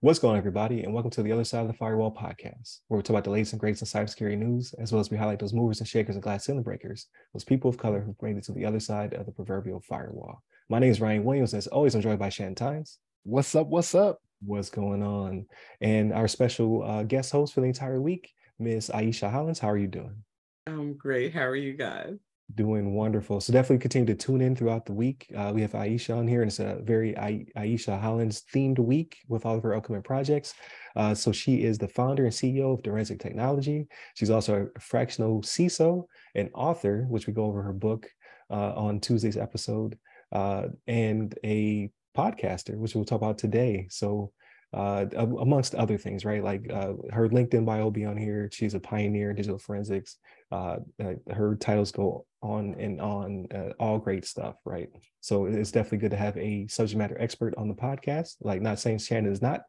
What's 0.00 0.18
going 0.18 0.32
on, 0.32 0.38
everybody, 0.38 0.82
and 0.82 0.92
welcome 0.92 1.10
to 1.12 1.22
the 1.22 1.32
Other 1.32 1.44
Side 1.44 1.62
of 1.62 1.66
the 1.66 1.74
Firewall 1.74 2.14
podcast, 2.14 2.80
where 2.88 2.96
we 2.96 3.02
talk 3.02 3.10
about 3.10 3.24
the 3.24 3.30
latest 3.30 3.52
and 3.52 3.60
greatest 3.60 3.82
in 3.82 4.00
cybersecurity 4.00 4.38
news, 4.38 4.74
as 4.78 4.92
well 4.92 5.00
as 5.00 5.10
we 5.10 5.16
highlight 5.16 5.38
those 5.38 5.54
movers 5.54 5.80
and 5.80 5.88
shakers 5.88 6.16
and 6.16 6.22
glass 6.22 6.44
ceiling 6.44 6.62
breakers, 6.62 7.06
those 7.32 7.44
people 7.44 7.70
of 7.70 7.78
color 7.78 8.00
who've 8.00 8.20
made 8.20 8.36
it 8.36 8.44
to 8.44 8.52
the 8.52 8.64
other 8.64 8.80
side 8.80 9.14
of 9.14 9.26
the 9.26 9.32
proverbial 9.32 9.80
firewall. 9.80 10.42
My 10.68 10.78
name 10.78 10.90
is 10.90 11.00
Ryan 11.00 11.24
Williams, 11.24 11.54
as 11.54 11.66
always, 11.68 11.94
I'm 11.94 12.02
joined 12.02 12.18
by 12.18 12.28
Shannon 12.28 12.54
Tynes. 12.54 12.98
What's 13.22 13.54
up? 13.54 13.68
What's 13.68 13.94
up? 13.94 14.20
What's 14.44 14.70
going 14.70 15.02
on? 15.02 15.46
And 15.80 16.12
our 16.12 16.28
special 16.28 16.82
uh, 16.82 17.02
guest 17.04 17.32
host 17.32 17.54
for 17.54 17.60
the 17.60 17.66
entire 17.66 18.00
week, 18.00 18.30
Miss 18.58 18.90
Ieshea 18.90 19.30
Hollins. 19.30 19.58
How 19.58 19.70
are 19.70 19.78
you 19.78 19.88
doing? 19.88 20.22
I'm 20.66 20.94
great. 20.94 21.32
How 21.32 21.46
are 21.46 21.56
you 21.56 21.72
guys? 21.72 22.18
Doing 22.54 22.94
wonderful. 22.94 23.42
So 23.42 23.52
definitely 23.52 23.78
continue 23.78 24.06
to 24.06 24.14
tune 24.14 24.40
in 24.40 24.56
throughout 24.56 24.86
the 24.86 24.94
week. 24.94 25.26
Uh, 25.36 25.52
we 25.54 25.60
have 25.60 25.72
Ieshea 25.72 26.16
on 26.16 26.26
here, 26.26 26.40
and 26.40 26.50
it's 26.50 26.60
a 26.60 26.78
very 26.82 27.12
Ieshea 27.12 28.00
Hollins 28.00 28.44
themed 28.54 28.78
week 28.78 29.18
with 29.28 29.44
all 29.44 29.56
of 29.56 29.62
her 29.62 29.74
upcoming 29.74 30.02
projects. 30.02 30.54
Uh, 30.96 31.14
so 31.14 31.30
she 31.30 31.62
is 31.62 31.76
the 31.76 31.88
founder 31.88 32.24
and 32.24 32.32
CEO 32.32 32.72
of 32.72 32.82
Direnzic 32.82 33.20
Technology. 33.20 33.86
She's 34.14 34.30
also 34.30 34.70
a 34.74 34.80
fractional 34.80 35.42
CISO 35.42 36.04
and 36.34 36.48
author, 36.54 37.04
which 37.10 37.26
we 37.26 37.34
go 37.34 37.44
over 37.44 37.62
her 37.62 37.74
book 37.74 38.08
uh, 38.50 38.72
on 38.74 38.98
Tuesday's 38.98 39.36
episode, 39.36 39.98
uh, 40.32 40.68
and 40.86 41.38
a 41.44 41.90
podcaster, 42.16 42.78
which 42.78 42.94
we'll 42.94 43.04
talk 43.04 43.20
about 43.20 43.36
today. 43.36 43.86
So 43.90 44.32
uh, 44.74 45.06
amongst 45.16 45.74
other 45.74 45.96
things, 45.96 46.24
right? 46.24 46.44
Like 46.44 46.70
uh, 46.72 46.92
her 47.10 47.28
LinkedIn 47.28 47.64
bio 47.64 47.84
will 47.84 47.90
be 47.90 48.04
on 48.04 48.16
here. 48.16 48.48
She's 48.52 48.74
a 48.74 48.80
pioneer 48.80 49.30
in 49.30 49.36
digital 49.36 49.58
forensics. 49.58 50.16
Uh, 50.50 50.76
uh 51.02 51.14
her 51.32 51.56
titles 51.56 51.92
go 51.92 52.26
on 52.42 52.74
and 52.78 53.00
on, 53.00 53.46
uh, 53.54 53.72
all 53.80 53.98
great 53.98 54.24
stuff, 54.24 54.56
right? 54.64 54.88
So 55.20 55.46
it's 55.46 55.72
definitely 55.72 55.98
good 55.98 56.10
to 56.10 56.16
have 56.16 56.36
a 56.36 56.66
subject 56.68 56.98
matter 56.98 57.16
expert 57.18 57.54
on 57.56 57.68
the 57.68 57.74
podcast. 57.74 58.36
Like, 58.40 58.60
not 58.60 58.78
saying 58.78 58.98
Shannon 58.98 59.32
is 59.32 59.42
not, 59.42 59.62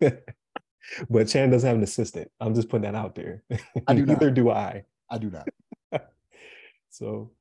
but 1.10 1.28
Shannon 1.28 1.50
doesn't 1.50 1.66
have 1.66 1.76
an 1.76 1.82
assistant. 1.82 2.30
I'm 2.40 2.54
just 2.54 2.68
putting 2.68 2.90
that 2.90 2.98
out 2.98 3.14
there. 3.14 3.42
I 3.86 3.94
do 3.94 4.06
Neither 4.06 4.30
do 4.30 4.50
I. 4.50 4.84
I 5.10 5.18
do 5.18 5.30
not. 5.30 5.48
so 6.90 7.32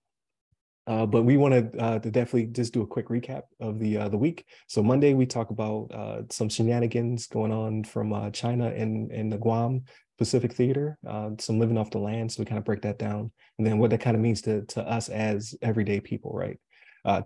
uh, 0.90 1.06
but 1.06 1.22
we 1.22 1.38
want 1.38 1.54
to, 1.54 1.80
uh, 1.80 2.00
to 2.00 2.10
definitely 2.10 2.48
just 2.48 2.74
do 2.74 2.82
a 2.82 2.88
quick 2.88 3.10
recap 3.10 3.44
of 3.60 3.78
the 3.80 3.96
uh, 3.96 4.10
the 4.10 4.18
week. 4.18 4.46
So 4.66 4.82
Monday 4.82 5.14
we 5.14 5.28
talk 5.28 5.52
about 5.52 5.92
uh, 5.94 6.22
some 6.32 6.50
shenanigans 6.50 7.28
going 7.28 7.52
on 7.52 7.84
from 7.84 8.12
uh, 8.12 8.32
China 8.32 8.70
and 8.70 9.12
and 9.12 9.32
the 9.32 9.38
Guam 9.38 9.84
Pacific 10.18 10.52
Theater, 10.52 10.98
uh, 11.08 11.30
some 11.38 11.60
living 11.60 11.78
off 11.78 11.92
the 11.92 12.00
land. 12.00 12.32
So 12.32 12.42
we 12.42 12.46
kind 12.46 12.58
of 12.58 12.66
break 12.66 12.82
that 12.82 12.98
down, 12.98 13.32
and 13.60 13.68
then 13.68 13.78
what 13.78 13.92
that 13.92 14.02
kind 14.02 14.16
of 14.16 14.22
means 14.22 14.42
to 14.42 14.66
to 14.66 14.82
us 14.82 15.10
as 15.10 15.54
everyday 15.62 16.00
people, 16.00 16.32
right? 16.34 16.58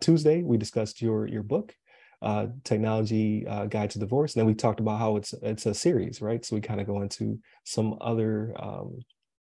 Tuesday 0.02 0.44
we 0.44 0.58
discussed 0.58 1.02
your 1.02 1.26
your 1.26 1.44
book, 1.44 1.74
Technology 2.66 3.46
Guide 3.70 3.92
to 3.92 4.00
Divorce, 4.00 4.36
and 4.36 4.42
then 4.42 4.48
we 4.48 4.56
talked 4.56 4.82
about 4.82 5.00
how 5.00 5.16
it's 5.16 5.34
it's 5.42 5.66
a 5.68 5.74
series, 5.74 6.22
right? 6.22 6.44
So 6.44 6.58
we 6.58 6.62
kind 6.62 6.82
of 6.82 6.88
go 6.88 7.02
into 7.02 7.40
some 7.64 7.98
other 8.02 8.54
um, 8.60 9.00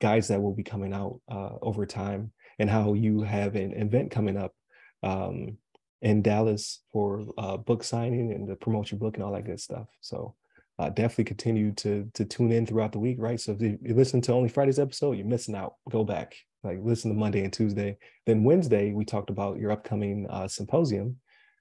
guides 0.01 0.29
that 0.29 0.41
will 0.41 0.55
be 0.55 0.63
coming 0.63 0.93
out 0.93 1.19
over 1.61 1.85
time 1.85 2.31
and 2.59 2.69
how 2.69 2.93
you 2.93 3.21
have 3.21 3.55
an 3.55 3.73
event 3.73 4.11
coming 4.11 4.37
up 4.37 4.53
um, 5.01 5.57
in 6.01 6.21
Dallas 6.21 6.81
for 6.91 7.25
uh, 7.37 7.57
book 7.57 7.83
signing 7.83 8.31
and 8.33 8.47
to 8.47 8.55
promote 8.55 8.91
your 8.91 8.99
book 8.99 9.15
and 9.15 9.23
all 9.23 9.33
that 9.33 9.45
good 9.45 9.59
stuff. 9.59 9.87
So 10.01 10.35
uh, 10.77 10.89
definitely 10.89 11.25
continue 11.25 11.73
to 11.73 12.09
to 12.13 12.23
tune 12.23 12.51
in 12.51 12.65
throughout 12.65 12.93
the 12.93 12.99
week, 12.99 13.17
right? 13.19 13.39
So 13.39 13.51
if 13.51 13.61
you, 13.61 13.77
listen 13.83 14.21
to 14.21 14.33
only 14.33 14.47
Friday's 14.47 14.79
episode, 14.79 15.17
you're 15.17 15.25
missing 15.25 15.55
out. 15.55 15.75
Go 15.89 16.05
back, 16.05 16.35
like 16.63 16.79
listen 16.81 17.11
to 17.11 17.17
Monday 17.17 17.43
and 17.43 17.51
Tuesday. 17.51 17.97
Then 18.25 18.43
Wednesday, 18.45 18.93
we 18.93 19.03
talked 19.03 19.29
about 19.29 19.59
your 19.59 19.71
upcoming 19.71 20.25
uh, 20.29 20.47
symposium, 20.47 21.17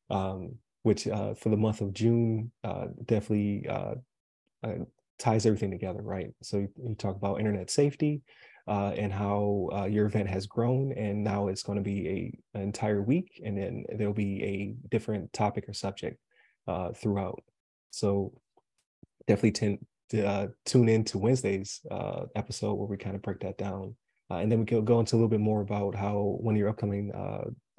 um, 0.08 0.54
which 0.84 1.08
uh, 1.08 1.34
for 1.34 1.48
the 1.48 1.56
month 1.56 1.80
of 1.80 1.92
June 1.92 2.52
uh, 2.62 2.86
definitely 3.06 3.66
uh, 3.68 3.94
ties 5.18 5.46
everything 5.46 5.72
together, 5.72 6.00
right? 6.00 6.32
So 6.42 6.58
you, 6.58 6.68
you 6.80 6.94
talk 6.94 7.16
about 7.16 7.40
internet 7.40 7.70
safety, 7.70 8.22
uh, 8.68 8.92
and 8.96 9.10
how 9.10 9.70
uh, 9.72 9.84
your 9.86 10.06
event 10.06 10.28
has 10.28 10.46
grown. 10.46 10.92
And 10.92 11.24
now 11.24 11.48
it's 11.48 11.62
going 11.62 11.78
to 11.78 11.82
be 11.82 12.08
a, 12.08 12.58
an 12.58 12.62
entire 12.62 13.00
week, 13.00 13.40
and 13.44 13.56
then 13.56 13.84
there'll 13.96 14.12
be 14.12 14.42
a 14.44 14.88
different 14.90 15.32
topic 15.32 15.64
or 15.68 15.72
subject 15.72 16.18
uh, 16.68 16.92
throughout. 16.92 17.42
So 17.90 18.34
definitely 19.26 19.52
tend 19.52 19.78
uh, 20.24 20.48
tune 20.64 20.88
in 20.88 21.04
to 21.04 21.18
Wednesday's 21.18 21.80
uh, 21.90 22.24
episode 22.34 22.74
where 22.74 22.86
we 22.86 22.96
kind 22.96 23.16
of 23.16 23.22
break 23.22 23.40
that 23.40 23.58
down. 23.58 23.96
Uh, 24.30 24.36
and 24.36 24.52
then 24.52 24.60
we 24.60 24.66
can 24.66 24.84
go 24.84 25.00
into 25.00 25.14
a 25.14 25.16
little 25.16 25.28
bit 25.28 25.40
more 25.40 25.62
about 25.62 25.94
how 25.94 26.36
one 26.40 26.54
of 26.54 26.58
your 26.58 26.68
upcoming 26.68 27.10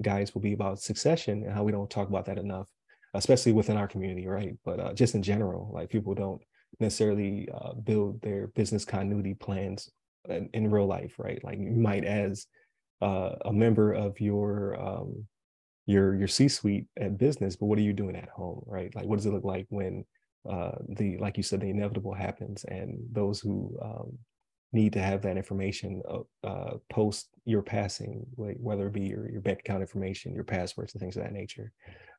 guides 0.02 0.34
will 0.34 0.40
be 0.40 0.52
about 0.52 0.80
succession 0.80 1.44
and 1.44 1.52
how 1.52 1.62
we 1.62 1.70
don't 1.70 1.90
talk 1.90 2.08
about 2.08 2.26
that 2.26 2.38
enough, 2.38 2.68
especially 3.14 3.52
within 3.52 3.76
our 3.76 3.86
community, 3.86 4.26
right? 4.26 4.56
But 4.64 4.96
just 4.96 5.14
in 5.14 5.22
general, 5.22 5.70
like 5.72 5.90
people 5.90 6.14
don't 6.14 6.42
necessarily 6.80 7.48
build 7.84 8.20
their 8.22 8.48
business 8.48 8.84
continuity 8.84 9.34
plans 9.34 9.88
in, 10.28 10.48
in 10.52 10.70
real 10.70 10.86
life, 10.86 11.14
right? 11.18 11.42
Like 11.44 11.58
you 11.58 11.70
might 11.70 12.04
as 12.04 12.46
uh, 13.00 13.32
a 13.44 13.52
member 13.52 13.92
of 13.92 14.20
your 14.20 14.80
um, 14.80 15.26
your 15.86 16.14
your 16.14 16.28
C-suite 16.28 16.86
at 16.98 17.18
business, 17.18 17.56
but 17.56 17.66
what 17.66 17.78
are 17.78 17.82
you 17.82 17.92
doing 17.92 18.16
at 18.16 18.28
home, 18.28 18.62
right? 18.66 18.94
Like 18.94 19.06
what 19.06 19.16
does 19.16 19.26
it 19.26 19.32
look 19.32 19.44
like 19.44 19.66
when 19.70 20.04
uh, 20.48 20.72
the 20.88 21.16
like 21.18 21.36
you 21.36 21.42
said 21.42 21.60
the 21.60 21.70
inevitable 21.70 22.14
happens, 22.14 22.64
and 22.64 22.98
those 23.12 23.40
who 23.40 23.76
um, 23.82 24.18
need 24.72 24.92
to 24.92 25.00
have 25.00 25.22
that 25.22 25.36
information 25.36 26.00
uh, 26.08 26.46
uh 26.46 26.76
post 26.90 27.28
your 27.44 27.62
passing, 27.62 28.24
like 28.36 28.56
whether 28.60 28.86
it 28.86 28.92
be 28.92 29.02
your 29.02 29.30
your 29.30 29.40
bank 29.40 29.60
account 29.60 29.82
information, 29.82 30.34
your 30.34 30.44
passwords, 30.44 30.94
and 30.94 31.00
things 31.00 31.16
of 31.16 31.22
that 31.22 31.32
nature. 31.32 31.72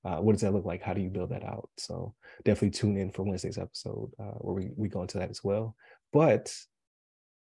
Uh, 0.03 0.17
what 0.17 0.31
does 0.31 0.41
that 0.41 0.53
look 0.53 0.65
like? 0.65 0.81
How 0.81 0.93
do 0.93 1.01
you 1.01 1.09
build 1.09 1.29
that 1.29 1.43
out? 1.43 1.69
So 1.77 2.15
definitely 2.43 2.71
tune 2.71 2.97
in 2.97 3.11
for 3.11 3.21
Wednesday's 3.21 3.59
episode 3.59 4.09
uh, 4.19 4.33
where 4.39 4.55
we 4.55 4.71
we 4.75 4.89
go 4.89 5.01
into 5.01 5.19
that 5.19 5.29
as 5.29 5.43
well. 5.43 5.75
But 6.11 6.53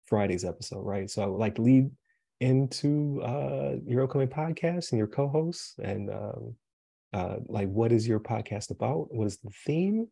Friday's 0.10 0.46
episode, 0.46 0.82
right? 0.82 1.10
So 1.10 1.22
I 1.22 1.28
would 1.28 1.40
like 1.40 1.56
to 1.56 1.62
lead 1.62 1.90
into 2.40 3.22
uh, 3.24 3.76
your 3.86 4.04
upcoming 4.04 4.28
podcast 4.28 4.92
and 4.92 4.98
your 4.98 5.08
co-hosts 5.08 5.76
and 5.84 6.10
um, 6.10 6.56
uh, 7.14 7.36
like 7.48 7.70
what 7.70 7.92
is 7.92 8.08
your 8.08 8.20
podcast 8.20 8.72
about? 8.72 9.08
What 9.14 9.28
is 9.28 9.38
the 9.38 9.52
theme? 9.66 10.08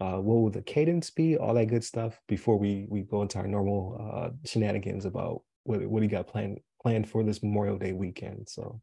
Uh, 0.00 0.16
what 0.16 0.34
will 0.36 0.50
the 0.50 0.62
cadence 0.62 1.10
be? 1.10 1.36
All 1.36 1.54
that 1.54 1.66
good 1.66 1.84
stuff 1.84 2.18
before 2.26 2.58
we 2.58 2.86
we 2.88 3.02
go 3.02 3.22
into 3.22 3.38
our 3.38 3.46
normal 3.46 3.98
uh, 4.00 4.30
shenanigans 4.46 5.04
about 5.04 5.42
what 5.64 5.84
what 5.86 6.00
do 6.00 6.06
you 6.06 6.10
got 6.10 6.26
planned 6.26 6.58
planned 6.82 7.08
for 7.08 7.22
this 7.22 7.42
Memorial 7.42 7.78
Day 7.78 7.92
weekend. 7.92 8.48
So 8.48 8.80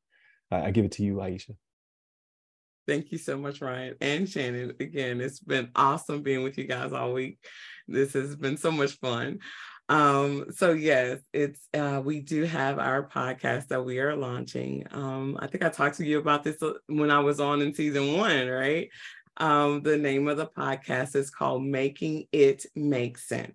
I 0.51 0.72
give 0.72 0.85
it 0.85 0.91
to 0.94 1.03
you, 1.03 1.16
Ieshea. 1.16 1.56
Thank 2.88 3.11
you 3.11 3.17
so 3.17 3.38
much, 3.38 3.59
Ryan 3.59 3.95
and 4.00 4.29
Shannon. 4.29 4.73
Again, 4.79 5.19
it's 5.19 5.41
been 5.41 5.69
awesome 5.75 6.22
being 6.22 6.44
with 6.44 6.57
you 6.57 6.63
guys 6.63 6.94
all 6.94 7.11
week. 7.13 7.38
This 7.88 8.13
has 8.13 8.35
been 8.35 8.56
so 8.56 8.72
much 8.72 8.94
fun. 9.00 9.39
Um, 9.89 10.45
so 10.51 10.73
yes, 10.73 11.19
it's 11.31 11.67
uh, 11.73 12.01
we 12.03 12.19
do 12.19 12.43
have 12.43 12.77
our 12.77 13.07
podcast 13.07 13.67
that 13.67 13.85
we 13.85 13.99
are 13.99 14.15
launching. 14.15 14.85
Um, 14.91 15.37
I 15.39 15.47
think 15.47 15.63
I 15.63 15.69
talked 15.69 15.97
to 15.97 16.05
you 16.05 16.19
about 16.19 16.43
this 16.43 16.61
uh, 16.61 16.73
when 16.87 17.09
I 17.09 17.19
was 17.19 17.39
on 17.39 17.61
in 17.61 17.73
season 17.73 18.17
one, 18.17 18.47
right? 18.47 18.89
Um, 19.37 19.81
the 19.83 19.97
name 19.97 20.27
of 20.27 20.37
the 20.37 20.47
podcast 20.47 21.15
is 21.15 21.29
called 21.29 21.63
Making 21.63 22.25
It 22.31 22.65
Make 22.75 23.17
Sense. 23.17 23.53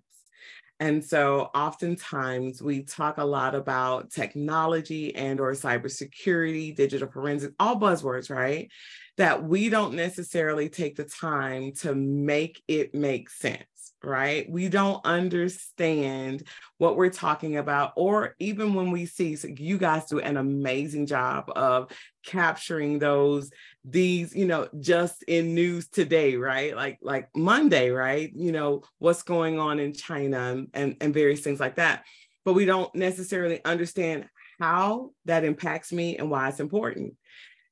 And 0.79 1.05
so 1.05 1.51
oftentimes 1.53 2.61
we 2.61 2.83
talk 2.83 3.17
a 3.17 3.23
lot 3.23 3.53
about 3.53 4.09
technology 4.09 5.15
and 5.15 5.39
or 5.39 5.51
cybersecurity, 5.51 6.75
digital 6.75 7.09
forensics, 7.09 7.53
all 7.59 7.79
buzzwords, 7.79 8.29
right? 8.29 8.69
That 9.17 9.43
we 9.43 9.69
don't 9.69 9.93
necessarily 9.93 10.67
take 10.67 10.95
the 10.95 11.05
time 11.05 11.73
to 11.81 11.93
make 11.93 12.61
it 12.67 12.95
make 12.95 13.29
sense 13.29 13.63
right? 14.03 14.49
We 14.49 14.69
don't 14.69 15.03
understand 15.05 16.43
what 16.77 16.97
we're 16.97 17.09
talking 17.09 17.57
about, 17.57 17.93
or 17.95 18.35
even 18.39 18.73
when 18.73 18.91
we 18.91 19.05
see, 19.05 19.35
so 19.35 19.47
you 19.47 19.77
guys 19.77 20.05
do 20.05 20.19
an 20.19 20.37
amazing 20.37 21.05
job 21.05 21.51
of 21.55 21.89
capturing 22.25 22.99
those 22.99 23.51
these 23.85 24.33
you 24.33 24.45
know 24.45 24.69
just 24.79 25.23
in 25.23 25.53
news 25.53 25.89
today 25.89 26.35
right? 26.37 26.75
Like 26.75 26.99
like 27.01 27.29
monday 27.35 27.89
right? 27.89 28.31
You 28.33 28.51
know 28.51 28.83
what's 28.99 29.23
going 29.23 29.59
on 29.59 29.79
in 29.79 29.93
china 29.93 30.63
and 30.73 30.95
and 31.01 31.13
various 31.13 31.41
things 31.41 31.59
like 31.59 31.75
that. 31.75 32.03
But 32.45 32.53
we 32.53 32.65
don't 32.65 32.93
necessarily 32.95 33.63
understand 33.65 34.27
how 34.59 35.11
that 35.25 35.43
impacts 35.43 35.91
me 35.91 36.17
and 36.17 36.29
why 36.29 36.49
it's 36.49 36.59
important 36.59 37.15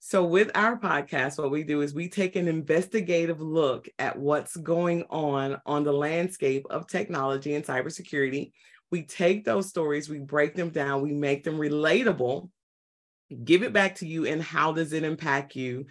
so, 0.03 0.25
with 0.25 0.50
our 0.56 0.80
podcast, 0.80 1.38
what 1.38 1.51
we 1.51 1.63
do 1.63 1.81
is 1.81 1.94
we 1.94 2.09
take 2.09 2.36
an 2.36 2.48
investigative 2.48 3.39
look 3.39 3.88
at 4.00 4.18
what's 4.18 4.57
going 4.57 5.03
on 5.12 5.62
on 5.63 5.83
the 5.83 5.94
landscape 5.94 6.65
of 6.71 6.88
technology 6.88 7.53
and 7.53 7.63
cybersecurity. 7.63 8.51
We 8.89 9.03
take 9.03 9.45
those 9.45 9.69
stories, 9.69 10.09
we 10.09 10.18
break 10.18 10.56
them 10.56 10.71
down, 10.71 11.03
we 11.03 11.13
make 11.13 11.44
them 11.44 11.59
relatable, 11.59 12.50
give 13.44 13.62
it 13.62 13.74
back 13.74 13.94
to 13.98 14.07
you, 14.07 14.25
and 14.25 14.42
how 14.42 14.71
does 14.71 14.92
it 14.92 15.03
impact 15.03 15.56
you? 15.56 15.86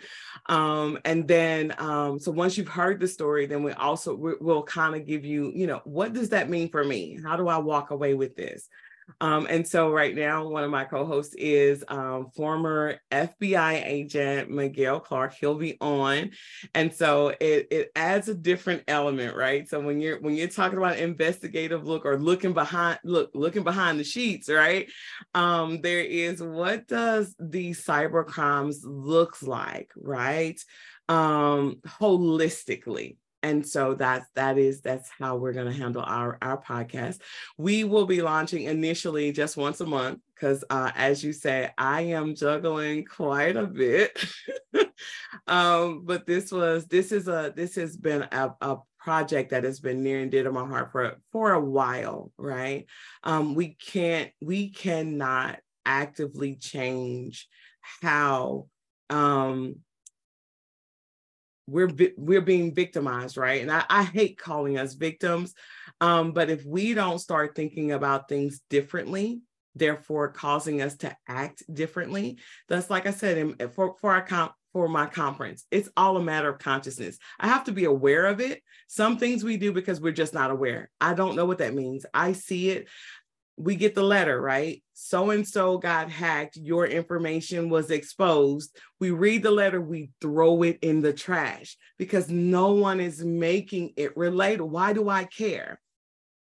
Um, 0.47 0.99
and 1.05 1.29
then, 1.29 1.73
um, 1.79 2.19
so 2.19 2.33
once 2.33 2.59
you've 2.59 2.67
heard 2.67 2.99
the 2.99 3.07
story, 3.07 3.47
then 3.47 3.63
we 3.63 3.71
also 3.75 4.17
we, 4.17 4.33
will 4.41 4.65
kind 4.65 4.97
of 4.97 5.07
give 5.07 5.25
you, 5.25 5.53
you 5.55 5.69
know, 5.69 5.83
what 5.85 6.15
does 6.15 6.31
that 6.31 6.51
mean 6.51 6.69
for 6.69 6.83
me? 6.83 7.17
How 7.25 7.37
do 7.37 7.47
I 7.47 7.59
walk 7.59 7.93
away 7.93 8.15
with 8.15 8.35
this? 8.35 8.69
Um, 9.21 9.47
and 9.49 9.67
so 9.67 9.91
right 9.91 10.15
now, 10.15 10.47
one 10.47 10.65
of 10.65 10.71
my 10.71 10.85
co-hosts 10.85 11.35
is 11.37 11.85
um, 11.89 12.31
former 12.37 12.97
FBI 13.11 13.85
agent 13.87 14.51
Miguel 14.51 15.01
Clark. 15.01 15.35
He'll 15.35 15.57
be 15.57 15.77
on, 15.81 16.31
and 16.75 16.93
so 16.93 17.29
it 17.29 17.69
it 17.71 17.91
adds 17.97 18.29
a 18.29 18.35
different 18.35 18.85
element, 18.89 19.37
right? 19.37 19.69
So 19.69 19.81
when 19.81 20.01
you're 20.01 20.21
when 20.21 20.35
you're 20.35 20.49
talking 20.49 20.79
about 20.79 20.99
investigative 20.99 21.87
look 21.87 22.05
or 22.05 22.19
looking 22.19 22.53
behind 22.53 22.99
look 23.05 23.31
looking 23.35 23.65
behind 23.65 23.99
the 23.99 24.05
sheets, 24.05 24.49
right? 24.49 24.91
Um, 25.35 25.81
there 25.81 26.01
is 26.01 26.43
what 26.43 26.87
does 26.87 27.35
the 27.39 27.71
cyber 27.71 28.27
crimes 28.27 28.83
looks 28.85 29.43
like, 29.43 29.91
right? 29.97 30.61
Um, 31.09 31.81
holistically, 31.85 33.17
and 33.43 33.67
so 33.67 33.95
that's 33.95 34.27
that 34.35 34.59
is 34.59 34.81
that's 34.81 35.09
how 35.19 35.37
we're 35.37 35.53
going 35.53 35.67
to 35.71 35.79
handle 35.79 36.03
our 36.03 36.39
our 36.43 36.61
podcast. 36.61 37.21
We 37.57 37.85
will 37.85 38.07
be 38.07 38.23
launching 38.23 38.65
initially 38.65 39.33
just 39.33 39.57
once 39.57 39.81
a 39.81 39.87
month 39.87 40.21
because 40.35 40.65
uh, 40.71 40.91
as 40.95 41.23
you 41.23 41.33
say 41.33 41.71
i 41.77 42.03
am 42.03 42.35
juggling 42.35 43.05
quite 43.05 43.57
a 43.57 43.67
bit. 43.67 44.25
Um, 45.47 46.03
but 46.05 46.27
this 46.27 46.53
was 46.53 46.87
this 46.87 47.11
is 47.11 47.27
a 47.27 47.53
this 47.57 47.75
has 47.77 47.97
been 47.97 48.23
a, 48.31 48.55
a 48.61 48.77
project 48.99 49.51
that 49.51 49.65
has 49.65 49.81
been 49.81 50.03
near 50.03 50.21
and 50.21 50.31
dear 50.31 50.45
to 50.45 50.53
my 50.53 50.67
heart 50.67 50.93
for 50.93 51.17
for 51.33 51.53
a 51.53 51.61
while 51.61 52.31
right? 52.37 52.87
Um, 53.25 53.55
we 53.55 53.75
can't 53.75 54.31
we 54.41 54.71
cannot 54.71 55.59
actively 55.85 56.57
change 56.57 57.49
how 58.03 58.67
um, 59.09 59.77
we're 61.71 61.91
we're 62.17 62.41
being 62.41 62.75
victimized 62.75 63.37
right? 63.37 63.63
And 63.63 63.71
I, 63.71 63.85
I 63.89 64.03
hate 64.03 64.39
calling 64.39 64.79
us 64.79 64.95
victims 64.95 65.55
um, 66.01 66.33
but 66.33 66.51
if 66.51 66.65
we 66.65 66.95
don't 66.95 67.19
start 67.19 67.55
thinking 67.55 67.93
about 67.93 68.29
things 68.29 68.61
differently 68.69 69.41
therefore 69.75 70.33
causing 70.33 70.83
us 70.83 70.97
to 70.97 71.17
act 71.29 71.63
differently 71.73 72.39
that's 72.69 72.91
like 72.91 73.07
i 73.07 73.13
said 73.13 73.55
for, 73.73 73.95
for 74.01 74.11
our 74.11 74.21
comp, 74.21 74.53
for 74.73 74.89
my 74.89 75.07
conference 75.07 75.65
it's 75.71 75.89
all 75.97 76.17
a 76.17 76.23
matter 76.23 76.49
of 76.49 76.59
consciousness. 76.59 77.19
I 77.39 77.49
have 77.49 77.65
to 77.65 77.73
be 77.73 77.85
aware 77.85 78.27
of 78.27 78.41
it. 78.41 78.63
Some 78.89 79.19
things 79.19 79.45
we 79.45 79.57
do 79.57 79.73
because 79.73 80.01
we're 80.01 80.13
just 80.13 80.35
not 80.35 80.51
aware. 80.51 80.91
I 81.01 81.15
don't 81.15 81.37
know 81.37 81.45
what 81.45 81.59
that 81.59 81.75
means. 81.75 82.07
I 82.15 82.33
see 82.33 82.71
it 82.71 82.89
we 83.61 83.77
get 83.77 83.95
the 83.95 84.03
letter, 84.03 84.41
right? 84.41 84.83
So 84.95 85.31
and 85.31 85.47
so 85.47 85.77
got 85.77 86.11
hacked, 86.11 86.57
your 86.57 86.87
information 86.87 87.69
was 87.69 87.91
exposed. 87.91 88.75
We 88.99 89.11
read 89.11 89.43
the 89.43 89.51
letter, 89.51 89.83
we 89.83 90.11
throw 90.23 90.63
it 90.63 90.79
in 90.81 91.03
the 91.03 91.13
trash 91.13 91.77
because 91.99 92.31
no 92.31 92.73
one 92.73 93.01
is 93.01 93.23
making 93.23 93.93
it 93.97 94.17
relate. 94.17 94.63
Why 94.63 94.95
do 94.95 95.11
I 95.11 95.25
care? 95.25 95.79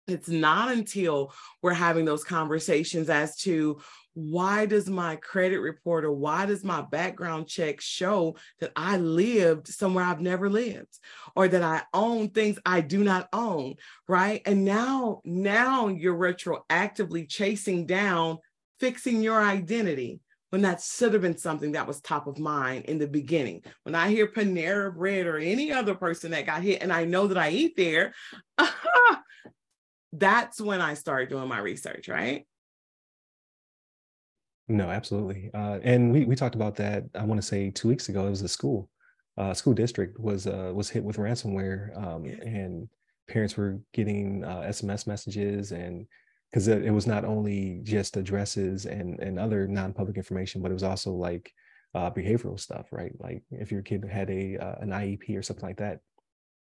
It's 0.09 0.29
not 0.29 0.73
until 0.73 1.33
we're 1.63 1.73
having 1.73 2.05
those 2.05 2.25
conversations 2.25 3.09
as 3.09 3.37
to 3.39 3.81
why 4.15 4.65
does 4.67 4.89
my 4.89 5.17
credit 5.17 5.59
report 5.59 6.05
or 6.05 6.13
why 6.13 6.47
does 6.47 6.65
my 6.65 6.81
background 6.81 7.47
check 7.49 7.81
show 7.81 8.37
that 8.61 8.73
I 8.77 8.97
lived 8.97 9.69
somewhere 9.69 10.05
I've 10.05 10.21
never 10.21 10.49
lived 10.49 10.99
or 11.37 11.49
that 11.49 11.63
I 11.63 11.83
own 11.93 12.31
things 12.31 12.59
I 12.65 12.81
do 12.81 13.05
not 13.05 13.29
own, 13.33 13.75
right? 14.09 14.41
And 14.47 14.65
now, 14.65 15.21
now 15.25 15.89
you're 15.89 16.17
retroactively 16.17 17.29
chasing 17.29 17.87
down 17.87 18.39
fixing 18.81 19.23
your 19.23 19.43
identity 19.43 20.21
when 20.51 20.63
that 20.63 20.81
should 20.81 21.13
have 21.13 21.23
been 21.23 21.37
something 21.37 21.73
that 21.73 21.87
was 21.87 22.01
top 22.01 22.29
of 22.29 22.39
mind 22.39 22.85
in 22.85 22.99
the 22.99 23.09
beginning. 23.09 23.63
When 23.83 23.97
I 23.97 24.09
hear 24.11 24.29
Panera 24.29 24.95
Bread 24.95 25.27
or 25.27 25.37
any 25.37 25.73
other 25.73 25.95
person 25.95 26.31
that 26.31 26.47
got 26.47 26.63
hit 26.63 26.81
and 26.81 26.93
I 26.93 27.05
know 27.05 27.27
that 27.27 27.39
I 27.39 27.51
eat 27.51 27.77
there, 27.77 28.15
that's 30.13 30.61
when 30.61 30.81
I 30.81 30.95
start 30.95 31.29
doing 31.29 31.49
my 31.49 31.59
research, 31.59 32.09
right? 32.09 32.47
No, 34.69 34.91
absolutely. 34.91 35.51
Uh, 35.53 35.79
and 35.83 36.11
we 36.13 36.25
we 36.25 36.37
talked 36.37 36.55
about 36.55 36.77
that. 36.77 37.05
I 37.15 37.25
want 37.25 37.41
to 37.41 37.47
say 37.47 37.71
two 37.71 37.89
weeks 37.89 38.09
ago. 38.09 38.27
It 38.27 38.31
was 38.31 38.43
a 38.43 38.49
school, 38.49 38.89
uh, 39.37 39.53
school 39.53 39.75
district 39.75 40.19
was 40.19 40.47
uh, 40.47 40.73
was 40.75 40.89
hit 40.89 41.05
with 41.05 41.17
ransomware, 41.17 41.97
um, 42.03 42.25
and 42.25 42.89
parents 43.29 43.57
were 43.57 43.81
getting 43.93 44.43
uh, 44.45 44.63
SMS 44.67 45.07
messages, 45.07 45.73
and 45.73 46.07
because 46.51 46.69
it, 46.69 46.85
it, 46.85 46.91
was 46.93 47.07
not 47.07 47.25
only 47.25 47.81
just 47.83 48.17
addresses 48.17 48.87
and 48.87 49.21
and 49.21 49.39
other 49.39 49.67
non-public 49.69 50.17
information, 50.17 50.63
but 50.63 50.71
it 50.71 50.75
was 50.75 50.83
also 50.83 51.13
like 51.13 51.53
uh, 51.95 52.11
behavioral 52.11 52.59
stuff, 52.59 52.87
right? 52.91 53.13
Like 53.19 53.43
if 53.51 53.71
your 53.71 53.83
kid 53.83 54.05
had 54.11 54.31
a 54.31 54.57
uh, 54.57 54.77
an 54.81 54.91
IEP 54.91 55.37
or 55.37 55.43
something 55.43 55.67
like 55.69 55.79
that. 55.79 56.01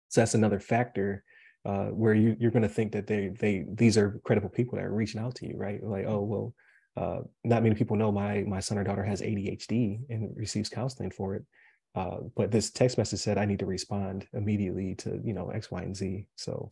So 0.09 0.21
that's 0.21 0.35
another 0.35 0.59
factor 0.59 1.23
uh, 1.65 1.87
where 1.87 2.13
you, 2.13 2.35
you're 2.39 2.51
going 2.51 2.63
to 2.63 2.69
think 2.69 2.91
that 2.91 3.07
they 3.07 3.29
they 3.29 3.65
these 3.73 3.97
are 3.97 4.19
credible 4.25 4.49
people 4.49 4.77
that 4.77 4.85
are 4.85 4.93
reaching 4.93 5.21
out 5.21 5.35
to 5.35 5.47
you, 5.47 5.55
right? 5.55 5.81
Like, 5.83 6.05
oh 6.07 6.21
well, 6.23 6.53
uh, 6.97 7.19
not 7.43 7.63
many 7.63 7.75
people 7.75 7.97
know 7.97 8.11
my 8.11 8.43
my 8.43 8.59
son 8.59 8.77
or 8.77 8.83
daughter 8.83 9.03
has 9.03 9.21
ADHD 9.21 9.99
and 10.09 10.35
receives 10.35 10.69
counseling 10.69 11.11
for 11.11 11.35
it. 11.35 11.45
Uh, 11.93 12.17
but 12.35 12.51
this 12.51 12.71
text 12.71 12.97
message 12.97 13.19
said 13.19 13.37
I 13.37 13.45
need 13.45 13.59
to 13.59 13.65
respond 13.65 14.27
immediately 14.33 14.95
to 14.95 15.19
you 15.23 15.33
know 15.33 15.49
X, 15.49 15.71
Y, 15.71 15.81
and 15.81 15.95
Z. 15.95 16.25
So 16.35 16.71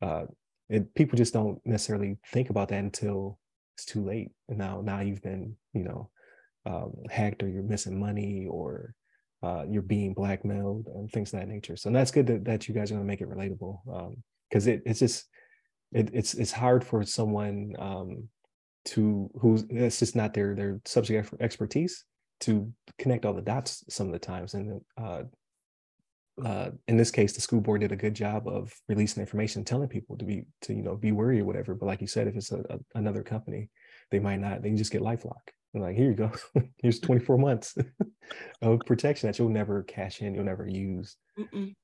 uh, 0.00 0.24
it, 0.68 0.94
people 0.94 1.16
just 1.16 1.32
don't 1.32 1.60
necessarily 1.64 2.18
think 2.32 2.50
about 2.50 2.68
that 2.68 2.80
until 2.80 3.38
it's 3.76 3.84
too 3.84 4.04
late. 4.04 4.32
And 4.48 4.58
now 4.58 4.80
now 4.82 5.00
you've 5.00 5.22
been 5.22 5.56
you 5.72 5.84
know 5.84 6.10
um, 6.66 6.92
hacked 7.10 7.42
or 7.42 7.48
you're 7.48 7.62
missing 7.62 7.98
money 7.98 8.46
or 8.50 8.94
uh, 9.42 9.64
you're 9.68 9.82
being 9.82 10.14
blackmailed 10.14 10.86
and 10.94 11.10
things 11.10 11.32
of 11.32 11.40
that 11.40 11.48
nature. 11.48 11.76
So 11.76 11.90
that's 11.90 12.10
good 12.10 12.26
that, 12.28 12.44
that 12.44 12.68
you 12.68 12.74
guys 12.74 12.90
are 12.90 12.94
going 12.94 13.04
to 13.04 13.08
make 13.08 13.20
it 13.20 13.28
relatable 13.28 14.14
because 14.48 14.66
um, 14.66 14.72
it, 14.74 14.82
it's 14.86 15.00
just 15.00 15.26
it, 15.92 16.10
it's 16.12 16.34
it's 16.34 16.52
hard 16.52 16.84
for 16.84 17.02
someone 17.04 17.74
um, 17.78 18.28
to 18.84 19.30
who's 19.40 19.64
it's 19.70 19.98
just 19.98 20.16
not 20.16 20.34
their 20.34 20.54
their 20.54 20.80
subject 20.84 21.34
expertise 21.40 22.04
to 22.40 22.72
connect 22.98 23.24
all 23.24 23.34
the 23.34 23.42
dots 23.42 23.84
some 23.88 24.06
of 24.06 24.12
the 24.12 24.18
times. 24.18 24.54
And 24.54 24.80
uh, 25.00 25.22
uh, 26.44 26.70
in 26.88 26.96
this 26.96 27.10
case 27.10 27.34
the 27.34 27.40
school 27.40 27.60
board 27.60 27.82
did 27.82 27.92
a 27.92 27.96
good 27.96 28.14
job 28.14 28.48
of 28.48 28.72
releasing 28.88 29.20
information 29.20 29.64
telling 29.64 29.88
people 29.88 30.16
to 30.16 30.24
be 30.24 30.44
to 30.62 30.74
you 30.74 30.82
know 30.82 30.96
be 30.96 31.12
worried 31.12 31.40
or 31.40 31.44
whatever. 31.44 31.74
But 31.74 31.86
like 31.86 32.00
you 32.00 32.06
said 32.06 32.26
if 32.26 32.36
it's 32.36 32.52
a, 32.52 32.64
a, 32.70 32.78
another 32.94 33.22
company 33.22 33.70
they 34.10 34.18
might 34.18 34.40
not 34.40 34.62
they 34.62 34.68
can 34.68 34.76
just 34.76 34.92
get 34.92 35.02
lifelock. 35.02 35.50
And 35.74 35.82
like 35.82 35.96
here 35.96 36.10
you 36.10 36.14
go. 36.14 36.32
Here's 36.82 37.00
24 37.00 37.38
months 37.38 37.76
of 38.62 38.80
protection 38.86 39.28
that 39.28 39.38
you'll 39.38 39.48
never 39.48 39.82
cash 39.84 40.20
in 40.20 40.34
you'll 40.34 40.44
never 40.44 40.66
use. 40.66 41.16
Mm-mm. 41.38 41.74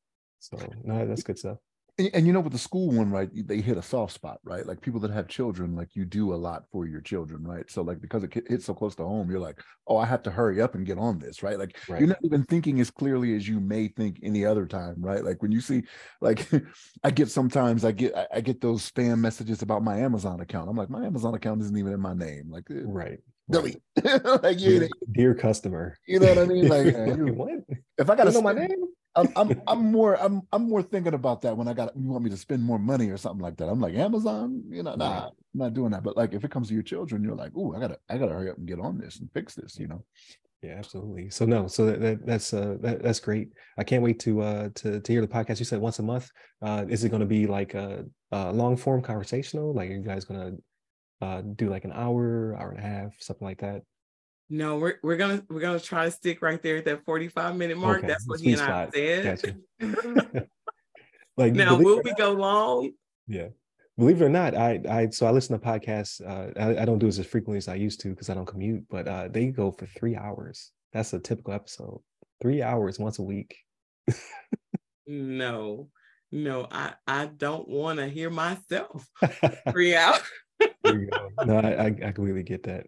so 0.40 0.58
no 0.84 1.06
that's 1.06 1.22
good 1.22 1.38
stuff 1.38 1.58
and, 1.98 2.10
and, 2.14 2.26
you 2.26 2.32
know, 2.32 2.40
with 2.40 2.52
the 2.52 2.58
school 2.58 2.90
one, 2.90 3.10
right, 3.10 3.28
they 3.32 3.60
hit 3.60 3.76
a 3.76 3.82
soft 3.82 4.12
spot, 4.12 4.38
right? 4.44 4.64
Like 4.64 4.80
people 4.80 5.00
that 5.00 5.10
have 5.10 5.26
children, 5.26 5.74
like 5.74 5.96
you 5.96 6.04
do 6.04 6.32
a 6.32 6.36
lot 6.36 6.64
for 6.70 6.86
your 6.86 7.00
children, 7.00 7.42
right? 7.42 7.68
So, 7.70 7.82
like, 7.82 8.00
because 8.00 8.22
it 8.22 8.32
hits 8.32 8.66
so 8.66 8.74
close 8.74 8.94
to 8.96 9.04
home, 9.04 9.30
you're 9.30 9.40
like, 9.40 9.60
oh, 9.86 9.96
I 9.96 10.06
have 10.06 10.22
to 10.22 10.30
hurry 10.30 10.60
up 10.60 10.74
and 10.74 10.86
get 10.86 10.98
on 10.98 11.18
this, 11.18 11.42
right? 11.42 11.58
Like, 11.58 11.76
right. 11.88 12.00
you're 12.00 12.08
not 12.08 12.18
even 12.22 12.44
thinking 12.44 12.80
as 12.80 12.90
clearly 12.90 13.34
as 13.34 13.48
you 13.48 13.58
may 13.58 13.88
think 13.88 14.20
any 14.22 14.44
other 14.44 14.66
time, 14.66 14.96
right? 14.98 15.24
Like, 15.24 15.42
when 15.42 15.50
you 15.50 15.60
see, 15.60 15.82
like, 16.20 16.48
I 17.04 17.10
get 17.10 17.30
sometimes 17.30 17.84
I 17.84 17.92
get, 17.92 18.14
I 18.32 18.40
get 18.40 18.60
those 18.60 18.88
spam 18.88 19.18
messages 19.18 19.62
about 19.62 19.82
my 19.82 19.98
Amazon 19.98 20.40
account. 20.40 20.70
I'm 20.70 20.76
like, 20.76 20.90
my 20.90 21.04
Amazon 21.04 21.34
account 21.34 21.62
isn't 21.62 21.76
even 21.76 21.92
in 21.92 22.00
my 22.00 22.14
name. 22.14 22.50
Like, 22.50 22.64
eh, 22.70 22.82
right. 22.84 23.18
Delete. 23.50 23.80
like, 24.04 24.58
dear, 24.58 24.88
dear, 25.10 25.34
customer. 25.34 25.96
You 26.06 26.20
know 26.20 26.28
what 26.28 26.38
I 26.38 26.44
mean? 26.44 26.68
Like, 26.68 26.94
what? 27.36 27.50
if 27.96 28.10
I 28.10 28.14
got 28.14 28.24
to 28.24 28.32
know 28.32 28.42
my 28.42 28.52
name, 28.52 28.84
I'm, 29.18 29.28
I'm 29.36 29.62
I'm 29.66 29.92
more 29.92 30.14
I'm 30.22 30.42
I'm 30.52 30.68
more 30.68 30.82
thinking 30.82 31.14
about 31.14 31.42
that 31.42 31.56
when 31.56 31.68
I 31.68 31.72
got 31.72 31.96
you 31.96 32.08
want 32.08 32.24
me 32.24 32.30
to 32.30 32.36
spend 32.36 32.62
more 32.62 32.78
money 32.78 33.10
or 33.10 33.16
something 33.16 33.42
like 33.42 33.56
that. 33.56 33.68
I'm 33.68 33.80
like 33.80 33.94
Amazon, 33.94 34.62
you 34.70 34.82
know, 34.82 34.94
nah, 34.94 35.26
I'm 35.26 35.32
not 35.54 35.74
doing 35.74 35.90
that. 35.90 36.04
But 36.04 36.16
like 36.16 36.34
if 36.34 36.44
it 36.44 36.50
comes 36.50 36.68
to 36.68 36.74
your 36.74 36.82
children, 36.82 37.24
you're 37.24 37.34
like, 37.34 37.52
oh, 37.56 37.74
I 37.74 37.80
gotta 37.80 37.98
I 38.08 38.18
gotta 38.18 38.32
hurry 38.32 38.50
up 38.50 38.58
and 38.58 38.68
get 38.68 38.80
on 38.80 38.98
this 38.98 39.18
and 39.18 39.28
fix 39.32 39.54
this, 39.54 39.78
you 39.78 39.88
know. 39.88 40.04
Yeah, 40.62 40.74
absolutely. 40.76 41.30
So 41.30 41.44
no, 41.44 41.68
so 41.68 41.86
that, 41.86 42.00
that 42.00 42.26
that's 42.26 42.52
uh 42.52 42.76
that, 42.80 43.02
that's 43.02 43.20
great. 43.20 43.50
I 43.76 43.84
can't 43.84 44.02
wait 44.02 44.18
to 44.20 44.42
uh 44.42 44.68
to 44.76 45.00
to 45.00 45.12
hear 45.12 45.20
the 45.20 45.28
podcast. 45.28 45.58
You 45.58 45.64
said 45.64 45.80
once 45.80 45.98
a 45.98 46.02
month. 46.02 46.30
Uh, 46.60 46.84
is 46.88 47.04
it 47.04 47.10
going 47.10 47.20
to 47.20 47.26
be 47.26 47.46
like 47.46 47.74
a, 47.74 48.04
a 48.32 48.52
long 48.52 48.76
form 48.76 49.00
conversational? 49.00 49.72
Like, 49.72 49.90
are 49.90 49.94
you 49.94 50.02
guys 50.02 50.24
going 50.24 50.40
to 50.40 51.26
uh 51.26 51.42
do 51.54 51.70
like 51.70 51.84
an 51.84 51.92
hour, 51.92 52.56
hour 52.58 52.70
and 52.70 52.78
a 52.80 52.82
half, 52.82 53.12
something 53.20 53.46
like 53.46 53.60
that? 53.60 53.82
No, 54.50 54.78
we're 54.78 54.94
we're 55.02 55.16
gonna 55.16 55.44
we're 55.50 55.60
gonna 55.60 55.80
try 55.80 56.06
to 56.06 56.10
stick 56.10 56.40
right 56.40 56.62
there 56.62 56.78
at 56.78 56.84
that 56.86 57.04
45 57.04 57.56
minute 57.56 57.76
mark. 57.76 57.98
Okay. 57.98 58.06
That's 58.06 58.26
what 58.26 58.40
he 58.40 58.54
and 58.54 58.62
I 58.62 58.88
said. 58.90 59.56
Gotcha. 59.80 60.46
like 61.36 61.52
now 61.52 61.76
will 61.76 62.00
we 62.02 62.14
go 62.14 62.32
long? 62.32 62.92
Yeah. 63.26 63.48
Believe 63.98 64.22
it 64.22 64.24
or 64.24 64.30
not, 64.30 64.54
I 64.54 64.80
I 64.88 65.08
so 65.10 65.26
I 65.26 65.32
listen 65.32 65.58
to 65.58 65.64
podcasts. 65.64 66.24
Uh, 66.24 66.52
I, 66.58 66.82
I 66.82 66.84
don't 66.84 66.98
do 66.98 67.06
this 67.06 67.18
as 67.18 67.26
frequently 67.26 67.58
as 67.58 67.68
I 67.68 67.74
used 67.74 68.00
to 68.00 68.10
because 68.10 68.30
I 68.30 68.34
don't 68.34 68.46
commute, 68.46 68.84
but 68.88 69.06
uh, 69.06 69.28
they 69.28 69.46
go 69.48 69.72
for 69.72 69.86
three 69.86 70.16
hours. 70.16 70.70
That's 70.92 71.12
a 71.12 71.18
typical 71.18 71.52
episode. 71.52 72.00
Three 72.40 72.62
hours 72.62 72.98
once 72.98 73.18
a 73.18 73.24
week. 73.24 73.56
no, 75.06 75.88
no, 76.30 76.68
I 76.70 76.94
I 77.06 77.26
don't 77.26 77.68
want 77.68 77.98
to 77.98 78.08
hear 78.08 78.30
myself. 78.30 79.06
three 79.72 79.96
hours. 79.96 80.22
no, 81.44 81.58
I, 81.58 81.86
I 81.86 82.12
completely 82.12 82.44
get 82.44 82.62
that. 82.62 82.86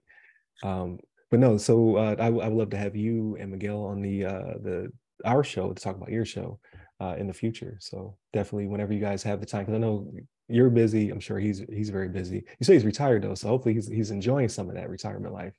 Um, 0.63 1.01
but 1.31 1.41
no, 1.41 1.57
so 1.57 1.97
uh, 1.97 2.17
I, 2.19 2.27
I 2.27 2.29
would 2.31 2.53
love 2.53 2.71
to 2.71 2.77
have 2.77 2.97
you 2.97 3.37
and 3.39 3.53
Miguel 3.53 3.83
on 3.83 4.03
the 4.03 4.25
uh, 4.25 4.55
the 4.63 4.93
our 5.25 5.45
show 5.45 5.73
to 5.73 5.83
talk 5.83 5.97
about 5.97 6.11
your 6.11 6.25
show 6.25 6.59
uh, 7.01 7.15
in 7.19 7.27
the 7.27 7.33
future. 7.33 7.77
So 7.81 8.17
definitely, 8.33 8.67
whenever 8.67 8.93
you 8.93 9.01
guys 9.01 9.23
have 9.23 9.41
the 9.41 9.47
time, 9.47 9.63
because 9.63 9.75
I 9.75 9.79
know 9.79 10.13
you're 10.49 10.71
busy. 10.71 11.11
I'm 11.11 11.21
sure 11.21 11.39
he's 11.39 11.63
he's 11.73 11.91
very 11.91 12.09
busy. 12.09 12.45
You 12.59 12.65
say 12.65 12.75
he's 12.75 12.85
retired 12.85 13.23
though, 13.23 13.35
so 13.35 13.49
hopefully 13.49 13.75
he's 13.75 13.89
he's 13.89 14.11
enjoying 14.11 14.49
some 14.49 14.69
of 14.69 14.75
that 14.75 14.91
retirement 14.91 15.33
life. 15.33 15.55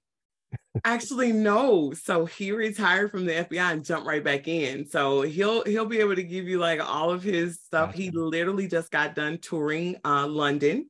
Actually, 0.84 1.32
no. 1.32 1.94
So 1.94 2.26
he 2.26 2.52
retired 2.52 3.12
from 3.12 3.26
the 3.26 3.34
FBI 3.34 3.72
and 3.72 3.86
jumped 3.86 4.08
right 4.08 4.24
back 4.24 4.48
in. 4.48 4.86
So 4.86 5.22
he'll 5.22 5.64
he'll 5.64 5.86
be 5.86 6.00
able 6.00 6.16
to 6.16 6.24
give 6.24 6.48
you 6.48 6.60
like 6.60 6.82
all 6.82 7.12
of 7.12 7.24
his 7.24 7.60
stuff. 7.62 7.92
Gotcha. 7.92 8.02
He 8.02 8.12
literally 8.12 8.68
just 8.68 8.92
got 8.92 9.16
done 9.16 9.38
touring 9.38 9.98
uh, 10.04 10.28
London. 10.28 10.90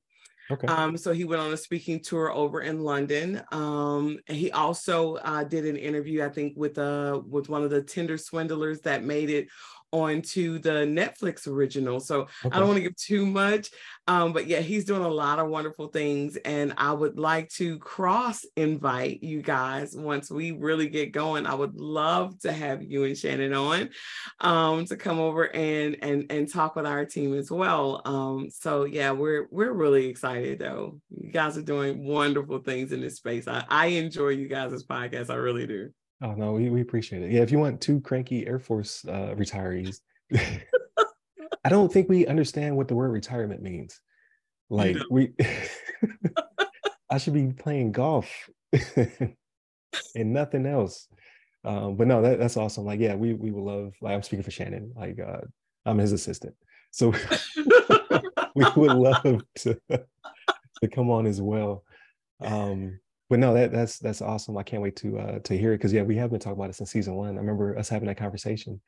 Okay. 0.51 0.67
Um, 0.67 0.98
so 0.98 1.13
he 1.13 1.24
went 1.24 1.41
on 1.41 1.53
a 1.53 1.58
speaking 1.58 2.01
tour 2.01 2.31
over 2.31 2.62
in 2.62 2.81
London. 2.84 3.41
Um, 3.51 4.20
he 4.27 4.51
also 4.51 5.15
uh, 5.15 5.43
did 5.46 5.65
an 5.65 5.77
interview, 5.77 6.24
I 6.24 6.29
think, 6.29 6.53
with 6.58 6.77
uh 6.77 7.22
with 7.25 7.48
one 7.48 7.63
of 7.63 7.70
the 7.70 7.81
Tinder 7.81 8.17
swindlers 8.17 8.81
that 8.81 9.03
made 9.03 9.29
it 9.29 9.48
onto 9.91 10.60
the 10.60 10.86
Netflix 10.86 11.48
original. 11.48 12.00
So 12.00 12.21
okay. 12.21 12.50
I 12.51 12.60
don't 12.60 12.67
want 12.67 12.77
to 12.77 12.83
give 12.83 12.95
too 12.95 13.25
much. 13.25 13.69
Um, 14.07 14.33
but 14.33 14.48
yeah, 14.48 14.60
he's 14.60 14.86
doing 14.86 15.03
a 15.03 15.07
lot 15.07 15.39
of 15.39 15.48
wonderful 15.50 15.88
things. 15.88 16.36
And 16.38 16.74
I 16.77 16.91
would 16.91 17.19
like 17.19 17.50
to 17.51 17.77
cross 17.79 18.43
invite 18.55 19.21
you 19.21 19.41
guys 19.41 19.95
once 19.95 20.31
we 20.31 20.51
really 20.51 20.88
get 20.88 21.12
going. 21.12 21.45
I 21.45 21.53
would 21.53 21.75
love 21.75 22.39
to 22.41 22.51
have 22.51 22.81
you 22.81 23.03
and 23.03 23.17
Shannon 23.17 23.53
on 23.53 23.89
um, 24.39 24.86
to 24.86 24.95
come 24.95 25.19
over 25.19 25.53
and 25.55 25.98
and 26.01 26.31
and 26.31 26.51
talk 26.51 26.75
with 26.75 26.86
our 26.86 27.05
team 27.05 27.33
as 27.36 27.51
well. 27.51 28.01
Um, 28.05 28.50
so 28.50 28.86
yeah, 28.86 29.12
we're 29.12 29.48
we're 29.51 29.74
really 29.74 30.07
excited 30.07 30.60
though. 30.60 31.00
You 31.10 31.31
guys 31.31 31.57
are 31.57 31.62
doing 31.62 32.05
wonderful 32.05 32.60
things 32.60 32.91
in 32.91 33.01
this 33.01 33.17
space. 33.17 33.48
I, 33.48 33.63
I 33.69 33.88
enjoy 33.88 34.29
you 34.29 34.48
guys' 34.48 34.83
podcast. 34.83 35.29
I 35.29 35.36
really 35.36 35.67
do. 35.67 35.91
Oh 36.22 36.34
no, 36.34 36.54
we, 36.54 36.70
we 36.70 36.82
appreciate 36.82 37.24
it. 37.24 37.32
Yeah, 37.32 37.42
if 37.42 37.51
you 37.51 37.60
want 37.60 37.82
two 37.82 38.00
cranky 38.01 38.46
Air 38.46 38.60
Force 38.60 39.04
uh, 39.06 39.34
retirees, 39.36 40.01
I 40.34 41.70
don't 41.70 41.92
think 41.92 42.10
we 42.10 42.28
understand 42.28 42.78
what 42.78 42.88
the 42.88 42.96
word 42.96 43.12
retirement 43.12 43.62
means. 43.62 44.00
Like 44.70 44.98
we, 45.10 45.34
I 47.10 47.18
should 47.18 47.34
be 47.34 47.48
playing 47.48 47.92
golf 47.92 48.50
and 48.96 49.36
nothing 50.16 50.66
else. 50.66 51.08
Um, 51.63 51.96
but 51.96 52.08
no, 52.08 52.22
that, 52.22 52.40
that's 52.40 52.58
awesome. 52.58 52.86
Like, 52.86 53.00
yeah, 53.00 53.16
we 53.16 53.34
we 53.34 53.51
would 53.51 53.63
love. 53.63 53.94
Like, 54.01 54.13
I'm 54.13 54.24
speaking 54.24 54.44
for 54.44 54.51
Shannon. 54.51 54.94
Like, 54.96 55.20
uh, 55.20 55.42
I'm 55.86 55.98
his 55.98 56.12
assistant, 56.12 56.56
so 56.92 57.13
we 58.56 58.66
would 58.75 58.94
love 58.94 59.44
to 59.60 59.80
to 59.90 60.88
come 60.92 61.10
on 61.10 61.28
as 61.28 61.42
well. 61.42 61.84
Um, 62.40 63.00
but 63.31 63.39
no, 63.39 63.53
that 63.53 63.71
that's 63.71 63.97
that's 63.97 64.21
awesome. 64.21 64.57
I 64.57 64.63
can't 64.63 64.83
wait 64.83 64.97
to 64.97 65.17
uh, 65.17 65.39
to 65.39 65.57
hear 65.57 65.71
it 65.71 65.77
because 65.77 65.93
yeah, 65.93 66.01
we 66.01 66.17
have 66.17 66.31
been 66.31 66.39
talking 66.41 66.59
about 66.59 66.69
it 66.69 66.75
since 66.75 66.91
season 66.91 67.15
one. 67.15 67.38
I 67.38 67.39
remember 67.39 67.77
us 67.77 67.88
having 67.88 68.09
that 68.09 68.17
conversation. 68.17 68.81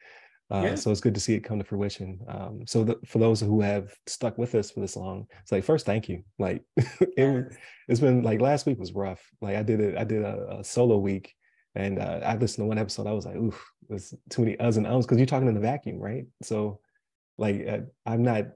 Uh, 0.52 0.64
yeah. 0.66 0.76
So 0.76 0.92
it's 0.92 1.00
good 1.00 1.14
to 1.14 1.22
see 1.22 1.34
it 1.36 1.46
come 1.46 1.60
to 1.60 1.64
fruition. 1.64 2.20
Um, 2.28 2.64
so 2.68 2.84
the, 2.84 3.00
for 3.06 3.20
those 3.20 3.40
who 3.40 3.62
have 3.62 3.96
stuck 4.06 4.38
with 4.38 4.54
us 4.54 4.70
for 4.70 4.82
this 4.82 4.98
long, 4.98 5.28
it's 5.42 5.54
like 5.54 5.64
first, 5.64 5.86
thank 5.86 6.10
you. 6.10 6.24
Like 6.40 6.62
it, 6.76 7.54
has 7.88 8.02
been 8.02 8.22
like 8.22 8.42
last 8.42 8.66
week 8.66 8.80
was 8.80 8.92
rough. 8.92 9.22
Like 9.40 9.56
I 9.56 9.64
did 9.64 9.80
it, 9.80 9.98
I 9.98 10.04
did 10.04 10.24
a, 10.24 10.58
a 10.60 10.64
solo 10.66 10.98
week, 10.98 11.34
and 11.74 11.98
uh, 11.98 12.20
I 12.26 12.36
listened 12.36 12.66
to 12.66 12.68
one 12.68 12.78
episode. 12.78 13.08
I 13.08 13.14
was 13.14 13.26
like, 13.26 13.38
oof, 13.38 13.66
there's 13.88 14.14
too 14.30 14.42
many 14.42 14.58
uhs 14.58 14.76
and 14.76 14.86
ums 14.86 15.06
because 15.06 15.20
you're 15.20 15.26
talking 15.26 15.48
in 15.48 15.56
the 15.56 15.62
vacuum, 15.62 16.00
right? 16.00 16.26
So 16.42 16.82
like 17.38 17.66
uh, 17.66 17.80
I'm 18.06 18.24
not, 18.24 18.48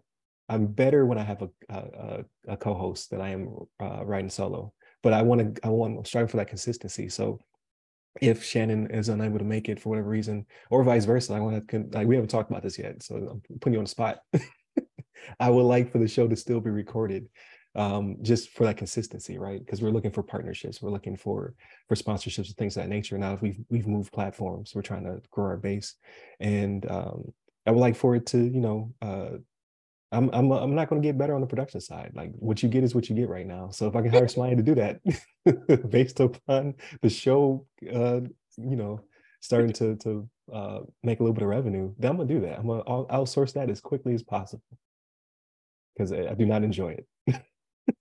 I'm 0.49 0.67
better 0.67 1.05
when 1.05 1.17
I 1.17 1.23
have 1.23 1.43
a 1.43 1.49
a, 1.69 2.25
a 2.49 2.57
co-host 2.57 3.09
than 3.09 3.21
I 3.21 3.29
am 3.29 3.55
uh, 3.79 4.05
writing 4.05 4.29
solo 4.29 4.73
but 5.03 5.13
I 5.13 5.21
want 5.21 5.55
to, 5.55 5.65
I 5.65 5.69
want, 5.69 5.97
I'm 5.97 6.05
striving 6.05 6.27
for 6.27 6.37
that 6.37 6.49
consistency. 6.49 7.09
So 7.09 7.39
if 8.21 8.43
Shannon 8.43 8.89
is 8.91 9.09
unable 9.09 9.39
to 9.39 9.45
make 9.45 9.69
it 9.69 9.79
for 9.79 9.89
whatever 9.89 10.09
reason, 10.09 10.45
or 10.69 10.83
vice 10.83 11.05
versa, 11.05 11.33
I 11.33 11.39
want 11.39 11.67
to, 11.67 11.85
like, 11.91 12.07
we 12.07 12.15
haven't 12.15 12.29
talked 12.29 12.49
about 12.49 12.63
this 12.63 12.79
yet. 12.79 13.03
So 13.03 13.15
I'm 13.15 13.41
putting 13.59 13.73
you 13.73 13.79
on 13.79 13.85
the 13.85 13.89
spot. 13.89 14.19
I 15.39 15.49
would 15.49 15.63
like 15.63 15.91
for 15.91 15.99
the 15.99 16.07
show 16.07 16.27
to 16.27 16.35
still 16.35 16.59
be 16.59 16.69
recorded 16.69 17.27
um, 17.75 18.17
just 18.23 18.49
for 18.49 18.65
that 18.65 18.77
consistency, 18.77 19.37
right? 19.37 19.63
Because 19.63 19.81
we're 19.81 19.91
looking 19.91 20.11
for 20.11 20.23
partnerships, 20.23 20.81
we're 20.81 20.89
looking 20.89 21.15
for 21.15 21.53
for 21.87 21.95
sponsorships 21.95 22.47
and 22.47 22.57
things 22.57 22.75
of 22.75 22.83
that 22.83 22.89
nature. 22.89 23.17
Now, 23.17 23.33
if 23.33 23.41
we've 23.41 23.59
we've 23.69 23.87
moved 23.87 24.11
platforms, 24.11 24.73
we're 24.73 24.81
trying 24.81 25.03
to 25.03 25.21
grow 25.31 25.45
our 25.45 25.57
base, 25.57 25.95
and 26.39 26.89
um, 26.89 27.31
I 27.67 27.71
would 27.71 27.79
like 27.79 27.95
for 27.95 28.15
it 28.15 28.25
to, 28.27 28.39
you 28.39 28.61
know, 28.61 28.93
uh, 29.01 29.37
I'm 30.11 30.29
I'm 30.31 30.51
I'm 30.51 30.75
not 30.75 30.89
going 30.89 31.01
to 31.01 31.07
get 31.07 31.17
better 31.17 31.35
on 31.35 31.41
the 31.41 31.47
production 31.47 31.81
side. 31.81 32.11
Like 32.15 32.31
what 32.35 32.63
you 32.63 32.69
get 32.69 32.83
is 32.83 32.95
what 32.95 33.09
you 33.09 33.15
get 33.15 33.29
right 33.29 33.45
now. 33.45 33.69
So 33.71 33.87
if 33.87 33.95
I 33.95 34.01
can 34.01 34.11
hire 34.11 34.27
somebody 34.27 34.55
to 34.55 34.63
do 34.63 34.75
that 34.75 35.89
based 35.89 36.19
upon 36.19 36.75
the 37.01 37.09
show, 37.09 37.65
uh, 37.93 38.21
you 38.57 38.75
know, 38.75 39.01
starting 39.41 39.73
to 39.73 39.95
to 39.97 40.29
uh, 40.53 40.79
make 41.03 41.19
a 41.19 41.23
little 41.23 41.33
bit 41.33 41.43
of 41.43 41.49
revenue, 41.49 41.93
then 41.97 42.11
I'm 42.11 42.17
gonna 42.17 42.29
do 42.29 42.41
that. 42.41 42.57
I'm 42.57 42.67
gonna 42.67 42.83
I'll 42.87 43.05
outsource 43.07 43.53
that 43.53 43.69
as 43.69 43.81
quickly 43.81 44.13
as 44.13 44.23
possible 44.23 44.63
because 45.93 46.11
I, 46.11 46.27
I 46.27 46.33
do 46.35 46.45
not 46.45 46.63
enjoy 46.63 46.89
it 46.91 47.07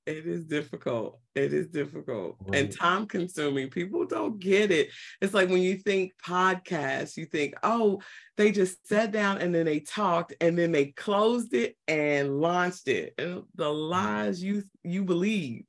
it 0.07 0.27
is 0.27 0.45
difficult. 0.45 1.19
It 1.35 1.53
is 1.53 1.67
difficult 1.67 2.37
right. 2.47 2.61
and 2.61 2.73
time 2.73 3.07
consuming. 3.07 3.71
People 3.71 4.07
don't 4.07 4.39
get 4.39 4.71
it. 4.71 4.91
It's 5.21 5.35
like 5.35 5.49
when 5.49 5.63
you 5.63 5.77
think 5.79 6.13
podcast, 6.25 7.17
you 7.17 7.27
think, 7.27 7.55
oh, 7.65 8.01
they 8.37 8.53
just 8.53 8.87
sat 8.87 9.11
down 9.11 9.39
and 9.39 9.53
then 9.53 9.67
they 9.67 9.81
talked 9.81 10.33
and 10.41 10.57
then 10.57 10.71
they 10.71 10.87
closed 10.87 11.55
it 11.55 11.77
and 11.89 12.41
launched 12.41 12.87
it. 12.87 13.15
And 13.19 13.43
the 13.57 13.69
lies 13.69 14.43
you 14.43 14.63
you 14.85 15.05
believe. 15.05 15.65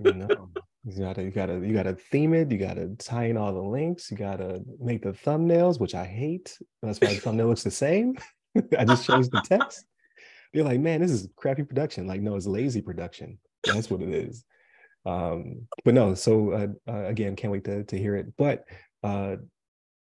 you 0.00 0.14
know, 0.14 0.50
you 0.84 0.98
gotta 0.98 1.22
you 1.22 1.30
gotta 1.30 1.54
you 1.64 1.72
gotta 1.72 1.94
theme 1.94 2.34
it. 2.34 2.50
You 2.50 2.58
gotta 2.58 2.88
tie 2.98 3.26
in 3.26 3.36
all 3.36 3.52
the 3.52 3.60
links. 3.62 4.10
You 4.10 4.16
gotta 4.16 4.62
make 4.80 5.02
the 5.02 5.12
thumbnails, 5.12 5.78
which 5.78 5.94
I 5.94 6.04
hate. 6.04 6.58
That's 6.82 7.00
why 7.00 7.14
the 7.14 7.20
thumbnail 7.20 7.46
looks 7.46 7.62
the 7.62 7.70
same. 7.70 8.16
I 8.78 8.84
just 8.84 9.06
changed 9.06 9.30
the 9.30 9.42
text. 9.42 9.84
They're 10.52 10.64
like, 10.64 10.80
man, 10.80 11.02
this 11.02 11.10
is 11.10 11.28
crappy 11.36 11.62
production. 11.62 12.06
Like, 12.06 12.20
no, 12.20 12.34
it's 12.34 12.46
lazy 12.46 12.80
production. 12.80 13.38
That's 13.66 13.90
what 13.90 14.02
it 14.02 14.10
is. 14.10 14.44
Um, 15.04 15.68
but 15.84 15.94
no, 15.94 16.14
so 16.14 16.50
uh, 16.50 16.90
uh, 16.92 17.04
again, 17.04 17.36
can't 17.36 17.52
wait 17.52 17.64
to, 17.64 17.84
to 17.84 17.98
hear 17.98 18.16
it. 18.16 18.26
But 18.36 18.64
uh, 19.02 19.36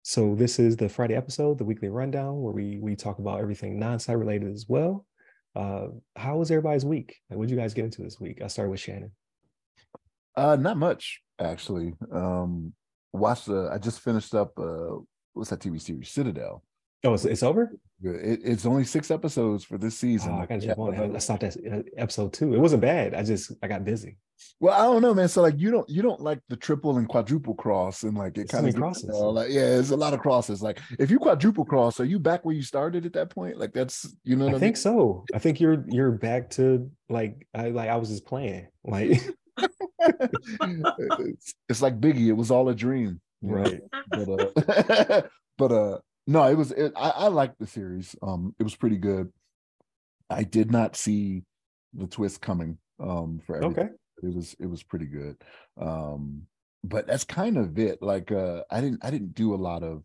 so 0.03 0.35
this 0.35 0.59
is 0.59 0.77
the 0.77 0.89
Friday 0.89 1.15
episode, 1.15 1.59
the 1.59 1.65
weekly 1.65 1.89
rundown, 1.89 2.41
where 2.41 2.55
we 2.55 2.79
we 2.79 2.97
talk 2.97 3.19
about 3.19 3.41
everything 3.41 3.79
non-site 3.79 4.19
related 4.19 4.53
as 4.53 4.67
well. 4.69 5.05
Uh, 5.55 5.89
how 6.17 6.39
was 6.39 6.51
everybody's 6.51 6.85
week? 6.85 7.17
Like, 7.29 7.39
what 7.39 7.49
did 7.49 7.55
you 7.55 7.61
guys 7.61 7.75
get 7.75 7.85
into 7.85 8.03
this 8.03 8.21
week? 8.21 8.41
I 8.43 8.47
started 8.47 8.71
with 8.71 8.81
Shannon. 8.81 9.13
Uh, 10.37 10.57
not 10.57 10.77
much 10.77 11.21
actually. 11.41 11.95
Um, 12.13 12.73
watched 13.13 13.47
the. 13.47 13.71
I 13.73 13.79
just 13.79 14.01
finished 14.01 14.35
up. 14.35 14.53
Uh, 14.59 14.99
what's 15.35 15.51
that 15.51 15.61
TV 15.61 15.81
series? 15.81 16.11
Citadel. 16.11 16.63
Oh, 17.05 17.15
it's, 17.15 17.25
it's 17.25 17.43
over. 17.43 17.71
It, 18.03 18.41
it's 18.45 18.67
only 18.67 18.85
six 18.85 19.11
episodes 19.11 19.65
for 19.65 19.79
this 19.79 19.97
season. 19.97 20.33
Oh, 20.33 20.39
I 20.39 20.47
gotta 20.47 20.61
jump 20.61 20.79
on. 20.79 21.17
I 21.17 21.19
stopped 21.19 21.45
at 21.45 21.57
uh, 21.57 21.83
episode 21.97 22.33
two. 22.33 22.55
It 22.55 22.59
wasn't 22.59 22.83
bad. 22.83 23.15
I 23.15 23.23
just 23.23 23.53
I 23.63 23.69
got 23.69 23.85
busy. 23.85 24.17
Well, 24.61 24.75
I 24.75 24.85
don't 24.85 25.03
know, 25.03 25.15
man. 25.15 25.29
So 25.29 25.43
like, 25.43 25.59
you 25.59 25.71
don't 25.71 25.89
you 25.89 26.03
don't 26.03 26.21
like 26.21 26.41
the 26.49 26.57
triple 26.57 26.97
and 26.97 27.09
quadruple 27.09 27.55
cross, 27.55 28.03
and 28.03 28.17
like 28.17 28.39
it 28.39 28.49
kind 28.49 28.69
of 28.69 28.75
crosses. 28.75 29.05
You 29.05 29.11
know, 29.11 29.31
like 29.31 29.51
yeah, 29.51 29.79
it's 29.79 29.91
a 29.91 29.97
lot 29.97 30.15
of 30.15 30.21
crosses. 30.21 30.63
Like 30.63 30.81
if 30.99 31.11
you 31.11 31.19
quadruple 31.19 31.65
cross, 31.65 32.01
are 32.01 32.05
you 32.05 32.19
back 32.19 32.45
where 32.45 32.55
you 32.55 32.63
started 32.63 33.07
at 33.07 33.13
that 33.15 33.31
point? 33.31 33.59
Like 33.59 33.73
that's 33.73 34.15
you 34.25 34.37
know. 34.37 34.47
I, 34.47 34.51
I 34.51 34.59
think 34.59 34.63
mean? 34.63 34.77
so. 34.77 35.25
I 35.35 35.39
think 35.39 35.61
you're 35.61 35.85
you're 35.89 36.13
back 36.13 36.51
to 36.51 36.91
like 37.09 37.47
I 37.55 37.71
like 37.71 37.89
I 37.89 37.97
was 37.97 38.11
just 38.11 38.27
playing 38.27 38.69
like. 38.85 39.23
it's, 40.01 41.55
it's 41.69 41.83
like 41.83 42.01
Biggie. 42.01 42.29
It 42.29 42.33
was 42.33 42.53
all 42.53 42.69
a 42.69 42.75
dream, 42.75 43.21
right? 43.43 43.81
But 44.11 44.29
uh, 44.29 45.23
but 45.59 45.73
uh, 45.73 45.99
no, 46.29 46.45
it 46.45 46.55
was. 46.55 46.73
It, 46.73 46.93
I, 46.95 47.11
I 47.11 47.27
liked 47.29 47.59
the 47.59 47.67
series. 47.67 48.15
Um, 48.23 48.55
it 48.59 48.63
was 48.63 48.77
pretty 48.77 48.99
good. 48.99 49.33
I 50.29 50.43
did 50.45 50.71
not 50.71 50.95
see 50.95 51.43
the 51.95 52.07
twist 52.07 52.41
coming. 52.43 52.79
Um, 53.01 53.41
for 53.47 53.57
everything. 53.57 53.85
Okay. 53.85 53.93
It 54.23 54.35
was 54.35 54.57
it 54.61 54.67
was 54.67 54.83
pretty 54.83 55.07
good. 55.07 55.37
Um, 55.81 56.43
but 56.85 57.07
that's 57.07 57.25
kind 57.25 57.57
of 57.57 57.79
it. 57.79 58.03
Like, 58.03 58.31
uh, 58.31 58.63
I 58.71 58.81
didn't 58.81 59.05
I 59.05 59.11
didn't 59.11 59.35
do 59.35 59.55
a 59.55 59.57
lot 59.57 59.83
of 59.83 60.03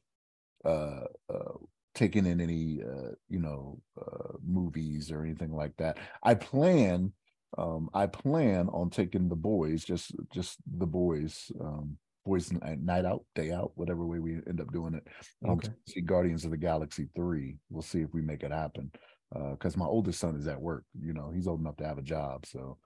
uh, 0.63 1.05
uh 1.29 1.57
taking 1.93 2.25
in 2.25 2.39
any 2.39 2.81
uh, 2.81 3.11
you 3.27 3.39
know 3.39 3.81
uh, 3.99 4.37
movies 4.45 5.11
or 5.11 5.23
anything 5.23 5.51
like 5.53 5.75
that. 5.77 5.97
I 6.23 6.35
plan 6.35 7.11
um, 7.57 7.89
I 7.93 8.07
plan 8.07 8.69
on 8.69 8.89
taking 8.89 9.29
the 9.29 9.35
boys, 9.35 9.83
just 9.83 10.11
just 10.31 10.57
the 10.77 10.87
boys, 10.87 11.51
um, 11.59 11.97
boys 12.25 12.51
night 12.51 13.05
out, 13.05 13.23
day 13.35 13.51
out, 13.51 13.71
whatever 13.75 14.05
way 14.05 14.19
we 14.19 14.33
end 14.47 14.61
up 14.61 14.71
doing 14.71 14.93
it. 14.93 15.07
Um, 15.45 15.51
okay. 15.51 15.69
See 15.87 16.01
Guardians 16.01 16.45
of 16.45 16.51
the 16.51 16.57
Galaxy 16.57 17.07
three. 17.15 17.57
We'll 17.69 17.81
see 17.81 18.01
if 18.01 18.13
we 18.13 18.21
make 18.21 18.43
it 18.43 18.51
happen. 18.51 18.91
Because 19.31 19.75
uh, 19.75 19.79
my 19.79 19.85
oldest 19.85 20.19
son 20.19 20.35
is 20.35 20.47
at 20.47 20.61
work. 20.61 20.85
You 20.99 21.13
know, 21.13 21.31
he's 21.33 21.47
old 21.47 21.59
enough 21.59 21.77
to 21.77 21.87
have 21.87 21.97
a 21.97 22.03
job, 22.03 22.45
so 22.45 22.77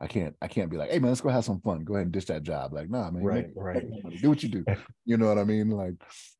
I 0.00 0.06
can't. 0.06 0.36
I 0.40 0.46
can't 0.46 0.70
be 0.70 0.76
like, 0.76 0.90
hey 0.90 0.98
man, 0.98 1.10
let's 1.10 1.20
go 1.20 1.30
have 1.30 1.44
some 1.44 1.60
fun. 1.60 1.84
Go 1.84 1.94
ahead 1.94 2.06
and 2.06 2.12
dish 2.12 2.26
that 2.26 2.42
job. 2.42 2.72
Like, 2.72 2.88
nah, 2.88 3.10
man. 3.10 3.24
Right, 3.24 3.46
make, 3.48 3.54
right. 3.56 3.84
Make 4.04 4.22
do 4.22 4.28
what 4.28 4.42
you 4.42 4.48
do. 4.48 4.64
you 5.04 5.16
know 5.16 5.26
what 5.26 5.38
I 5.38 5.44
mean? 5.44 5.70
Like, 5.70 5.94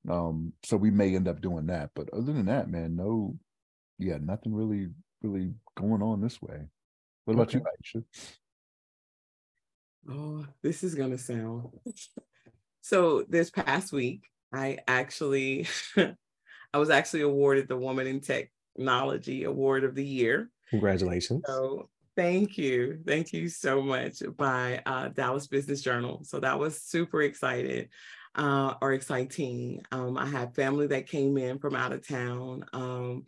um. 0.08 0.52
So 0.62 0.76
we 0.76 0.90
may 0.90 1.16
end 1.16 1.26
up 1.26 1.40
doing 1.40 1.66
that, 1.66 1.90
but 1.94 2.08
other 2.12 2.32
than 2.32 2.46
that, 2.46 2.68
man, 2.68 2.96
no. 2.96 3.36
Yeah, 3.98 4.18
nothing 4.20 4.54
really, 4.54 4.88
really 5.22 5.54
going 5.74 6.02
on 6.02 6.20
this 6.20 6.40
way. 6.42 6.68
What 7.24 7.34
about 7.34 7.48
okay. 7.48 7.64
you, 7.94 8.02
Ieshea? 8.02 8.04
Oh, 10.08 10.46
this 10.62 10.84
is 10.84 10.94
gonna 10.94 11.18
sound 11.18 11.70
so 12.86 13.24
this 13.28 13.50
past 13.50 13.92
week, 13.92 14.28
I 14.52 14.78
actually 14.86 15.66
I 15.96 16.78
was 16.78 16.90
actually 16.90 17.22
awarded 17.22 17.68
the 17.68 17.76
Woman 17.76 18.06
in 18.06 18.20
Technology 18.20 19.44
Award 19.44 19.84
of 19.84 19.94
the 19.94 20.04
Year. 20.04 20.50
Congratulations. 20.70 21.42
So 21.46 21.88
Thank 22.16 22.56
you. 22.56 23.00
Thank 23.06 23.34
you 23.34 23.46
so 23.50 23.82
much 23.82 24.22
by 24.38 24.80
uh, 24.86 25.08
Dallas 25.08 25.46
Business 25.48 25.82
Journal. 25.82 26.24
So 26.24 26.40
that 26.40 26.58
was 26.58 26.80
super 26.80 27.20
excited 27.20 27.90
uh, 28.34 28.72
or 28.80 28.94
exciting. 28.94 29.82
Um, 29.92 30.16
I 30.16 30.24
had 30.24 30.54
family 30.54 30.86
that 30.86 31.08
came 31.08 31.36
in 31.36 31.58
from 31.58 31.74
out 31.74 31.92
of 31.92 32.08
town. 32.08 32.64
Um, 32.72 33.26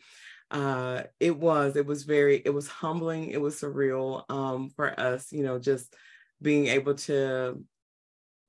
uh, 0.51 1.03
it 1.21 1.37
was, 1.37 1.77
it 1.77 1.85
was 1.85 2.05
very, 2.05 2.41
it 2.43 2.49
was 2.49 2.67
humbling. 2.67 3.31
It 3.31 3.41
was 3.43 3.61
surreal 3.61 4.25
um, 4.31 4.71
for 4.71 4.99
us, 4.99 5.33
you 5.33 5.43
know, 5.43 5.59
just 5.59 5.95
being 6.41 6.69
able 6.69 6.95
to 6.95 7.63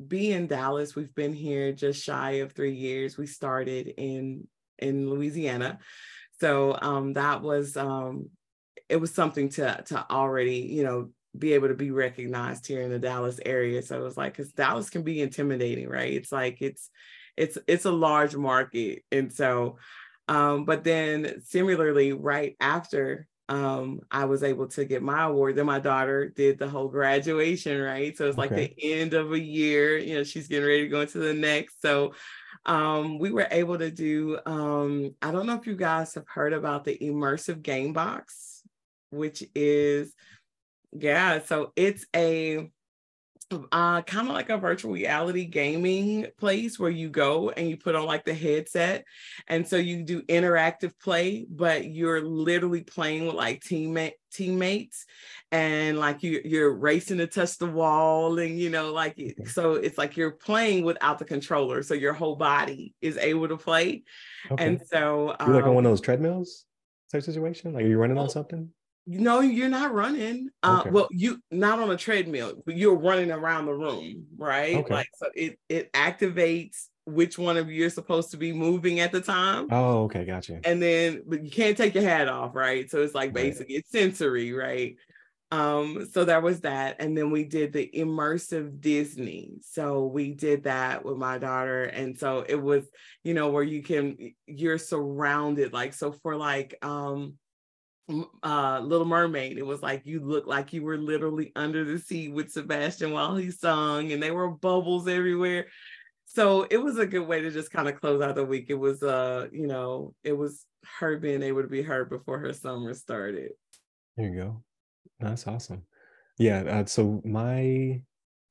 be 0.05 0.31
in 0.31 0.47
Dallas. 0.47 0.95
We've 0.95 1.13
been 1.13 1.33
here 1.33 1.71
just 1.71 2.03
shy 2.03 2.31
of 2.33 2.53
three 2.53 2.73
years. 2.73 3.17
We 3.17 3.27
started 3.27 3.93
in 3.97 4.47
in 4.77 5.09
Louisiana, 5.09 5.79
so 6.39 6.77
um, 6.81 7.13
that 7.13 7.41
was 7.41 7.75
um, 7.75 8.29
it 8.87 8.97
was 8.97 9.13
something 9.13 9.49
to 9.49 9.83
to 9.87 10.05
already 10.09 10.57
you 10.57 10.83
know 10.83 11.09
be 11.37 11.53
able 11.53 11.67
to 11.67 11.75
be 11.75 11.91
recognized 11.91 12.65
here 12.65 12.81
in 12.81 12.89
the 12.89 12.99
Dallas 12.99 13.39
area. 13.45 13.81
So 13.81 13.99
it 13.99 14.03
was 14.03 14.17
like 14.17 14.35
because 14.35 14.53
Dallas 14.53 14.89
can 14.89 15.03
be 15.03 15.21
intimidating, 15.21 15.87
right? 15.89 16.13
It's 16.13 16.31
like 16.31 16.61
it's 16.61 16.89
it's 17.35 17.57
it's 17.67 17.85
a 17.85 17.91
large 17.91 18.35
market, 18.35 19.03
and 19.11 19.31
so. 19.31 19.77
Um, 20.27 20.63
but 20.63 20.83
then 20.83 21.41
similarly, 21.43 22.13
right 22.13 22.55
after 22.59 23.25
um, 23.49 24.01
I 24.11 24.25
was 24.25 24.43
able 24.43 24.67
to 24.67 24.85
get 24.85 25.01
my 25.01 25.23
award. 25.23 25.55
Then 25.55 25.65
my 25.65 25.79
daughter 25.79 26.29
did 26.29 26.59
the 26.59 26.69
whole 26.69 26.87
graduation, 26.87 27.81
right? 27.81 28.15
So 28.15 28.27
it's 28.27 28.37
like 28.37 28.51
okay. 28.51 28.75
the 28.77 28.93
end 28.93 29.15
of 29.15 29.33
a 29.33 29.39
year, 29.39 29.97
you 29.97 30.13
know, 30.13 30.23
she's 30.23 30.47
getting 30.47 30.67
ready 30.67 30.83
to 30.83 30.87
go 30.87 31.01
into 31.01 31.17
the 31.17 31.33
next. 31.33 31.81
So 31.81 32.13
um, 32.67 33.17
we 33.17 33.31
were 33.31 33.47
able 33.49 33.79
to 33.79 33.89
do, 33.89 34.37
um, 34.45 35.15
I 35.23 35.31
don't 35.31 35.47
know 35.47 35.55
if 35.55 35.65
you 35.65 35.75
guys 35.75 36.13
have 36.13 36.27
heard 36.27 36.53
about 36.53 36.85
the 36.85 36.95
immersive 36.99 37.63
game 37.63 37.91
box, 37.91 38.61
which 39.09 39.43
is, 39.55 40.13
yeah, 40.91 41.39
so 41.43 41.73
it's 41.75 42.05
a 42.15 42.69
uh, 43.51 44.01
kind 44.03 44.27
of 44.27 44.33
like 44.33 44.49
a 44.49 44.57
virtual 44.57 44.91
reality 44.91 45.45
gaming 45.45 46.27
place 46.37 46.77
where 46.77 46.91
you 46.91 47.09
go 47.09 47.49
and 47.49 47.69
you 47.69 47.77
put 47.77 47.95
on 47.95 48.05
like 48.05 48.23
the 48.25 48.33
headset. 48.33 49.05
And 49.47 49.67
so 49.67 49.77
you 49.77 50.03
do 50.03 50.21
interactive 50.23 50.93
play, 50.99 51.45
but 51.49 51.85
you're 51.85 52.21
literally 52.21 52.81
playing 52.81 53.25
with 53.25 53.35
like 53.35 53.61
teammate 53.61 54.13
teammates 54.31 55.05
and 55.51 55.97
like 55.97 56.21
you 56.21 56.39
you're 56.45 56.71
racing 56.71 57.17
to 57.17 57.25
touch 57.25 57.57
the 57.57 57.65
wall 57.65 58.37
and 58.37 58.59
you 58.59 58.69
know 58.69 58.93
like 58.93 59.19
so 59.47 59.73
it's 59.73 59.97
like 59.97 60.15
you're 60.15 60.29
playing 60.29 60.85
without 60.85 61.17
the 61.17 61.25
controller 61.25 61.81
so 61.81 61.95
your 61.95 62.13
whole 62.13 62.35
body 62.35 62.93
is 63.01 63.17
able 63.17 63.47
to 63.47 63.57
play 63.57 64.03
okay. 64.51 64.63
and 64.63 64.81
so 64.85 65.35
you're 65.47 65.55
like 65.55 65.63
on 65.63 65.73
one 65.73 65.83
of 65.83 65.89
um 65.89 65.93
those 65.93 66.01
treadmills 66.01 66.65
type 67.11 67.23
situation 67.23 67.73
like 67.73 67.83
are 67.83 67.87
you 67.87 67.97
running 67.97 68.19
on 68.19 68.29
something 68.29 68.69
no, 69.07 69.39
you're 69.41 69.69
not 69.69 69.93
running. 69.93 70.49
Uh, 70.61 70.79
okay. 70.81 70.89
Well, 70.91 71.07
you 71.11 71.41
not 71.51 71.79
on 71.79 71.89
a 71.89 71.97
treadmill, 71.97 72.61
but 72.65 72.77
you're 72.77 72.97
running 72.97 73.31
around 73.31 73.65
the 73.65 73.73
room, 73.73 74.27
right? 74.37 74.75
Okay. 74.75 74.93
Like 74.93 75.09
so, 75.15 75.27
it 75.33 75.59
it 75.67 75.91
activates 75.93 76.87
which 77.05 77.37
one 77.37 77.57
of 77.57 77.71
you 77.71 77.85
are 77.85 77.89
supposed 77.89 78.31
to 78.31 78.37
be 78.37 78.53
moving 78.53 78.99
at 78.99 79.11
the 79.11 79.21
time. 79.21 79.67
Oh, 79.71 80.03
okay, 80.03 80.25
gotcha. 80.25 80.59
And 80.63 80.81
then, 80.81 81.23
but 81.25 81.43
you 81.43 81.49
can't 81.49 81.75
take 81.75 81.95
your 81.95 82.03
hat 82.03 82.27
off, 82.27 82.55
right? 82.55 82.89
So 82.89 83.01
it's 83.01 83.15
like 83.15 83.33
basically 83.33 83.75
right. 83.75 83.79
it's 83.79 83.91
sensory, 83.91 84.53
right? 84.53 84.95
Um, 85.51 86.07
so 86.11 86.25
there 86.25 86.41
was 86.41 86.61
that, 86.61 86.97
and 86.99 87.17
then 87.17 87.31
we 87.31 87.43
did 87.43 87.73
the 87.73 87.89
immersive 87.95 88.79
Disney. 88.79 89.53
So 89.61 90.05
we 90.05 90.33
did 90.33 90.65
that 90.65 91.03
with 91.03 91.17
my 91.17 91.39
daughter, 91.39 91.85
and 91.85 92.17
so 92.17 92.45
it 92.47 92.61
was, 92.61 92.87
you 93.23 93.33
know, 93.33 93.49
where 93.49 93.63
you 93.63 93.81
can 93.81 94.33
you're 94.45 94.77
surrounded, 94.77 95.73
like 95.73 95.93
so 95.93 96.11
for 96.11 96.35
like 96.35 96.75
um 96.83 97.33
uh, 98.43 98.79
Little 98.79 99.05
Mermaid. 99.05 99.57
It 99.57 99.65
was 99.65 99.81
like 99.81 100.05
you 100.05 100.19
looked 100.19 100.47
like 100.47 100.73
you 100.73 100.83
were 100.83 100.97
literally 100.97 101.51
under 101.55 101.83
the 101.83 101.99
sea 101.99 102.29
with 102.29 102.51
Sebastian 102.51 103.11
while 103.11 103.35
he 103.35 103.51
sung, 103.51 104.11
and 104.11 104.21
there 104.21 104.33
were 104.33 104.49
bubbles 104.49 105.07
everywhere. 105.07 105.67
So 106.25 106.67
it 106.69 106.77
was 106.77 106.99
a 106.99 107.07
good 107.07 107.27
way 107.27 107.41
to 107.41 107.49
just 107.49 107.71
kind 107.71 107.87
of 107.87 107.99
close 107.99 108.21
out 108.21 108.35
the 108.35 108.45
week. 108.45 108.67
It 108.69 108.75
was, 108.75 109.01
uh, 109.01 109.47
you 109.51 109.65
know, 109.67 110.13
it 110.23 110.33
was 110.33 110.65
her 110.99 111.17
being 111.17 111.41
able 111.41 111.63
to 111.63 111.67
be 111.67 111.81
heard 111.81 112.09
before 112.09 112.37
her 112.39 112.53
summer 112.53 112.93
started. 112.93 113.51
There 114.15 114.27
you 114.27 114.35
go. 114.35 114.63
That's 115.19 115.47
awesome. 115.47 115.83
Yeah. 116.37 116.59
Uh, 116.61 116.85
so 116.85 117.21
my, 117.25 118.01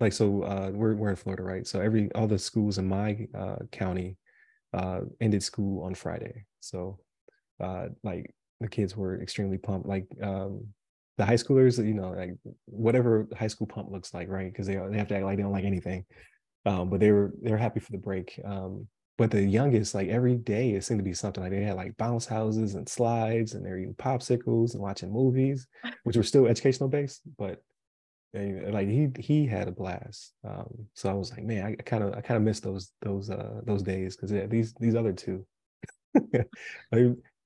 like, 0.00 0.12
so 0.12 0.42
uh, 0.42 0.70
we're 0.72 0.94
we're 0.94 1.10
in 1.10 1.16
Florida, 1.16 1.42
right? 1.42 1.66
So 1.66 1.80
every 1.80 2.12
all 2.14 2.26
the 2.26 2.38
schools 2.38 2.78
in 2.78 2.88
my 2.88 3.26
uh, 3.36 3.56
county 3.70 4.16
uh, 4.72 5.00
ended 5.20 5.42
school 5.42 5.84
on 5.84 5.94
Friday. 5.94 6.46
So, 6.60 6.98
uh, 7.60 7.88
like 8.02 8.34
the 8.60 8.68
kids 8.68 8.96
were 8.96 9.20
extremely 9.20 9.58
pumped. 9.58 9.88
Like 9.88 10.06
um, 10.22 10.66
the 11.16 11.26
high 11.26 11.34
schoolers, 11.34 11.84
you 11.84 11.94
know, 11.94 12.10
like 12.10 12.34
whatever 12.66 13.28
high 13.36 13.48
school 13.48 13.66
pump 13.66 13.90
looks 13.90 14.14
like, 14.14 14.28
right? 14.28 14.50
Because 14.50 14.66
they 14.66 14.76
they 14.76 14.98
have 14.98 15.08
to 15.08 15.16
act 15.16 15.24
like 15.24 15.36
they 15.36 15.42
don't 15.42 15.52
like 15.52 15.64
anything. 15.64 16.04
Um, 16.66 16.90
but 16.90 17.00
they 17.00 17.12
were 17.12 17.32
they 17.42 17.50
were 17.50 17.56
happy 17.56 17.80
for 17.80 17.92
the 17.92 17.98
break. 17.98 18.40
Um, 18.44 18.86
but 19.16 19.32
the 19.32 19.42
youngest, 19.42 19.94
like 19.94 20.08
every 20.08 20.36
day, 20.36 20.70
it 20.70 20.84
seemed 20.84 21.00
to 21.00 21.04
be 21.04 21.12
something 21.12 21.42
like 21.42 21.50
they 21.50 21.62
had 21.62 21.76
like 21.76 21.96
bounce 21.96 22.24
houses 22.24 22.74
and 22.74 22.88
slides, 22.88 23.54
and 23.54 23.66
they're 23.66 23.78
eating 23.78 23.94
popsicles 23.94 24.74
and 24.74 24.82
watching 24.82 25.12
movies, 25.12 25.66
which 26.04 26.16
were 26.16 26.22
still 26.22 26.46
educational 26.46 26.88
based. 26.88 27.22
But 27.36 27.60
they, 28.32 28.52
like 28.70 28.88
he 28.88 29.08
he 29.18 29.46
had 29.46 29.66
a 29.66 29.72
blast. 29.72 30.34
Um, 30.46 30.86
so 30.94 31.10
I 31.10 31.14
was 31.14 31.32
like, 31.32 31.42
man, 31.42 31.64
I 31.64 31.74
kind 31.82 32.04
of 32.04 32.14
I 32.14 32.20
kind 32.20 32.36
of 32.36 32.44
miss 32.44 32.60
those 32.60 32.92
those 33.02 33.28
uh 33.28 33.60
those 33.64 33.82
days 33.82 34.14
because 34.14 34.30
yeah, 34.30 34.46
these 34.46 34.72
these 34.74 34.94
other 34.94 35.12
two, 35.12 35.44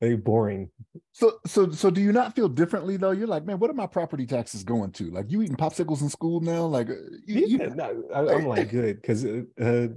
very 0.03 0.17
boring. 0.17 0.69
So 1.13 1.39
so 1.47 1.71
so 1.71 1.89
do 1.89 2.01
you 2.01 2.13
not 2.13 2.35
feel 2.35 2.49
differently 2.49 2.97
though? 2.97 3.13
You're 3.13 3.29
like, 3.29 3.47
man, 3.47 3.59
what 3.61 3.71
are 3.71 3.75
my 3.75 3.87
property 3.87 4.27
taxes 4.27 4.65
going 4.65 4.91
to? 4.93 5.11
Like 5.11 5.31
you 5.31 5.43
eating 5.43 5.57
popsicles 5.57 6.03
in 6.03 6.09
school 6.09 6.41
now? 6.41 6.65
Like 6.67 6.91
uh, 6.91 6.95
you, 7.25 7.47
yeah, 7.47 7.47
you... 7.47 7.75
No, 7.75 8.03
I, 8.13 8.35
am 8.35 8.47
like 8.47 8.71
good 8.81 9.01
because 9.01 9.25
uh, 9.25 9.43
uh, 9.61 9.89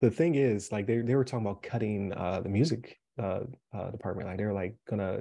the 0.00 0.10
thing 0.10 0.34
is 0.34 0.72
like 0.72 0.86
they 0.86 0.98
they 0.98 1.14
were 1.14 1.24
talking 1.24 1.46
about 1.46 1.62
cutting 1.62 2.12
uh, 2.14 2.40
the 2.40 2.48
music 2.48 2.98
uh, 3.22 3.40
uh, 3.76 3.90
department. 3.90 4.28
Like 4.28 4.38
they're 4.38 4.54
like 4.54 4.76
gonna 4.88 5.20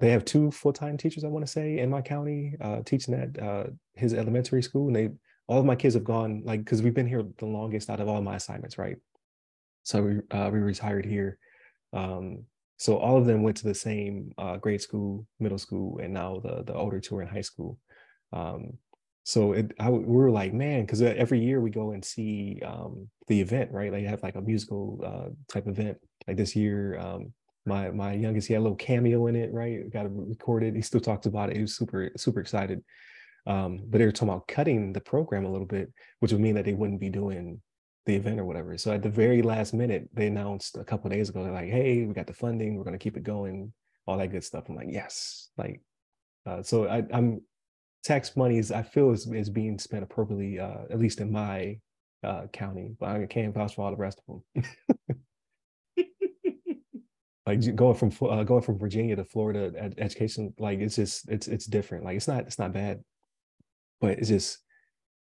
they 0.00 0.10
have 0.10 0.26
two 0.26 0.50
full 0.50 0.74
time 0.74 0.98
teachers 0.98 1.24
I 1.24 1.28
want 1.28 1.46
to 1.46 1.50
say 1.50 1.78
in 1.78 1.88
my 1.88 2.02
county 2.02 2.54
teaching 2.84 3.14
at 3.14 3.70
his 3.94 4.12
elementary 4.12 4.62
school, 4.62 4.88
and 4.88 4.96
they 4.96 5.08
all 5.46 5.60
of 5.60 5.64
my 5.64 5.76
kids 5.76 5.94
have 5.94 6.04
gone 6.04 6.42
like 6.44 6.62
because 6.62 6.82
we've 6.82 6.94
been 6.94 7.08
here 7.08 7.24
the 7.38 7.46
longest 7.46 7.88
out 7.88 8.00
of 8.00 8.08
all 8.08 8.20
my 8.20 8.36
assignments, 8.36 8.76
right? 8.76 8.96
So 9.84 10.02
we 10.02 10.14
we 10.50 10.58
retired 10.58 11.06
here. 11.06 11.38
Um, 11.94 12.44
so 12.78 12.96
all 12.96 13.16
of 13.18 13.26
them 13.26 13.42
went 13.42 13.56
to 13.58 13.64
the 13.64 13.74
same 13.74 14.32
uh, 14.38 14.56
grade 14.56 14.80
school, 14.80 15.26
middle 15.40 15.58
school, 15.58 15.98
and 15.98 16.14
now 16.14 16.40
the 16.40 16.62
the 16.64 16.74
older 16.74 17.00
two 17.00 17.16
are 17.16 17.22
in 17.22 17.28
high 17.28 17.42
school. 17.42 17.76
Um, 18.32 18.78
so 19.24 19.52
it, 19.52 19.72
I, 19.78 19.90
we 19.90 20.04
were 20.04 20.30
like, 20.30 20.54
man, 20.54 20.82
because 20.86 21.02
uh, 21.02 21.12
every 21.16 21.40
year 21.40 21.60
we 21.60 21.70
go 21.70 21.90
and 21.90 22.02
see 22.02 22.62
um, 22.64 23.08
the 23.26 23.40
event, 23.40 23.70
right? 23.72 23.92
They 23.92 24.04
have 24.04 24.22
like 24.22 24.36
a 24.36 24.40
musical 24.40 25.00
uh, 25.04 25.30
type 25.52 25.66
event. 25.66 25.98
Like 26.26 26.38
this 26.38 26.56
year, 26.56 26.98
um, 26.98 27.32
my 27.66 27.90
my 27.90 28.12
youngest, 28.14 28.46
he 28.48 28.54
had 28.54 28.60
a 28.60 28.66
little 28.66 28.76
cameo 28.76 29.26
in 29.26 29.36
it, 29.36 29.52
right? 29.52 29.92
Got 29.92 30.06
it 30.06 30.12
recorded. 30.14 30.74
He 30.74 30.82
still 30.82 31.00
talks 31.00 31.26
about 31.26 31.50
it. 31.50 31.56
He 31.56 31.62
was 31.62 31.76
super 31.76 32.10
super 32.16 32.40
excited. 32.40 32.82
Um, 33.46 33.80
but 33.88 33.98
they 33.98 34.04
were 34.04 34.12
talking 34.12 34.28
about 34.28 34.46
cutting 34.46 34.92
the 34.92 35.00
program 35.00 35.46
a 35.46 35.50
little 35.50 35.66
bit, 35.66 35.92
which 36.20 36.32
would 36.32 36.40
mean 36.40 36.54
that 36.54 36.64
they 36.64 36.74
wouldn't 36.74 37.00
be 37.00 37.10
doing 37.10 37.60
the 38.08 38.16
event 38.16 38.40
or 38.40 38.44
whatever. 38.44 38.76
So 38.78 38.92
at 38.92 39.02
the 39.02 39.10
very 39.10 39.42
last 39.42 39.74
minute, 39.74 40.08
they 40.14 40.26
announced 40.26 40.78
a 40.78 40.84
couple 40.84 41.10
days 41.10 41.28
ago, 41.28 41.44
they're 41.44 41.52
like, 41.52 41.68
"Hey, 41.68 42.04
we 42.06 42.14
got 42.14 42.26
the 42.26 42.32
funding. 42.32 42.74
We're 42.74 42.84
going 42.84 42.98
to 42.98 43.02
keep 43.02 43.16
it 43.16 43.22
going." 43.22 43.72
All 44.06 44.16
that 44.16 44.32
good 44.32 44.42
stuff. 44.42 44.64
I'm 44.68 44.74
like, 44.74 44.88
yes, 44.90 45.50
like. 45.56 45.82
Uh, 46.46 46.62
so 46.62 46.86
I, 46.86 47.04
am 47.10 47.42
tax 48.02 48.34
monies. 48.34 48.72
I 48.72 48.82
feel 48.82 49.12
is 49.12 49.30
is 49.30 49.50
being 49.50 49.78
spent 49.78 50.02
appropriately, 50.02 50.58
uh, 50.58 50.84
at 50.90 50.98
least 50.98 51.20
in 51.20 51.30
my 51.30 51.78
uh, 52.24 52.46
county, 52.52 52.96
but 52.98 53.10
I 53.10 53.26
can't 53.26 53.54
vouch 53.54 53.74
for 53.74 53.82
all 53.82 53.90
the 53.90 53.98
rest 53.98 54.22
of 54.26 54.40
them. 54.56 54.64
like 57.46 57.76
going 57.76 57.94
from 57.94 58.10
uh, 58.26 58.42
going 58.44 58.62
from 58.62 58.78
Virginia 58.78 59.16
to 59.16 59.24
Florida 59.24 59.92
education, 59.98 60.54
like 60.58 60.78
it's 60.78 60.96
just 60.96 61.28
it's 61.28 61.46
it's 61.46 61.66
different. 61.66 62.04
Like 62.04 62.16
it's 62.16 62.28
not 62.28 62.44
it's 62.44 62.58
not 62.58 62.72
bad, 62.72 63.04
but 64.00 64.12
it's 64.12 64.28
just 64.28 64.60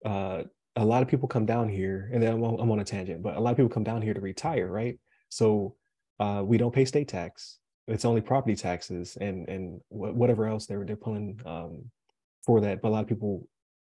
uh 0.05 0.45
a 0.77 0.85
lot 0.85 1.03
of 1.03 1.09
people 1.09 1.29
come 1.29 1.47
down 1.47 1.69
here, 1.69 2.11
and 2.13 2.23
then 2.23 2.35
I'm 2.35 2.45
on, 2.45 2.61
I'm 2.61 2.71
on 2.71 2.81
a 2.81 2.85
tangent, 2.85 3.23
but 3.23 3.37
a 3.37 3.41
lot 3.41 3.51
of 3.51 3.57
people 3.57 3.71
come 3.71 3.85
down 3.85 4.03
here 4.03 4.15
to 4.15 4.21
retire, 4.21 4.69
right? 4.69 4.99
So 5.31 5.75
uh, 6.21 6.43
we 6.45 6.59
don't 6.59 6.75
pay 6.75 6.85
state 6.85 7.09
tax. 7.09 7.59
It's 7.89 8.05
only 8.05 8.21
property 8.21 8.57
taxes 8.57 9.17
and 9.21 9.49
and 9.49 9.81
whatever 9.89 10.47
else 10.47 10.67
they're 10.67 10.85
they're 10.85 10.97
pulling 10.97 11.41
um, 11.47 11.85
for 12.45 12.61
that. 12.61 12.83
But 12.83 12.89
a 12.89 12.91
lot 12.91 13.03
of 13.03 13.09
people 13.09 13.49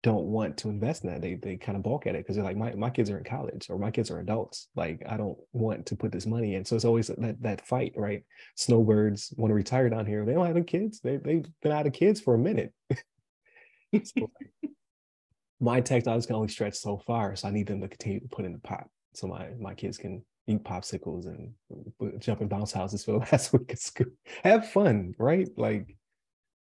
don't 0.04 0.26
want 0.26 0.58
to 0.58 0.70
invest 0.70 1.04
in 1.04 1.10
that. 1.10 1.22
They 1.22 1.36
they 1.36 1.58
kind 1.58 1.76
of 1.76 1.84
balk 1.84 2.06
at 2.06 2.16
it 2.16 2.20
because 2.20 2.36
they're 2.36 2.46
like, 2.46 2.58
my, 2.58 2.74
my 2.76 2.90
kids 2.90 3.10
are 3.10 3.18
in 3.18 3.24
college 3.24 3.68
or 3.70 3.80
my 3.80 3.90
kids 3.90 4.12
are 4.12 4.20
adults. 4.20 4.68
Like 4.76 5.02
I 5.08 5.18
don't 5.18 5.38
want 5.54 5.86
to 5.88 5.96
put 5.96 6.12
this 6.12 6.26
money 6.26 6.56
in. 6.56 6.66
So 6.66 6.76
it's 6.76 6.86
always 6.86 7.08
that 7.08 7.42
that 7.42 7.66
fight, 7.66 7.94
right? 7.96 8.24
Snowbirds 8.56 9.34
want 9.38 9.52
to 9.52 9.56
retire 9.56 9.90
down 9.90 10.06
here. 10.06 10.26
They 10.26 10.34
don't 10.34 10.46
have 10.46 10.66
kids. 10.66 11.00
They 11.00 11.18
they've 11.18 11.46
been 11.62 11.72
out 11.72 11.88
of 11.88 11.94
kids 11.94 12.20
for 12.20 12.36
a 12.36 12.40
minute. 12.40 12.74
so, 14.04 14.30
my 15.60 15.80
dollars 15.80 16.26
can 16.26 16.36
only 16.36 16.48
stretch 16.48 16.76
so 16.76 16.98
far, 17.06 17.36
so 17.36 17.48
I 17.48 17.52
need 17.52 17.68
them 17.68 17.82
to 17.82 17.88
continue 17.88 18.20
to 18.20 18.28
put 18.28 18.46
in 18.46 18.54
the 18.54 18.60
pot 18.60 18.88
so 19.14 19.28
my 19.28 19.50
my 19.60 19.74
kids 19.74 19.98
can 19.98 20.24
eat 20.48 20.64
popsicles 20.64 21.26
and 21.26 21.52
jump 22.20 22.42
in 22.42 22.48
bounce 22.48 22.72
houses 22.72 23.04
for 23.04 23.14
the 23.14 23.18
last 23.32 23.52
week 23.54 23.74
of 23.74 23.80
school. 23.80 24.08
Have 24.44 24.70
fun, 24.70 25.14
right? 25.18 25.48
Like, 25.58 25.96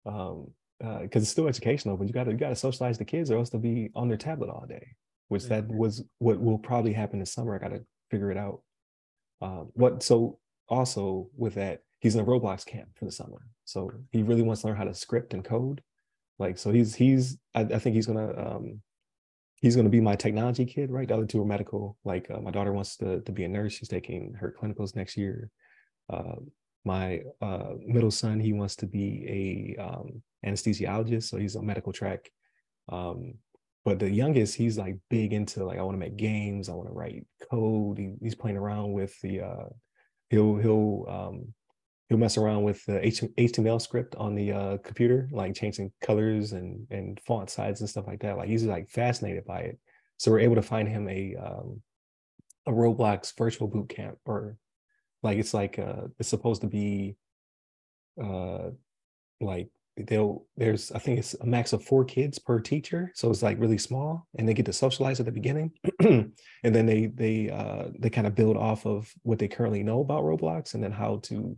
um, 0.06 0.50
because 0.78 1.22
uh, 1.22 1.22
it's 1.22 1.28
still 1.28 1.48
educational, 1.48 1.96
but 1.96 2.06
you 2.06 2.12
got 2.12 2.24
to 2.24 2.30
you 2.30 2.36
got 2.36 2.50
to 2.50 2.56
socialize 2.56 2.98
the 2.98 3.04
kids, 3.04 3.30
or 3.30 3.38
else 3.38 3.50
they'll 3.50 3.60
be 3.60 3.90
on 3.94 4.08
their 4.08 4.16
tablet 4.16 4.48
all 4.48 4.64
day. 4.68 4.86
Which 5.28 5.44
that 5.44 5.68
was 5.68 6.02
what 6.20 6.40
will 6.40 6.58
probably 6.58 6.92
happen 6.92 7.18
this 7.18 7.32
summer. 7.32 7.54
I 7.54 7.58
got 7.58 7.74
to 7.74 7.84
figure 8.10 8.30
it 8.30 8.38
out. 8.38 8.62
Um, 9.42 9.70
what 9.74 10.02
so 10.02 10.38
also 10.68 11.28
with 11.36 11.54
that, 11.54 11.80
he's 12.00 12.14
in 12.14 12.22
a 12.22 12.24
Roblox 12.24 12.64
camp 12.64 12.88
for 12.94 13.04
the 13.04 13.12
summer, 13.12 13.42
so 13.64 13.90
he 14.10 14.22
really 14.22 14.42
wants 14.42 14.62
to 14.62 14.68
learn 14.68 14.76
how 14.76 14.84
to 14.84 14.94
script 14.94 15.34
and 15.34 15.44
code. 15.44 15.82
Like 16.38 16.58
so, 16.58 16.70
he's 16.70 16.94
he's 16.94 17.38
I, 17.54 17.60
I 17.60 17.78
think 17.78 17.96
he's 17.96 18.06
gonna 18.06 18.32
um, 18.36 18.80
he's 19.60 19.76
to 19.76 19.88
be 19.88 20.00
my 20.00 20.14
technology 20.14 20.64
kid, 20.64 20.90
right? 20.90 21.08
The 21.08 21.14
other 21.14 21.26
two 21.26 21.42
are 21.42 21.46
medical. 21.46 21.96
Like 22.04 22.30
uh, 22.30 22.40
my 22.40 22.50
daughter 22.50 22.72
wants 22.72 22.96
to, 22.98 23.20
to 23.20 23.32
be 23.32 23.44
a 23.44 23.48
nurse. 23.48 23.72
She's 23.72 23.88
taking 23.88 24.34
her 24.34 24.54
clinicals 24.60 24.94
next 24.94 25.16
year. 25.16 25.50
Uh, 26.10 26.36
my 26.84 27.22
uh, 27.42 27.74
middle 27.84 28.10
son, 28.10 28.40
he 28.40 28.52
wants 28.52 28.76
to 28.76 28.86
be 28.86 29.76
a 29.78 29.82
um, 29.82 30.22
anesthesiologist, 30.46 31.24
so 31.24 31.36
he's 31.36 31.56
a 31.56 31.62
medical 31.62 31.92
track. 31.92 32.30
Um, 32.88 33.34
but 33.84 33.98
the 33.98 34.10
youngest, 34.10 34.54
he's 34.54 34.78
like 34.78 34.96
big 35.10 35.32
into 35.32 35.64
like 35.64 35.78
I 35.78 35.82
want 35.82 35.94
to 35.94 36.00
make 36.00 36.16
games, 36.16 36.68
I 36.68 36.74
want 36.74 36.88
to 36.88 36.94
write 36.94 37.26
code. 37.50 37.98
He, 37.98 38.14
he's 38.22 38.34
playing 38.34 38.56
around 38.56 38.92
with 38.92 39.18
the 39.20 39.40
uh, 39.40 39.68
he'll 40.30 40.56
he'll 40.56 41.06
um, 41.08 41.54
he'll 42.08 42.18
mess 42.18 42.38
around 42.38 42.62
with 42.62 42.84
the 42.86 43.00
HTML 43.00 43.80
script 43.80 44.16
on 44.16 44.34
the 44.34 44.52
uh, 44.52 44.76
computer, 44.78 45.28
like 45.30 45.54
changing 45.54 45.92
colors 46.00 46.52
and 46.52 46.86
and 46.90 47.20
font 47.26 47.50
size 47.50 47.80
and 47.80 47.88
stuff 47.88 48.06
like 48.06 48.20
that. 48.20 48.36
Like 48.36 48.48
he's 48.48 48.64
like 48.64 48.88
fascinated 48.90 49.44
by 49.44 49.60
it. 49.60 49.78
So 50.16 50.30
we're 50.30 50.40
able 50.40 50.56
to 50.56 50.62
find 50.62 50.88
him 50.88 51.08
a 51.08 51.36
um, 51.36 51.82
a 52.66 52.72
Roblox 52.72 53.36
virtual 53.36 53.68
boot 53.68 53.88
camp, 53.88 54.18
or 54.24 54.56
like 55.22 55.38
it's 55.38 55.54
like 55.54 55.78
uh, 55.78 56.08
it's 56.18 56.28
supposed 56.28 56.62
to 56.62 56.66
be 56.66 57.16
uh, 58.22 58.70
like 59.40 59.68
they'll 60.06 60.46
there's 60.56 60.92
I 60.92 60.98
think 60.98 61.18
it's 61.18 61.34
a 61.34 61.46
max 61.46 61.72
of 61.72 61.84
four 61.84 62.04
kids 62.04 62.38
per 62.38 62.58
teacher, 62.58 63.12
so 63.14 63.30
it's 63.30 63.42
like 63.42 63.60
really 63.60 63.78
small, 63.78 64.26
and 64.38 64.48
they 64.48 64.54
get 64.54 64.66
to 64.66 64.72
socialize 64.72 65.20
at 65.20 65.26
the 65.26 65.32
beginning, 65.32 65.72
and 66.00 66.32
then 66.62 66.86
they 66.86 67.06
they 67.06 67.50
uh, 67.50 67.88
they 67.98 68.08
kind 68.08 68.26
of 68.26 68.34
build 68.34 68.56
off 68.56 68.86
of 68.86 69.12
what 69.22 69.38
they 69.38 69.48
currently 69.48 69.82
know 69.82 70.00
about 70.00 70.24
Roblox, 70.24 70.72
and 70.72 70.82
then 70.82 70.92
how 70.92 71.18
to 71.24 71.56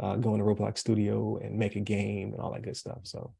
uh, 0.00 0.16
go 0.16 0.34
into 0.34 0.44
Roblox 0.44 0.78
Studio 0.78 1.38
and 1.42 1.58
make 1.58 1.76
a 1.76 1.80
game 1.80 2.32
and 2.32 2.40
all 2.40 2.52
that 2.52 2.62
good 2.62 2.76
stuff. 2.76 3.00
So 3.02 3.34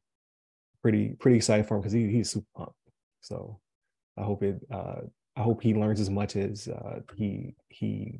pretty 0.81 1.09
pretty 1.19 1.37
excited 1.37 1.67
for 1.67 1.75
him 1.75 1.81
because 1.81 1.93
he, 1.93 2.07
he's 2.09 2.29
super 2.29 2.47
pumped. 2.55 2.73
So 3.21 3.59
I 4.17 4.23
hope 4.23 4.43
it 4.43 4.61
uh, 4.71 5.01
I 5.35 5.41
hope 5.41 5.61
he 5.61 5.73
learns 5.73 5.99
as 5.99 6.09
much 6.09 6.35
as 6.35 6.67
uh, 6.67 6.99
he 7.15 7.55
he 7.69 8.19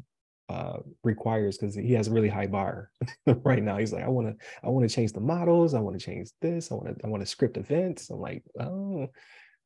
uh, 0.49 0.77
requires 1.03 1.57
because 1.57 1.75
he 1.75 1.93
has 1.93 2.07
a 2.07 2.11
really 2.11 2.29
high 2.29 2.47
bar 2.47 2.91
right 3.43 3.63
now. 3.63 3.77
He's 3.77 3.93
like, 3.93 4.03
I 4.03 4.09
want 4.09 4.27
to 4.27 4.45
I 4.63 4.69
want 4.69 4.87
to 4.87 4.93
change 4.93 5.13
the 5.13 5.21
models. 5.21 5.73
I 5.73 5.79
want 5.79 5.97
to 5.97 6.05
change 6.05 6.29
this. 6.41 6.71
I 6.71 6.75
want 6.75 6.97
to 6.97 7.05
I 7.05 7.07
want 7.07 7.21
to 7.21 7.27
script 7.27 7.57
events. 7.57 8.09
I'm 8.09 8.19
like, 8.19 8.43
oh, 8.59 9.07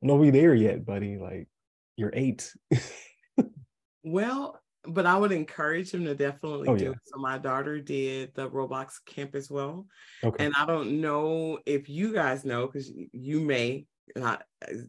we 0.01 0.29
there 0.29 0.53
yet, 0.53 0.85
buddy. 0.85 1.17
Like 1.17 1.47
you're 1.95 2.13
eight. 2.13 2.53
well, 4.03 4.58
but 4.85 5.05
I 5.05 5.17
would 5.17 5.31
encourage 5.31 5.91
him 5.91 6.05
to 6.05 6.15
definitely 6.15 6.67
oh, 6.67 6.77
do 6.77 6.85
yeah. 6.85 6.91
it. 6.91 6.97
So 7.05 7.19
my 7.19 7.37
daughter 7.37 7.79
did 7.79 8.33
the 8.35 8.49
Roblox 8.49 8.93
camp 9.05 9.35
as 9.35 9.49
well. 9.49 9.85
Okay. 10.23 10.45
And 10.45 10.53
I 10.57 10.65
don't 10.65 11.01
know 11.01 11.59
if 11.65 11.89
you 11.89 12.13
guys 12.13 12.45
know, 12.45 12.67
because 12.67 12.91
you 13.11 13.41
may 13.41 13.85
not 14.15 14.43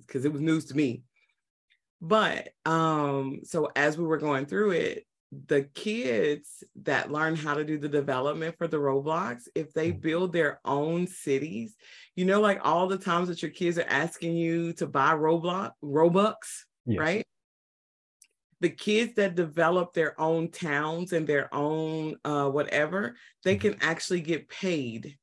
because 0.06 0.24
it 0.24 0.32
was 0.32 0.40
news 0.40 0.66
to 0.66 0.74
me. 0.74 1.02
But 2.00 2.50
um, 2.64 3.40
so 3.44 3.70
as 3.76 3.98
we 3.98 4.04
were 4.04 4.18
going 4.18 4.46
through 4.46 4.70
it, 4.72 5.06
the 5.46 5.62
kids 5.74 6.64
that 6.82 7.12
learn 7.12 7.36
how 7.36 7.54
to 7.54 7.64
do 7.64 7.78
the 7.78 7.88
development 7.88 8.56
for 8.58 8.66
the 8.66 8.78
Roblox, 8.78 9.42
if 9.54 9.72
they 9.72 9.92
mm. 9.92 10.00
build 10.00 10.32
their 10.32 10.60
own 10.64 11.06
cities, 11.06 11.76
you 12.16 12.24
know, 12.24 12.40
like 12.40 12.60
all 12.64 12.88
the 12.88 12.98
times 12.98 13.28
that 13.28 13.42
your 13.42 13.50
kids 13.50 13.78
are 13.78 13.86
asking 13.88 14.34
you 14.34 14.72
to 14.74 14.86
buy 14.86 15.12
Roblox, 15.12 15.72
Robux, 15.84 16.34
yes. 16.86 16.98
right? 16.98 17.26
The 18.60 18.70
kids 18.70 19.14
that 19.14 19.34
develop 19.34 19.92
their 19.92 20.20
own 20.20 20.50
towns 20.50 21.12
and 21.12 21.26
their 21.26 21.52
own 21.54 22.16
uh, 22.24 22.48
whatever, 22.48 23.16
they 23.44 23.56
mm-hmm. 23.56 23.70
can 23.70 23.82
actually 23.82 24.20
get 24.20 24.48
paid. 24.48 25.16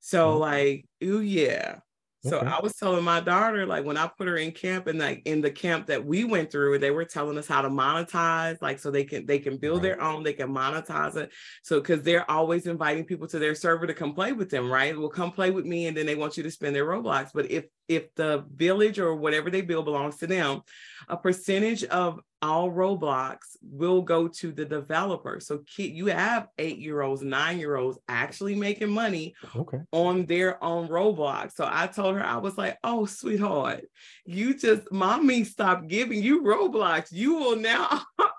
So, 0.00 0.30
mm-hmm. 0.30 0.40
like, 0.40 0.86
oh 1.02 1.20
yeah, 1.20 1.76
so 2.24 2.38
okay. 2.38 2.46
I 2.46 2.60
was 2.60 2.76
telling 2.76 3.02
my 3.02 3.18
daughter, 3.18 3.66
like 3.66 3.84
when 3.84 3.96
I 3.96 4.06
put 4.06 4.28
her 4.28 4.36
in 4.36 4.52
camp 4.52 4.86
and 4.86 5.00
like 5.00 5.22
in 5.24 5.40
the 5.40 5.50
camp 5.50 5.88
that 5.88 6.04
we 6.04 6.22
went 6.22 6.52
through, 6.52 6.78
they 6.78 6.92
were 6.92 7.04
telling 7.04 7.36
us 7.36 7.48
how 7.48 7.62
to 7.62 7.68
monetize, 7.68 8.62
like 8.62 8.78
so 8.78 8.92
they 8.92 9.02
can 9.02 9.26
they 9.26 9.40
can 9.40 9.56
build 9.56 9.78
right. 9.78 9.82
their 9.82 10.00
own, 10.00 10.22
they 10.22 10.32
can 10.32 10.48
monetize 10.48 11.16
it. 11.16 11.32
So 11.64 11.80
because 11.80 12.02
they're 12.02 12.30
always 12.30 12.68
inviting 12.68 13.06
people 13.06 13.26
to 13.26 13.40
their 13.40 13.56
server 13.56 13.88
to 13.88 13.94
come 13.94 14.14
play 14.14 14.32
with 14.32 14.50
them, 14.50 14.70
right? 14.70 14.96
Well, 14.96 15.08
come 15.08 15.32
play 15.32 15.50
with 15.50 15.64
me, 15.64 15.86
and 15.86 15.96
then 15.96 16.06
they 16.06 16.14
want 16.14 16.36
you 16.36 16.44
to 16.44 16.50
spend 16.50 16.76
their 16.76 16.86
Roblox. 16.86 17.30
But 17.34 17.50
if 17.50 17.64
if 17.88 18.14
the 18.14 18.44
village 18.54 19.00
or 19.00 19.16
whatever 19.16 19.50
they 19.50 19.62
build 19.62 19.86
belongs 19.86 20.18
to 20.18 20.28
them, 20.28 20.62
a 21.08 21.16
percentage 21.16 21.82
of 21.84 22.20
all 22.42 22.70
Roblox 22.70 23.38
will 23.62 24.02
go 24.02 24.26
to 24.26 24.50
the 24.50 24.64
developer. 24.64 25.38
So 25.40 25.58
kid, 25.58 25.92
you 25.92 26.06
have 26.06 26.48
eight 26.58 26.78
year 26.78 27.00
olds, 27.00 27.22
nine 27.22 27.58
year 27.58 27.76
olds 27.76 27.98
actually 28.08 28.56
making 28.56 28.90
money 28.90 29.34
okay. 29.54 29.78
on 29.92 30.26
their 30.26 30.62
own 30.62 30.88
Roblox. 30.88 31.52
So 31.52 31.68
I 31.70 31.86
told 31.86 32.16
her, 32.16 32.24
I 32.24 32.38
was 32.38 32.58
like, 32.58 32.78
oh, 32.82 33.06
sweetheart, 33.06 33.84
you 34.26 34.54
just, 34.58 34.90
mommy 34.90 35.44
stopped 35.44 35.86
giving 35.86 36.22
you 36.22 36.42
Roblox. 36.42 37.12
You 37.12 37.34
will 37.34 37.56
now 37.56 38.02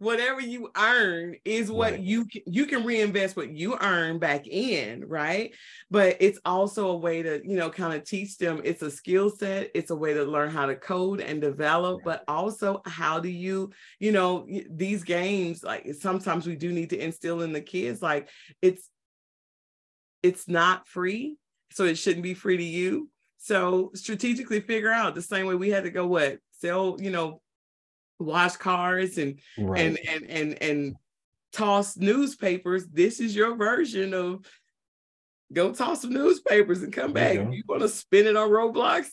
whatever 0.00 0.40
you 0.40 0.70
earn 0.76 1.36
is 1.44 1.70
what 1.70 1.92
right. 1.92 2.00
you 2.00 2.24
can, 2.24 2.42
you 2.46 2.66
can 2.66 2.84
reinvest 2.84 3.36
what 3.36 3.50
you 3.50 3.76
earn 3.80 4.18
back 4.18 4.46
in 4.48 5.04
right? 5.06 5.54
But 5.90 6.16
it's 6.18 6.40
also 6.44 6.90
a 6.90 6.96
way 6.96 7.22
to 7.22 7.40
you 7.44 7.56
know 7.56 7.70
kind 7.70 7.94
of 7.94 8.04
teach 8.04 8.36
them 8.36 8.60
it's 8.64 8.82
a 8.82 8.90
skill 8.90 9.30
set 9.30 9.70
it's 9.74 9.90
a 9.90 9.96
way 9.96 10.12
to 10.14 10.24
learn 10.24 10.50
how 10.50 10.66
to 10.66 10.74
code 10.74 11.20
and 11.20 11.40
develop 11.40 12.00
but 12.04 12.24
also 12.26 12.82
how 12.84 13.20
do 13.20 13.28
you 13.28 13.70
you 14.00 14.10
know 14.10 14.46
these 14.70 15.04
games 15.04 15.62
like 15.62 15.94
sometimes 15.98 16.46
we 16.46 16.56
do 16.56 16.72
need 16.72 16.90
to 16.90 16.98
instill 16.98 17.42
in 17.42 17.52
the 17.52 17.60
kids 17.60 18.02
like 18.02 18.28
it's 18.60 18.90
it's 20.22 20.48
not 20.48 20.86
free 20.86 21.36
so 21.72 21.84
it 21.84 21.96
shouldn't 21.96 22.22
be 22.22 22.34
free 22.34 22.56
to 22.56 22.64
you. 22.64 23.08
So 23.38 23.90
strategically 23.94 24.60
figure 24.60 24.90
out 24.90 25.14
the 25.14 25.22
same 25.22 25.46
way 25.46 25.54
we 25.54 25.70
had 25.70 25.84
to 25.84 25.90
go 25.90 26.06
what 26.06 26.38
sell 26.52 26.96
you 27.00 27.10
know 27.10 27.40
wash 28.20 28.56
cars 28.56 29.18
and 29.18 29.40
right. 29.58 29.80
and 29.80 29.98
and 30.08 30.30
and 30.30 30.62
and 30.62 30.96
toss 31.52 31.96
newspapers. 31.96 32.86
This 32.86 33.20
is 33.20 33.34
your 33.34 33.56
version 33.56 34.14
of 34.14 34.46
go 35.52 35.72
toss 35.72 36.02
some 36.02 36.12
newspapers 36.12 36.82
and 36.82 36.92
come 36.92 37.12
back. 37.12 37.34
You, 37.34 37.50
you 37.50 37.62
want 37.68 37.82
to 37.82 37.88
spin 37.88 38.26
it 38.26 38.36
on 38.36 38.50
Roblox? 38.50 39.08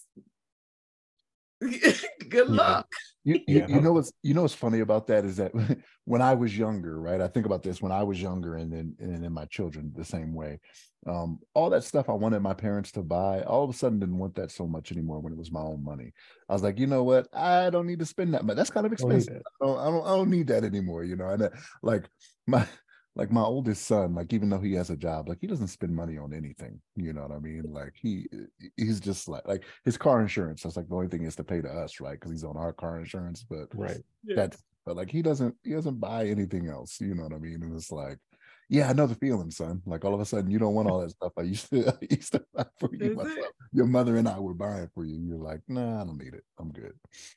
Good 2.29 2.49
luck. 2.49 2.87
You, 3.23 3.41
you, 3.47 3.65
you, 3.67 3.81
know 3.81 3.93
what's 3.93 4.11
you 4.23 4.33
know 4.33 4.43
what's 4.43 4.53
funny 4.53 4.81
about 4.81 5.07
that 5.07 5.25
is 5.25 5.37
that 5.37 5.51
when 6.05 6.21
I 6.21 6.33
was 6.33 6.57
younger, 6.57 6.99
right? 6.99 7.19
I 7.19 7.27
think 7.27 7.45
about 7.45 7.63
this 7.63 7.81
when 7.81 7.91
I 7.91 8.03
was 8.03 8.21
younger, 8.21 8.55
and 8.55 8.71
then 8.71 8.95
and 8.99 9.23
then 9.23 9.33
my 9.33 9.45
children 9.45 9.91
the 9.95 10.05
same 10.05 10.33
way. 10.33 10.59
Um, 11.07 11.39
all 11.53 11.69
that 11.69 11.85
stuff 11.85 12.09
I 12.09 12.13
wanted 12.13 12.41
my 12.41 12.53
parents 12.53 12.91
to 12.93 13.01
buy, 13.01 13.41
all 13.43 13.63
of 13.63 13.69
a 13.69 13.73
sudden 13.73 13.99
didn't 13.99 14.17
want 14.17 14.35
that 14.35 14.51
so 14.51 14.67
much 14.67 14.91
anymore 14.91 15.19
when 15.19 15.31
it 15.31 15.39
was 15.39 15.51
my 15.51 15.61
own 15.61 15.83
money. 15.83 16.11
I 16.49 16.53
was 16.53 16.63
like, 16.63 16.77
you 16.77 16.87
know 16.87 17.03
what? 17.03 17.27
I 17.33 17.69
don't 17.69 17.87
need 17.87 17.99
to 17.99 18.05
spend 18.05 18.33
that 18.33 18.43
much. 18.43 18.57
That's 18.57 18.69
kind 18.69 18.85
of 18.85 18.91
expensive. 18.91 19.41
I 19.61 19.65
don't, 19.65 19.79
I 19.79 19.85
don't, 19.85 20.05
I 20.05 20.09
don't 20.09 20.29
need 20.29 20.47
that 20.47 20.65
anymore. 20.65 21.05
You 21.05 21.15
know, 21.15 21.29
and 21.29 21.43
uh, 21.43 21.49
like 21.81 22.09
my 22.45 22.67
like 23.15 23.31
my 23.31 23.41
oldest 23.41 23.85
son, 23.85 24.13
like 24.13 24.33
even 24.33 24.49
though 24.49 24.59
he 24.59 24.73
has 24.73 24.89
a 24.89 24.97
job, 24.97 25.29
like 25.29 25.39
he 25.39 25.47
doesn't 25.47 25.69
spend 25.69 25.95
money 25.95 26.17
on 26.17 26.33
anything. 26.33 26.79
You 26.95 27.13
know 27.13 27.21
what 27.21 27.31
I 27.31 27.39
mean? 27.39 27.63
Like 27.71 27.93
he 27.95 28.27
he's 28.75 28.99
just 28.99 29.29
like 29.29 29.47
like 29.47 29.63
his 29.85 29.97
car 29.97 30.21
insurance. 30.21 30.63
That's 30.63 30.75
like 30.75 30.89
the 30.89 30.95
only 30.95 31.07
thing 31.07 31.23
is 31.23 31.35
to 31.37 31.43
pay 31.43 31.61
to 31.61 31.69
us, 31.69 32.01
right? 32.01 32.19
Because 32.19 32.31
he's 32.31 32.43
on 32.43 32.57
our 32.57 32.73
car 32.73 32.99
insurance. 32.99 33.45
But 33.49 33.69
right, 33.73 34.01
that's 34.23 34.61
but 34.85 34.97
like 34.97 35.09
he 35.09 35.21
doesn't 35.21 35.55
he 35.63 35.71
doesn't 35.71 35.99
buy 35.99 36.27
anything 36.27 36.67
else. 36.67 36.99
You 36.99 37.15
know 37.15 37.23
what 37.23 37.33
I 37.33 37.39
mean? 37.39 37.63
And 37.63 37.75
it's 37.75 37.91
like 37.91 38.19
yeah, 38.69 38.89
I 38.89 38.93
know 38.93 39.07
the 39.07 39.15
feeling, 39.15 39.49
son. 39.49 39.81
Like 39.85 40.03
all 40.03 40.13
of 40.13 40.19
a 40.19 40.25
sudden, 40.25 40.51
you 40.51 40.59
don't 40.59 40.73
want 40.73 40.89
all 40.89 40.99
that 40.99 41.11
stuff 41.11 41.31
I 41.37 41.43
used 41.43 41.69
to, 41.69 41.87
I 42.01 42.07
used 42.09 42.33
to 42.33 42.43
buy 42.53 42.65
for 42.79 42.89
you 42.93 43.15
myself. 43.15 43.47
Your 43.71 43.85
mother 43.85 44.17
and 44.17 44.27
I 44.27 44.39
were 44.39 44.53
buying 44.53 44.89
for 44.93 45.05
you. 45.05 45.19
You're 45.19 45.37
like, 45.37 45.61
nah, 45.67 46.01
I 46.01 46.05
don't 46.05 46.17
need 46.17 46.33
it. 46.33 46.43
I'm 46.59 46.71
good. 46.71 46.93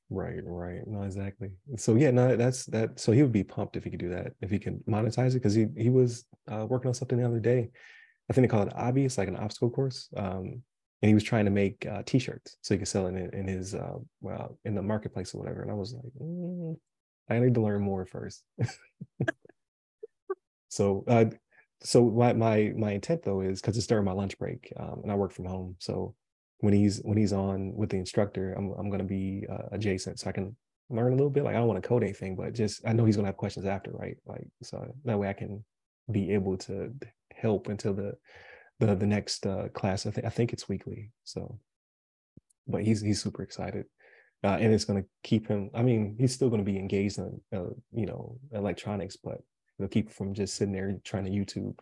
Right, 0.08 0.40
right. 0.44 0.86
No, 0.86 1.02
exactly. 1.02 1.50
So 1.76 1.94
yeah, 1.94 2.10
no, 2.10 2.36
that's 2.36 2.66
that. 2.66 2.98
So 2.98 3.12
he 3.12 3.22
would 3.22 3.32
be 3.32 3.44
pumped 3.44 3.76
if 3.76 3.84
he 3.84 3.90
could 3.90 4.00
do 4.00 4.10
that, 4.10 4.32
if 4.40 4.50
he 4.50 4.58
can 4.58 4.82
monetize 4.88 5.30
it, 5.30 5.34
because 5.34 5.54
he 5.54 5.66
he 5.76 5.90
was 5.90 6.24
uh, 6.50 6.66
working 6.68 6.88
on 6.88 6.94
something 6.94 7.18
the 7.18 7.26
other 7.26 7.40
day. 7.40 7.70
I 8.28 8.32
think 8.32 8.44
they 8.44 8.50
call 8.56 8.66
it 8.66 8.74
Obby. 8.74 9.04
It's 9.04 9.18
like 9.18 9.28
an 9.28 9.36
obstacle 9.36 9.70
course. 9.70 10.08
Um, 10.16 10.62
and 11.02 11.08
he 11.08 11.14
was 11.14 11.24
trying 11.24 11.46
to 11.46 11.50
make 11.50 11.86
uh, 11.86 12.02
t-shirts 12.04 12.58
so 12.60 12.74
he 12.74 12.78
could 12.78 12.88
sell 12.88 13.06
it 13.06 13.14
in, 13.14 13.30
in 13.32 13.48
his 13.48 13.74
uh, 13.74 13.94
well 14.20 14.58
in 14.64 14.74
the 14.74 14.82
marketplace 14.82 15.34
or 15.34 15.38
whatever. 15.38 15.62
And 15.62 15.70
I 15.70 15.74
was 15.74 15.94
like, 15.94 16.12
mm, 16.20 16.76
I 17.28 17.38
need 17.38 17.54
to 17.54 17.62
learn 17.62 17.82
more 17.82 18.04
first. 18.04 18.44
So, 20.70 21.04
uh, 21.06 21.26
so 21.82 22.10
my 22.10 22.32
my 22.32 22.72
my 22.76 22.92
intent 22.92 23.22
though 23.22 23.42
is 23.42 23.60
because 23.60 23.76
it's 23.76 23.86
during 23.86 24.04
my 24.04 24.12
lunch 24.12 24.38
break, 24.38 24.72
um, 24.78 25.00
and 25.02 25.12
I 25.12 25.16
work 25.16 25.32
from 25.32 25.44
home. 25.44 25.76
So 25.78 26.14
when 26.60 26.72
he's 26.72 27.00
when 27.04 27.18
he's 27.18 27.32
on 27.32 27.74
with 27.74 27.90
the 27.90 27.98
instructor, 27.98 28.54
I'm 28.54 28.72
I'm 28.78 28.90
gonna 28.90 29.04
be 29.04 29.46
uh, 29.50 29.68
adjacent, 29.72 30.20
so 30.20 30.30
I 30.30 30.32
can 30.32 30.56
learn 30.88 31.12
a 31.12 31.16
little 31.16 31.30
bit. 31.30 31.44
Like 31.44 31.54
I 31.54 31.58
don't 31.58 31.68
want 31.68 31.82
to 31.82 31.88
code 31.88 32.02
anything, 32.02 32.36
but 32.36 32.54
just 32.54 32.80
I 32.86 32.92
know 32.92 33.04
he's 33.04 33.16
gonna 33.16 33.28
have 33.28 33.36
questions 33.36 33.66
after, 33.66 33.90
right? 33.92 34.16
Like 34.26 34.46
so 34.62 34.94
that 35.04 35.18
way 35.18 35.28
I 35.28 35.32
can 35.34 35.64
be 36.10 36.32
able 36.32 36.56
to 36.58 36.92
help 37.34 37.68
until 37.68 37.94
the 37.94 38.12
the 38.78 38.94
the 38.94 39.06
next 39.06 39.46
uh, 39.46 39.68
class. 39.74 40.06
I 40.06 40.10
think 40.10 40.26
I 40.26 40.30
think 40.30 40.52
it's 40.52 40.68
weekly. 40.68 41.10
So, 41.24 41.58
but 42.66 42.82
he's 42.82 43.00
he's 43.00 43.22
super 43.22 43.42
excited, 43.42 43.86
uh, 44.44 44.58
and 44.60 44.72
it's 44.72 44.84
going 44.84 45.02
to 45.02 45.08
keep 45.22 45.48
him. 45.48 45.70
I 45.74 45.82
mean, 45.82 46.16
he's 46.18 46.34
still 46.34 46.48
going 46.48 46.64
to 46.64 46.70
be 46.70 46.78
engaged 46.78 47.18
in 47.18 47.40
uh, 47.52 47.70
you 47.92 48.06
know 48.06 48.38
electronics, 48.52 49.16
but 49.16 49.38
it'll 49.80 49.88
keep 49.88 50.10
from 50.10 50.34
just 50.34 50.54
sitting 50.54 50.74
there 50.74 50.94
trying 51.04 51.24
to 51.24 51.30
YouTube 51.30 51.78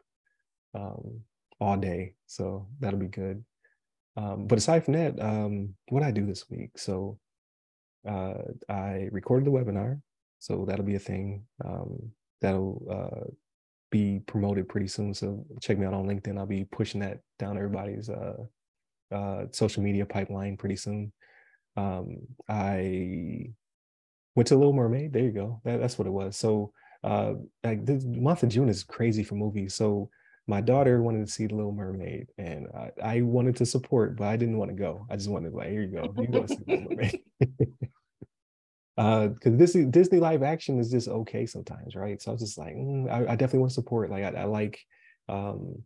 um, 0.75 1.21
all 1.61 1.77
day. 1.77 2.15
So 2.27 2.69
that'll 2.81 3.01
be 3.01 3.07
good. 3.07 3.45
Um, 4.17 4.47
but 4.47 4.59
aside 4.59 4.85
from 4.85 4.95
that, 4.95 5.21
um, 5.21 5.75
what 5.89 6.03
I 6.03 6.11
do 6.11 6.27
this 6.27 6.49
week? 6.51 6.79
So 6.79 7.19
uh, 8.09 8.35
I 8.69 9.09
recorded 9.13 9.47
the 9.47 9.51
webinar, 9.51 10.01
so 10.39 10.65
that'll 10.67 10.85
be 10.85 10.97
a 10.97 11.01
thing. 11.01 11.45
Um, 11.65 12.11
that'll 12.41 12.83
uh, 12.91 13.31
be 13.91 14.21
promoted 14.27 14.69
pretty 14.69 14.89
soon. 14.89 15.15
So 15.15 15.45
check 15.61 15.79
me 15.79 15.87
out 15.87 15.95
on 15.95 16.07
LinkedIn. 16.07 16.39
I'll 16.39 16.47
be 16.47 16.65
pushing 16.65 17.01
that 17.01 17.21
down 17.39 17.57
everybody's 17.57 18.09
uh, 18.09 18.45
uh, 19.13 19.45
social 19.53 19.83
media 19.83 20.07
pipeline 20.07 20.57
pretty 20.57 20.77
soon. 20.77 21.13
Um, 21.77 22.19
I 22.49 23.51
went 24.35 24.49
to 24.49 24.57
Little 24.57 24.73
Mermaid. 24.73 25.13
There 25.13 25.23
you 25.23 25.33
go. 25.33 25.61
That, 25.65 25.81
that's 25.81 25.99
what 25.99 26.09
it 26.09 26.13
was. 26.13 26.37
So 26.37 26.73
uh, 27.05 27.35
like 27.65 27.85
this 27.85 28.05
month 28.05 28.43
of 28.43 28.49
June 28.49 28.69
is 28.69 28.83
crazy 28.83 29.23
for 29.23 29.35
movies. 29.35 29.75
So 29.75 30.11
my 30.47 30.61
daughter 30.61 31.03
wanted 31.03 31.27
to 31.27 31.33
see 31.33 31.47
The 31.47 31.55
Little 31.55 31.73
Mermaid, 31.73 32.29
and 32.39 32.69
I, 32.75 32.91
I 33.03 33.21
wanted 33.21 33.57
to 33.57 33.67
support, 33.67 34.17
but 34.17 34.29
I 34.29 34.37
didn't 34.37 34.59
want 34.59 34.71
to 34.71 34.77
go. 34.77 35.07
I 35.11 35.17
just 35.17 35.29
wanted 35.29 35.51
to 35.51 35.57
like, 35.57 35.69
here 35.69 35.83
you 35.83 35.89
go, 35.89 36.15
you 36.17 36.29
go 36.29 36.47
see 36.47 36.57
Little 36.67 36.89
Mermaid. 36.91 37.21
uh 38.99 39.29
because 39.29 39.53
Disney 39.55 39.85
Disney 39.85 40.19
live 40.19 40.43
action 40.43 40.81
is 40.81 40.91
just 40.91 41.07
okay 41.09 41.47
sometimes, 41.47 41.95
right? 41.95 42.21
So 42.21 42.31
I 42.31 42.33
was 42.33 42.43
just 42.43 42.59
like, 42.59 42.75
mm, 42.75 43.09
I, 43.09 43.33
I, 43.33 43.37
definitely 43.37 43.61
want 43.61 43.71
to 43.71 43.75
support. 43.75 44.11
Like 44.11 44.25
I, 44.25 44.41
I 44.41 44.45
like 44.45 44.81
um 45.29 45.83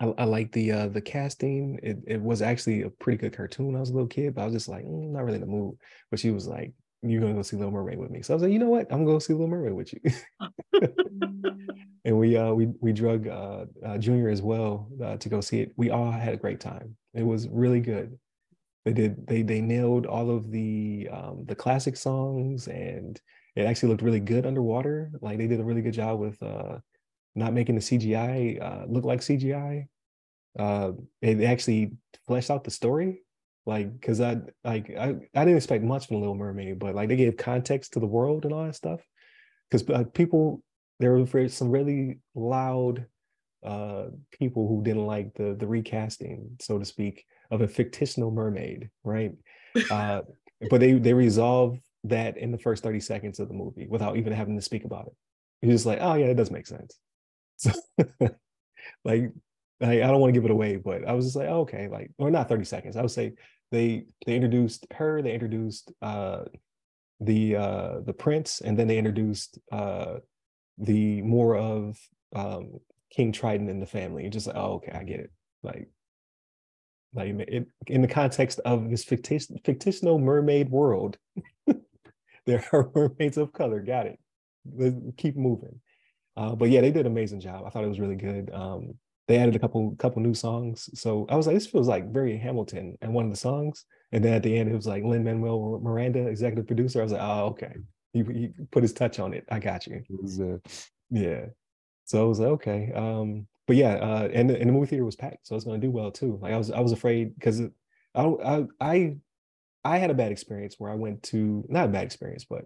I, 0.00 0.06
I, 0.06 0.24
like 0.24 0.50
the 0.52 0.72
uh 0.72 0.88
the 0.88 1.02
casting. 1.02 1.78
It 1.82 1.98
it 2.06 2.22
was 2.22 2.40
actually 2.40 2.82
a 2.82 2.90
pretty 2.90 3.18
good 3.18 3.36
cartoon 3.36 3.66
when 3.66 3.76
I 3.76 3.80
was 3.80 3.90
a 3.90 3.92
little 3.92 4.08
kid, 4.08 4.34
but 4.34 4.42
I 4.42 4.44
was 4.46 4.54
just 4.54 4.68
like, 4.68 4.84
mm, 4.84 5.10
not 5.10 5.24
really 5.24 5.36
in 5.36 5.42
the 5.42 5.46
mood. 5.46 5.76
But 6.10 6.20
she 6.20 6.30
was 6.30 6.46
like, 6.46 6.72
You're 7.08 7.20
gonna 7.20 7.34
go 7.34 7.42
see 7.42 7.56
Little 7.56 7.72
Mermaid 7.72 7.98
with 7.98 8.10
me. 8.10 8.22
So 8.22 8.32
I 8.32 8.36
was 8.36 8.42
like, 8.42 8.52
you 8.52 8.58
know 8.58 8.68
what? 8.68 8.86
I'm 8.92 9.04
gonna 9.04 9.16
go 9.16 9.18
see 9.18 9.32
Little 9.32 9.48
Mermaid 9.48 9.72
with 9.72 9.92
you. 9.92 10.00
and 12.04 12.18
we 12.18 12.36
uh 12.36 12.52
we 12.52 12.68
we 12.80 12.92
drug 12.92 13.28
uh, 13.28 13.66
uh 13.84 13.98
Junior 13.98 14.28
as 14.28 14.42
well 14.42 14.88
uh, 15.02 15.16
to 15.16 15.28
go 15.28 15.40
see 15.40 15.60
it. 15.60 15.72
We 15.76 15.90
all 15.90 16.10
had 16.10 16.34
a 16.34 16.38
great 16.38 16.60
time. 16.60 16.96
It 17.14 17.24
was 17.24 17.48
really 17.48 17.80
good 17.80 18.18
they 18.86 18.92
did 18.92 19.26
they 19.26 19.42
they 19.42 19.60
nailed 19.60 20.06
all 20.06 20.30
of 20.30 20.52
the 20.52 21.08
um, 21.12 21.44
the 21.44 21.56
classic 21.56 21.96
songs 21.96 22.68
and 22.68 23.20
it 23.56 23.64
actually 23.64 23.88
looked 23.88 24.02
really 24.02 24.20
good 24.20 24.46
underwater 24.46 25.10
like 25.20 25.38
they 25.38 25.48
did 25.48 25.60
a 25.60 25.64
really 25.64 25.82
good 25.82 25.92
job 25.92 26.20
with 26.20 26.40
uh, 26.40 26.78
not 27.34 27.52
making 27.52 27.74
the 27.74 27.80
cgi 27.80 28.62
uh, 28.62 28.86
look 28.88 29.04
like 29.04 29.20
cgi 29.20 29.86
uh, 30.58 30.92
it 31.20 31.42
actually 31.42 31.92
fleshed 32.28 32.50
out 32.50 32.62
the 32.62 32.70
story 32.70 33.22
like 33.66 33.92
because 34.00 34.20
i 34.20 34.36
like 34.64 34.90
I, 34.90 35.16
I 35.34 35.44
didn't 35.44 35.56
expect 35.56 35.84
much 35.84 36.06
from 36.06 36.20
little 36.20 36.34
mermaid 36.34 36.78
but 36.78 36.94
like 36.94 37.08
they 37.08 37.16
gave 37.16 37.36
context 37.36 37.92
to 37.92 38.00
the 38.00 38.06
world 38.06 38.44
and 38.44 38.54
all 38.54 38.64
that 38.64 38.76
stuff 38.76 39.00
because 39.70 39.88
uh, 39.90 40.04
people 40.14 40.62
there 41.00 41.12
were 41.12 41.48
some 41.48 41.70
really 41.70 42.18
loud 42.34 43.06
uh 43.64 44.04
people 44.38 44.68
who 44.68 44.82
didn't 44.82 45.06
like 45.06 45.34
the 45.34 45.56
the 45.58 45.66
recasting 45.66 46.56
so 46.60 46.78
to 46.78 46.84
speak 46.84 47.24
of 47.50 47.60
a 47.60 47.68
fictional 47.68 48.30
mermaid, 48.30 48.90
right? 49.04 49.32
Uh, 49.90 50.22
but 50.70 50.80
they 50.80 50.94
they 50.94 51.12
resolve 51.12 51.78
that 52.04 52.38
in 52.38 52.50
the 52.50 52.56
first 52.56 52.82
30 52.82 52.98
seconds 52.98 53.38
of 53.38 53.48
the 53.48 53.52
movie 53.52 53.86
without 53.86 54.16
even 54.16 54.32
having 54.32 54.56
to 54.56 54.62
speak 54.62 54.86
about 54.86 55.06
it. 55.06 55.12
You're 55.60 55.72
just 55.72 55.84
like, 55.84 55.98
oh 56.00 56.14
yeah, 56.14 56.28
it 56.28 56.34
does 56.34 56.50
make 56.50 56.66
sense. 56.66 56.98
So 57.58 57.72
like 59.04 59.32
I, 59.82 60.02
I 60.02 60.06
don't 60.06 60.18
want 60.18 60.32
to 60.32 60.40
give 60.40 60.46
it 60.46 60.50
away, 60.50 60.76
but 60.76 61.06
I 61.06 61.12
was 61.12 61.26
just 61.26 61.36
like, 61.36 61.48
oh, 61.50 61.60
okay, 61.60 61.88
like, 61.88 62.10
or 62.16 62.30
not 62.30 62.48
30 62.48 62.64
seconds. 62.64 62.96
I 62.96 63.02
would 63.02 63.10
say 63.10 63.34
they 63.70 64.06
they 64.26 64.34
introduced 64.34 64.86
her, 64.92 65.22
they 65.22 65.32
introduced 65.32 65.92
uh 66.02 66.44
the 67.20 67.56
uh 67.56 68.00
the 68.04 68.12
prince, 68.12 68.60
and 68.60 68.78
then 68.78 68.88
they 68.88 68.98
introduced 68.98 69.58
uh 69.72 70.16
the 70.78 71.22
more 71.22 71.56
of 71.56 71.98
um 72.34 72.78
King 73.10 73.32
Triton 73.32 73.68
and 73.68 73.80
the 73.80 73.86
family. 73.86 74.22
You're 74.22 74.30
just 74.30 74.46
like, 74.46 74.56
oh, 74.56 74.74
okay, 74.74 74.92
I 74.92 75.04
get 75.04 75.20
it. 75.20 75.30
Like 75.62 75.88
like 77.14 77.28
in, 77.28 77.66
in 77.86 78.02
the 78.02 78.08
context 78.08 78.60
of 78.64 78.90
this 78.90 79.04
fictitious, 79.04 80.02
mermaid 80.02 80.70
world, 80.70 81.16
there 82.46 82.64
are 82.72 82.90
mermaids 82.94 83.38
of 83.38 83.52
color. 83.52 83.80
Got 83.80 84.06
it. 84.06 84.18
Let's 84.70 84.96
keep 85.16 85.36
moving. 85.36 85.80
Uh, 86.36 86.54
but 86.54 86.68
yeah, 86.68 86.82
they 86.82 86.90
did 86.90 87.06
an 87.06 87.12
amazing 87.12 87.40
job. 87.40 87.64
I 87.66 87.70
thought 87.70 87.84
it 87.84 87.88
was 87.88 88.00
really 88.00 88.16
good. 88.16 88.50
Um, 88.52 88.94
they 89.28 89.38
added 89.38 89.56
a 89.56 89.58
couple 89.58 89.94
couple 89.96 90.22
new 90.22 90.34
songs, 90.34 90.88
so 90.94 91.26
I 91.28 91.36
was 91.36 91.46
like, 91.46 91.56
this 91.56 91.66
feels 91.66 91.88
like 91.88 92.12
very 92.12 92.36
Hamilton 92.36 92.96
and 93.00 93.12
one 93.12 93.26
of 93.26 93.30
the 93.30 93.36
songs. 93.36 93.84
And 94.12 94.24
then 94.24 94.34
at 94.34 94.42
the 94.42 94.56
end, 94.56 94.70
it 94.70 94.74
was 94.74 94.86
like 94.86 95.02
Lin 95.02 95.24
Manuel 95.24 95.80
Miranda, 95.82 96.26
executive 96.28 96.66
producer. 96.66 97.00
I 97.00 97.02
was 97.02 97.12
like, 97.12 97.22
oh, 97.22 97.46
okay. 97.46 97.74
He, 98.12 98.22
he 98.22 98.50
put 98.70 98.82
his 98.82 98.92
touch 98.92 99.18
on 99.18 99.34
it. 99.34 99.44
I 99.50 99.58
got 99.58 99.86
you. 99.86 100.02
Yeah. 101.10 101.46
So 102.04 102.22
I 102.22 102.24
was 102.24 102.38
like, 102.38 102.50
okay. 102.50 102.92
Um, 102.94 103.46
but 103.66 103.76
yeah, 103.76 103.94
uh, 103.94 104.28
and, 104.32 104.50
and 104.50 104.68
the 104.68 104.72
movie 104.72 104.86
theater 104.86 105.04
was 105.04 105.16
packed, 105.16 105.46
so 105.46 105.56
it's 105.56 105.64
going 105.64 105.80
to 105.80 105.86
do 105.86 105.90
well 105.90 106.12
too. 106.12 106.38
Like 106.40 106.52
I 106.52 106.56
was, 106.56 106.70
I 106.70 106.80
was 106.80 106.92
afraid 106.92 107.34
because 107.34 107.60
I, 108.14 108.22
I, 108.24 108.64
I, 108.80 109.16
I 109.84 109.98
had 109.98 110.10
a 110.10 110.14
bad 110.14 110.30
experience 110.30 110.76
where 110.78 110.90
I 110.90 110.94
went 110.94 111.24
to 111.24 111.64
not 111.68 111.86
a 111.86 111.88
bad 111.88 112.04
experience, 112.04 112.44
but 112.44 112.62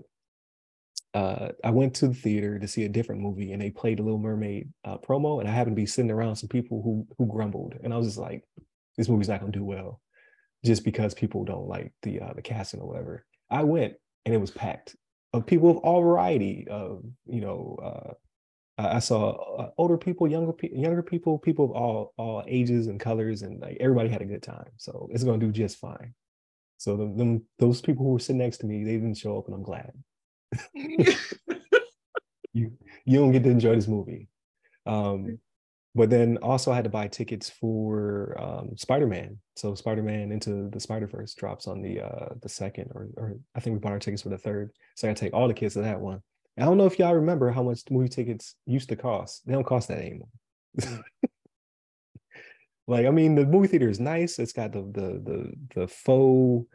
uh, 1.15 1.49
I 1.65 1.71
went 1.71 1.95
to 1.95 2.09
the 2.09 2.15
theater 2.15 2.59
to 2.59 2.69
see 2.69 2.85
a 2.85 2.89
different 2.89 3.21
movie, 3.21 3.53
and 3.53 3.61
they 3.61 3.71
played 3.71 3.99
a 3.99 4.03
Little 4.03 4.19
Mermaid 4.19 4.69
uh, 4.85 4.99
promo, 4.99 5.41
and 5.41 5.49
I 5.49 5.53
happened 5.53 5.77
to 5.77 5.81
be 5.81 5.87
sitting 5.87 6.11
around 6.11 6.37
some 6.37 6.49
people 6.49 6.83
who 6.83 7.07
who 7.19 7.27
grumbled, 7.27 7.75
and 7.83 7.93
I 7.93 7.97
was 7.97 8.07
just 8.07 8.19
like, 8.19 8.45
this 8.97 9.09
movie's 9.09 9.29
not 9.29 9.41
going 9.41 9.53
to 9.53 9.59
do 9.59 9.65
well, 9.65 10.01
just 10.65 10.85
because 10.85 11.15
people 11.15 11.45
don't 11.45 11.69
like 11.69 11.93
the 12.03 12.21
uh, 12.21 12.33
the 12.35 12.43
casting 12.43 12.81
or 12.81 12.89
whatever. 12.89 13.27
I 13.51 13.65
went, 13.65 13.95
and 14.25 14.35
it 14.35 14.41
was 14.41 14.51
packed 14.51 14.95
of 15.33 15.47
people 15.47 15.71
of 15.71 15.77
all 15.79 16.03
variety 16.03 16.67
of 16.69 17.03
you 17.27 17.41
know 17.41 17.77
uh, 17.83 18.15
I 18.79 18.99
saw 18.99 19.57
uh, 19.59 19.71
older 19.79 19.99
people, 19.99 20.27
younger 20.29 20.53
people, 20.53 20.79
younger 20.79 21.03
people, 21.03 21.39
people 21.39 21.67
of 21.67 21.71
all 21.73 22.15
all 22.17 22.45
ages 22.47 22.87
and 22.87 22.99
colors, 22.99 23.43
and 23.43 23.61
like 23.61 23.77
everybody 23.81 24.09
had 24.09 24.23
a 24.23 24.27
good 24.27 24.43
time. 24.43 24.71
So 24.77 25.09
it's 25.13 25.25
gonna 25.25 25.39
do 25.39 25.53
just 25.53 25.79
fine. 25.79 26.15
So 26.79 26.97
the, 26.97 27.43
those 27.59 27.83
people 27.83 28.07
who 28.07 28.13
were 28.13 28.19
sitting 28.19 28.39
next 28.39 28.59
to 28.59 28.67
me, 28.67 28.85
they 28.85 28.93
didn't 28.93 29.19
show 29.19 29.37
up, 29.37 29.47
and 29.47 29.55
I'm 29.55 29.63
glad. 29.63 29.93
you 32.53 32.73
you 33.05 33.19
don't 33.19 33.33
get 33.33 33.45
to 33.45 33.51
enjoy 33.51 33.75
this 33.75 33.89
movie. 33.89 34.29
Um, 34.87 35.39
but 35.95 36.09
then 36.09 36.39
also 36.39 36.71
I 36.71 36.77
had 36.77 36.85
to 36.85 36.91
buy 36.91 37.09
tickets 37.09 37.51
for 37.51 38.37
um, 38.41 38.77
Spider-Man. 38.77 39.39
So 39.57 39.75
Spider-Man 39.75 40.31
into 40.31 40.69
the 40.71 40.79
Spider-Verse 40.79 41.35
drops 41.35 41.67
on 41.67 41.83
the 41.83 42.01
uh, 42.01 42.29
the 42.41 42.49
second, 42.49 42.91
or 42.95 43.09
or 43.17 43.37
I 43.55 43.61
think 43.61 43.75
we 43.75 43.81
bought 43.81 43.93
our 43.93 43.99
tickets 43.99 44.23
for 44.23 44.29
the 44.29 44.39
third. 44.39 44.71
So 44.95 45.09
I 45.09 45.11
gotta 45.11 45.21
take 45.21 45.35
all 45.35 45.49
the 45.49 45.55
kids 45.55 45.75
to 45.75 45.83
that 45.83 46.01
one. 46.01 46.23
I 46.59 46.65
don't 46.65 46.77
know 46.77 46.87
if 46.87 46.99
y'all 46.99 47.15
remember 47.15 47.51
how 47.51 47.63
much 47.63 47.81
movie 47.91 48.09
tickets 48.09 48.55
used 48.67 48.89
to 48.91 48.97
cost. 48.97 49.47
They 49.47 49.53
don't 49.53 49.65
cost 49.65 49.89
that 49.89 49.99
anymore. 49.99 50.29
Mm. 50.79 51.03
like, 52.87 53.07
I 53.07 53.11
mean, 53.11 53.35
the 53.35 53.47
movie 53.47 53.69
theater 53.69 53.89
is 53.89 53.99
nice. 53.99 54.39
It's 54.39 54.53
got 54.53 54.73
the 54.73 54.83
the 54.83 55.23
the 55.25 55.53
the 55.75 55.89
faux, 55.89 56.69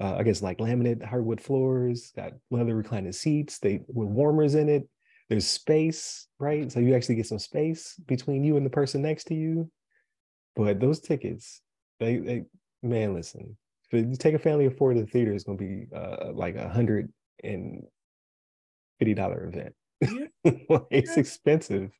uh, 0.00 0.16
I 0.18 0.22
guess, 0.22 0.42
like 0.42 0.58
laminate 0.58 1.04
hardwood 1.04 1.40
floors. 1.40 2.12
Got 2.16 2.32
leather 2.50 2.74
reclining 2.74 3.12
seats. 3.12 3.58
They 3.58 3.82
with 3.86 4.08
warmers 4.08 4.54
in 4.54 4.68
it. 4.68 4.88
There's 5.28 5.46
space, 5.46 6.26
right? 6.38 6.72
So 6.72 6.80
you 6.80 6.94
actually 6.94 7.16
get 7.16 7.26
some 7.26 7.38
space 7.38 7.94
between 8.06 8.42
you 8.42 8.56
and 8.56 8.64
the 8.66 8.70
person 8.70 9.02
next 9.02 9.24
to 9.24 9.34
you. 9.34 9.70
But 10.56 10.80
those 10.80 11.00
tickets, 11.00 11.60
they, 12.00 12.16
they 12.16 12.44
man, 12.82 13.14
listen. 13.14 13.56
If 13.92 14.08
you 14.08 14.16
take 14.16 14.34
a 14.34 14.38
family 14.38 14.66
of 14.66 14.76
four 14.76 14.94
to 14.94 15.00
the 15.00 15.06
theater, 15.06 15.32
it's 15.32 15.44
gonna 15.44 15.58
be 15.58 15.86
uh, 15.94 16.32
like 16.32 16.56
a 16.56 16.68
hundred 16.68 17.12
and 17.44 17.82
fifty 18.98 19.14
dollar 19.14 19.46
event. 19.46 19.74
Yeah. 20.00 20.26
it's 20.90 21.16
yeah. 21.16 21.20
expensive. 21.20 21.90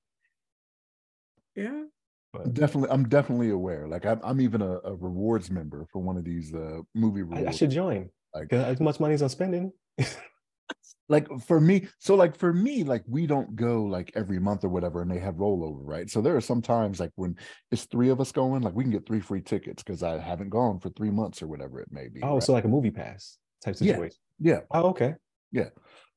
Yeah. 1.54 1.84
But. 2.32 2.54
Definitely, 2.54 2.90
I'm 2.90 3.08
definitely 3.08 3.50
aware. 3.50 3.88
Like 3.88 4.06
I'm, 4.06 4.20
I'm 4.22 4.40
even 4.40 4.62
a, 4.62 4.78
a 4.84 4.94
rewards 4.94 5.50
member 5.50 5.86
for 5.92 6.00
one 6.00 6.16
of 6.16 6.24
these 6.24 6.54
uh, 6.54 6.80
movie 6.94 7.22
rewards. 7.22 7.46
I, 7.46 7.48
I 7.48 7.52
should 7.52 7.70
join. 7.70 8.08
Like 8.34 8.52
as 8.52 8.80
much 8.80 9.00
money 9.00 9.14
as 9.14 9.22
I'm 9.22 9.28
spending. 9.28 9.72
like 11.08 11.26
for 11.40 11.60
me, 11.60 11.88
so 11.98 12.14
like 12.14 12.36
for 12.36 12.52
me, 12.52 12.84
like 12.84 13.02
we 13.08 13.26
don't 13.26 13.56
go 13.56 13.82
like 13.82 14.12
every 14.14 14.38
month 14.38 14.62
or 14.62 14.68
whatever, 14.68 15.02
and 15.02 15.10
they 15.10 15.18
have 15.18 15.34
rollover, 15.34 15.80
right? 15.82 16.08
So 16.08 16.20
there 16.20 16.36
are 16.36 16.40
some 16.40 16.62
times 16.62 17.00
like 17.00 17.10
when 17.16 17.36
it's 17.72 17.84
three 17.86 18.10
of 18.10 18.20
us 18.20 18.30
going, 18.30 18.62
like 18.62 18.74
we 18.74 18.84
can 18.84 18.92
get 18.92 19.06
three 19.06 19.20
free 19.20 19.40
tickets 19.40 19.82
because 19.82 20.04
I 20.04 20.18
haven't 20.18 20.50
gone 20.50 20.78
for 20.78 20.90
three 20.90 21.10
months 21.10 21.42
or 21.42 21.48
whatever 21.48 21.80
it 21.80 21.88
may 21.90 22.08
be. 22.08 22.20
Oh, 22.22 22.34
right? 22.34 22.42
so 22.42 22.52
like 22.52 22.64
a 22.64 22.68
movie 22.68 22.92
pass 22.92 23.38
type 23.64 23.74
situation. 23.74 24.16
Yeah. 24.38 24.54
yeah. 24.54 24.60
Oh, 24.70 24.90
okay. 24.90 25.14
Yeah. 25.50 25.70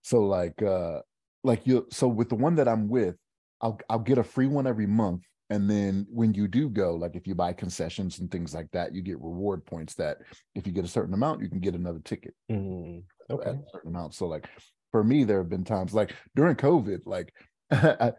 So 0.04 0.21
like 0.21 0.62
uh 0.62 0.99
like 1.43 1.65
you 1.65 1.88
so 1.91 2.08
with 2.08 2.30
the 2.30 2.36
one 2.36 2.56
that 2.56 2.67
I'm 2.67 2.88
with, 2.88 3.15
I'll 3.62 3.80
I'll 3.89 3.99
get 3.99 4.19
a 4.19 4.23
free 4.23 4.47
one 4.47 4.67
every 4.67 4.88
month. 4.88 5.23
And 5.54 5.70
then 5.70 6.08
when 6.10 6.34
you 6.34 6.48
do 6.48 6.68
go, 6.68 6.96
like 6.96 7.16
if 7.16 7.28
you 7.28 7.36
buy 7.36 7.54
concessions 7.54 8.18
and 8.18 8.32
things 8.32 8.56
like 8.56 8.72
that, 8.72 8.96
you 8.96 9.04
get 9.04 9.22
reward 9.22 9.63
points 9.63 9.94
that 9.96 10.18
if 10.56 10.66
you 10.66 10.74
get 10.74 10.84
a 10.84 10.88
certain 10.88 11.13
amount, 11.13 11.44
you 11.44 11.48
can 11.48 11.60
get 11.60 11.76
another 11.76 12.00
ticket. 12.04 12.34
Mm, 12.52 13.04
okay. 13.30 13.50
At 13.52 13.56
a 13.58 13.63
certain 13.72 13.92
amount. 13.92 14.16
So 14.16 14.26
like 14.26 14.50
for 14.92 15.04
me, 15.04 15.26
there 15.26 15.38
have 15.38 15.52
been 15.52 15.63
times 15.63 15.94
like 15.94 16.16
during 16.36 16.56
COVID, 16.56 17.02
like 17.06 17.36
I, 17.72 18.13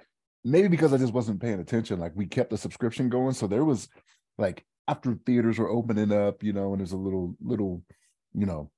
maybe 0.44 0.68
because 0.68 0.92
I 0.92 0.97
just 0.97 1.12
wasn't 1.12 1.42
paying 1.42 1.59
attention, 1.59 1.99
like 1.99 2.12
we 2.14 2.27
kept 2.27 2.51
the 2.51 2.57
subscription 2.57 3.09
going. 3.09 3.35
So 3.35 3.49
there 3.49 3.64
was 3.64 3.88
like 4.38 4.64
after 4.87 5.18
theaters 5.27 5.59
were 5.59 5.68
opening 5.68 6.12
up, 6.12 6.44
you 6.44 6.53
know, 6.53 6.70
and 6.70 6.79
there's 6.79 6.92
a 6.92 6.97
little 6.97 7.35
little, 7.42 7.83
you 8.33 8.47
know, 8.47 8.70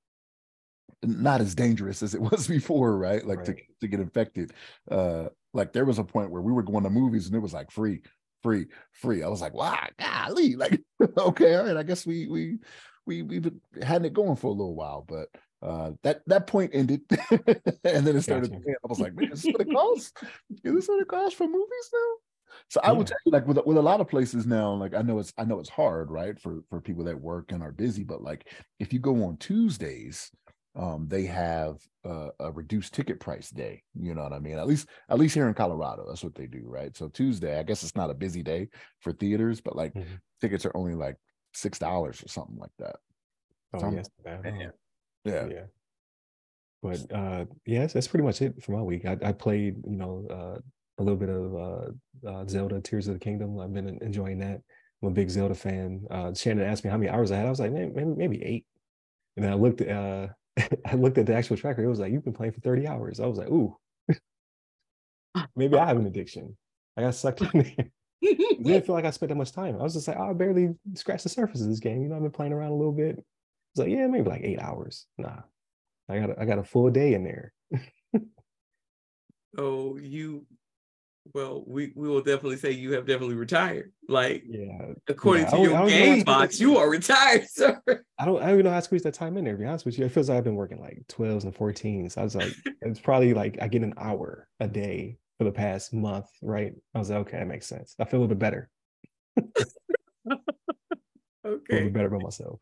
not 1.03 1.41
as 1.41 1.53
dangerous 1.53 2.01
as 2.01 2.15
it 2.15 2.21
was 2.31 2.47
before, 2.47 2.97
right? 2.97 3.23
Like 3.23 3.37
right. 3.37 3.45
to 3.45 3.55
to 3.81 3.87
get 3.87 3.99
infected. 3.99 4.51
Uh 4.89 5.25
like 5.53 5.73
there 5.73 5.85
was 5.85 5.99
a 5.99 6.03
point 6.03 6.31
where 6.31 6.41
we 6.41 6.51
were 6.51 6.63
going 6.63 6.83
to 6.85 6.89
movies 6.89 7.27
and 7.27 7.35
it 7.35 7.39
was 7.39 7.53
like 7.53 7.71
free, 7.71 8.01
free, 8.43 8.67
free. 8.91 9.23
I 9.23 9.27
was 9.27 9.41
like, 9.41 9.53
wow, 9.53 9.87
golly, 9.99 10.55
like 10.55 10.81
okay, 11.17 11.55
all 11.55 11.65
right. 11.65 11.77
I 11.77 11.83
guess 11.83 12.05
we 12.05 12.27
we 12.27 12.57
we 13.05 13.21
we've 13.21 13.51
had 13.81 14.05
it 14.05 14.13
going 14.13 14.35
for 14.35 14.47
a 14.47 14.51
little 14.51 14.75
while, 14.75 15.05
but 15.07 15.29
uh 15.61 15.91
that 16.03 16.21
that 16.27 16.45
point 16.45 16.71
ended 16.73 17.01
and 17.83 18.05
then 18.05 18.15
it 18.15 18.21
started 18.21 18.51
gotcha. 18.51 18.63
i 18.83 18.87
was 18.87 18.99
like 18.99 19.15
man 19.15 19.31
is 19.31 19.41
this 19.41 19.51
what 19.51 19.61
it 19.61 19.73
costs 19.73 20.13
is 20.63 20.73
this 20.75 20.87
what 20.87 21.01
it 21.01 21.07
costs 21.07 21.35
for 21.35 21.47
movies 21.47 21.89
now 21.91 22.59
so 22.69 22.79
i 22.83 22.91
would 22.91 23.07
tell 23.07 23.17
you 23.25 23.31
like 23.31 23.47
with, 23.47 23.57
with 23.65 23.77
a 23.77 23.81
lot 23.81 23.99
of 23.99 24.07
places 24.07 24.45
now 24.45 24.71
like 24.73 24.93
i 24.93 25.01
know 25.01 25.17
it's 25.17 25.33
i 25.37 25.43
know 25.43 25.59
it's 25.59 25.69
hard 25.69 26.11
right 26.11 26.39
for 26.39 26.59
for 26.69 26.79
people 26.79 27.03
that 27.03 27.19
work 27.19 27.51
and 27.51 27.63
are 27.63 27.71
busy 27.71 28.03
but 28.03 28.21
like 28.21 28.47
if 28.79 28.93
you 28.93 28.99
go 28.99 29.23
on 29.23 29.35
tuesdays 29.37 30.31
um, 30.77 31.07
they 31.07 31.25
have 31.25 31.77
a, 32.03 32.29
a, 32.39 32.51
reduced 32.51 32.93
ticket 32.93 33.19
price 33.19 33.49
day. 33.49 33.81
You 33.99 34.13
know 34.13 34.21
what 34.21 34.33
I 34.33 34.39
mean? 34.39 34.59
At 34.59 34.67
least, 34.67 34.87
at 35.09 35.17
least 35.17 35.33
here 35.33 35.47
in 35.47 35.53
Colorado, 35.55 36.05
that's 36.07 36.23
what 36.23 36.35
they 36.35 36.45
do, 36.45 36.61
right? 36.65 36.95
So 36.95 37.07
Tuesday, 37.07 37.59
I 37.59 37.63
guess 37.63 37.81
it's 37.81 37.95
not 37.95 38.11
a 38.11 38.13
busy 38.13 38.43
day 38.43 38.69
for 38.99 39.11
theaters, 39.11 39.59
but 39.59 39.75
like 39.75 39.93
mm-hmm. 39.93 40.15
tickets 40.39 40.65
are 40.65 40.77
only 40.77 40.93
like 40.93 41.17
six 41.53 41.79
dollars 41.79 42.23
or 42.23 42.27
something 42.27 42.57
like 42.57 42.71
that. 42.77 42.97
Oh 43.73 43.79
so 43.79 43.91
yes, 43.91 44.09
yeah, 44.23 44.69
yeah. 45.25 45.47
yeah. 45.49 45.63
But 46.83 46.99
uh, 47.11 47.45
yes, 47.65 47.93
that's 47.93 48.07
pretty 48.07 48.23
much 48.23 48.41
it 48.43 48.63
for 48.63 48.73
my 48.73 48.81
week. 48.81 49.05
I, 49.05 49.17
I 49.23 49.31
played, 49.31 49.77
you 49.83 49.97
know, 49.97 50.27
uh, 50.29 50.59
a 50.99 51.03
little 51.03 51.17
bit 51.17 51.29
of 51.29 51.55
uh, 51.55 52.29
uh, 52.29 52.47
Zelda 52.47 52.79
Tears 52.81 53.07
of 53.07 53.15
the 53.15 53.19
Kingdom. 53.19 53.59
I've 53.59 53.73
been 53.73 53.97
enjoying 54.01 54.39
that. 54.39 54.61
I'm 55.01 55.09
a 55.09 55.11
big 55.11 55.29
Zelda 55.29 55.55
fan. 55.55 56.05
Uh, 56.09 56.33
Shannon 56.35 56.67
asked 56.67 56.83
me 56.83 56.91
how 56.91 56.97
many 56.97 57.09
hours 57.09 57.31
I 57.31 57.37
had. 57.37 57.47
I 57.47 57.49
was 57.49 57.59
like, 57.59 57.71
maybe, 57.71 58.05
maybe 58.05 58.43
eight. 58.43 58.65
And 59.35 59.45
then 59.45 59.51
I 59.51 59.55
looked 59.55 59.81
uh, 59.81 60.27
I 60.85 60.95
looked 60.95 61.17
at 61.17 61.25
the 61.25 61.35
actual 61.35 61.57
tracker. 61.57 61.83
It 61.83 61.87
was 61.87 61.99
like, 61.99 62.11
you've 62.11 62.23
been 62.23 62.33
playing 62.33 62.53
for 62.53 62.61
30 62.61 62.87
hours. 62.87 63.19
I 63.19 63.25
was 63.25 63.37
like, 63.37 63.49
ooh, 63.49 63.75
maybe 65.55 65.77
I 65.77 65.85
have 65.85 65.97
an 65.97 66.05
oh. 66.05 66.07
addiction. 66.07 66.57
I 66.95 67.01
got 67.01 67.15
sucked 67.15 67.41
in 67.53 67.63
there. 67.77 67.91
didn't 68.21 68.85
feel 68.85 68.95
like 68.95 69.05
I 69.05 69.11
spent 69.11 69.29
that 69.29 69.35
much 69.35 69.51
time. 69.51 69.75
I 69.79 69.83
was 69.83 69.93
just 69.93 70.07
like, 70.07 70.17
oh, 70.19 70.31
I 70.31 70.33
barely 70.33 70.75
scratched 70.95 71.23
the 71.23 71.29
surface 71.29 71.61
of 71.61 71.69
this 71.69 71.79
game. 71.79 72.01
You 72.01 72.09
know, 72.09 72.15
I've 72.15 72.21
been 72.21 72.31
playing 72.31 72.53
around 72.53 72.71
a 72.71 72.75
little 72.75 72.93
bit. 72.93 73.17
It's 73.17 73.79
like, 73.79 73.89
yeah, 73.89 74.07
maybe 74.07 74.29
like 74.29 74.41
eight 74.43 74.59
hours. 74.59 75.05
Nah, 75.17 75.41
I 76.09 76.19
got 76.19 76.31
a, 76.31 76.41
I 76.41 76.45
got 76.45 76.59
a 76.59 76.63
full 76.63 76.89
day 76.89 77.13
in 77.13 77.23
there. 77.23 77.53
oh, 79.57 79.97
you 79.97 80.45
well, 81.33 81.63
we, 81.65 81.91
we 81.95 82.07
will 82.07 82.21
definitely 82.21 82.57
say 82.57 82.71
you 82.71 82.93
have 82.93 83.05
definitely 83.05 83.35
retired. 83.35 83.91
Like, 84.07 84.43
yeah, 84.47 84.93
according 85.07 85.45
yeah, 85.45 85.51
to 85.51 85.61
your 85.61 85.87
game 85.87 86.23
box, 86.23 86.59
you 86.59 86.77
are 86.77 86.89
retired, 86.89 87.47
sir. 87.49 87.81
I 88.19 88.25
don't, 88.25 88.41
I 88.41 88.47
don't 88.47 88.53
even 88.53 88.65
know 88.65 88.71
how 88.71 88.77
to 88.77 88.81
squeeze 88.81 89.03
that 89.03 89.13
time 89.13 89.37
in 89.37 89.43
there. 89.43 89.53
To 89.53 89.59
be 89.59 89.65
honest 89.65 89.85
with 89.85 89.97
you, 89.97 90.05
it 90.05 90.11
feels 90.11 90.29
like 90.29 90.37
I've 90.37 90.43
been 90.43 90.55
working 90.55 90.79
like 90.79 91.03
12s 91.09 91.43
and 91.43 91.55
14s. 91.55 92.13
So 92.13 92.21
I 92.21 92.23
was 92.23 92.35
like, 92.35 92.53
it's 92.81 92.99
probably 92.99 93.33
like 93.33 93.57
I 93.61 93.67
get 93.67 93.83
an 93.83 93.93
hour 93.97 94.47
a 94.59 94.67
day 94.67 95.17
for 95.37 95.43
the 95.43 95.51
past 95.51 95.93
month, 95.93 96.27
right? 96.41 96.73
I 96.93 96.99
was 96.99 97.09
like, 97.09 97.19
okay, 97.19 97.37
that 97.37 97.47
makes 97.47 97.67
sense. 97.67 97.95
I 97.99 98.05
feel 98.05 98.19
a 98.19 98.21
little 98.21 98.35
bit 98.35 98.39
better. 98.39 98.69
okay, 99.39 99.47
a 101.45 101.49
little 101.49 101.59
bit 101.69 101.93
better 101.93 102.07
about 102.07 102.23
myself. 102.23 102.59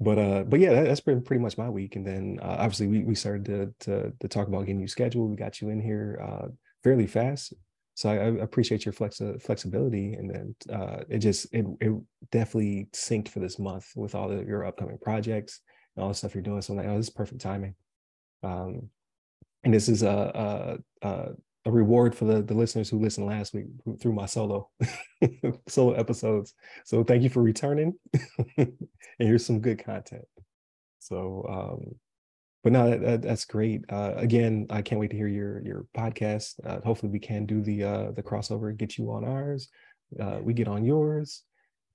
But 0.00 0.18
uh, 0.18 0.42
but 0.42 0.60
yeah, 0.60 0.74
that, 0.74 0.86
has 0.88 1.00
been 1.00 1.22
pretty 1.22 1.42
much 1.42 1.56
my 1.56 1.70
week. 1.70 1.96
And 1.96 2.06
then 2.06 2.38
uh, 2.42 2.56
obviously 2.58 2.88
we 2.88 3.02
we 3.04 3.14
started 3.14 3.44
to, 3.46 3.86
to 3.86 4.12
to 4.20 4.28
talk 4.28 4.48
about 4.48 4.66
getting 4.66 4.80
you 4.80 4.88
scheduled. 4.88 5.30
We 5.30 5.36
got 5.36 5.60
you 5.60 5.70
in 5.70 5.80
here 5.80 6.20
uh 6.22 6.48
fairly 6.84 7.06
fast 7.06 7.54
so 7.94 8.10
I, 8.10 8.14
I 8.14 8.26
appreciate 8.42 8.84
your 8.84 8.92
flex 8.92 9.20
flexibility, 9.40 10.14
and 10.14 10.30
then 10.30 10.54
uh, 10.72 11.04
it 11.08 11.18
just 11.18 11.46
it 11.52 11.64
it 11.80 11.92
definitely 12.30 12.88
synced 12.92 13.28
for 13.28 13.40
this 13.40 13.58
month 13.58 13.86
with 13.94 14.14
all 14.14 14.30
of 14.30 14.48
your 14.48 14.66
upcoming 14.66 14.98
projects 15.00 15.60
and 15.94 16.02
all 16.02 16.08
the 16.08 16.14
stuff 16.14 16.34
you're 16.34 16.42
doing. 16.42 16.60
So 16.60 16.72
I'm 16.72 16.78
like, 16.78 16.88
oh, 16.88 16.96
this 16.96 17.06
is 17.06 17.10
perfect 17.10 17.40
timing. 17.40 17.74
Um, 18.42 18.90
and 19.62 19.72
this 19.72 19.88
is 19.88 20.02
a, 20.02 20.78
a, 21.02 21.08
a 21.08 21.32
a 21.66 21.70
reward 21.70 22.14
for 22.14 22.26
the, 22.26 22.42
the 22.42 22.54
listeners 22.54 22.90
who 22.90 22.98
listened 22.98 23.26
last 23.26 23.54
week 23.54 23.66
through 24.00 24.12
my 24.12 24.26
solo 24.26 24.68
solo 25.68 25.94
episodes. 25.94 26.52
So 26.84 27.02
thank 27.02 27.22
you 27.22 27.30
for 27.30 27.42
returning. 27.42 27.94
and 28.58 28.76
here's 29.18 29.46
some 29.46 29.60
good 29.60 29.82
content. 29.82 30.24
So 30.98 31.46
um, 31.48 31.94
but 32.64 32.72
no, 32.72 32.88
that, 32.88 33.02
that, 33.02 33.22
that's 33.22 33.44
great. 33.44 33.84
Uh, 33.90 34.14
again, 34.16 34.66
I 34.70 34.80
can't 34.80 34.98
wait 34.98 35.10
to 35.10 35.16
hear 35.16 35.28
your 35.28 35.60
your 35.62 35.86
podcast. 35.94 36.54
Uh, 36.64 36.80
hopefully, 36.80 37.12
we 37.12 37.18
can 37.18 37.44
do 37.44 37.60
the 37.60 37.84
uh, 37.84 38.10
the 38.12 38.22
crossover, 38.22 38.74
get 38.74 38.96
you 38.96 39.12
on 39.12 39.22
ours, 39.22 39.68
uh, 40.18 40.38
we 40.42 40.54
get 40.54 40.66
on 40.66 40.82
yours, 40.82 41.42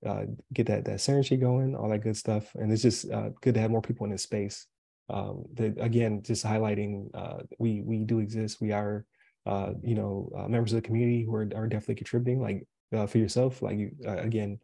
uh, 0.06 0.26
get 0.54 0.68
that 0.68 0.84
that 0.84 0.98
synergy 0.98 1.38
going, 1.38 1.74
all 1.74 1.88
that 1.88 2.04
good 2.04 2.16
stuff. 2.16 2.54
And 2.54 2.72
it's 2.72 2.82
just 2.82 3.10
uh, 3.10 3.30
good 3.40 3.54
to 3.54 3.60
have 3.60 3.72
more 3.72 3.82
people 3.82 4.04
in 4.04 4.12
this 4.12 4.22
space. 4.22 4.66
Um, 5.08 5.44
that 5.54 5.74
again, 5.80 6.22
just 6.22 6.46
highlighting 6.46 7.08
we 7.58 7.82
we 7.82 8.04
do 8.04 8.20
exist. 8.20 8.60
We 8.60 8.70
are 8.70 9.04
you 9.82 9.96
know 9.96 10.30
members 10.48 10.72
of 10.72 10.76
the 10.80 10.86
community 10.86 11.24
who 11.24 11.34
are, 11.34 11.48
are 11.56 11.66
definitely 11.66 11.96
contributing. 11.96 12.40
Like 12.40 13.08
for 13.10 13.18
yourself, 13.18 13.60
like 13.60 13.76
you 13.76 13.90
again, 14.06 14.60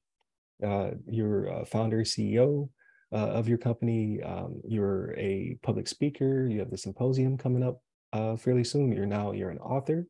your 0.60 1.64
founder, 1.66 2.02
CEO 2.02 2.68
uh, 3.12 3.16
of 3.16 3.48
your 3.48 3.58
company. 3.58 4.22
Um, 4.22 4.60
you're 4.66 5.14
a 5.16 5.58
public 5.62 5.88
speaker. 5.88 6.46
You 6.46 6.60
have 6.60 6.70
the 6.70 6.78
symposium 6.78 7.38
coming 7.38 7.62
up 7.62 7.80
uh, 8.12 8.36
fairly 8.36 8.64
soon. 8.64 8.92
You're 8.92 9.06
now 9.06 9.32
you're 9.32 9.50
an 9.50 9.58
author. 9.58 10.06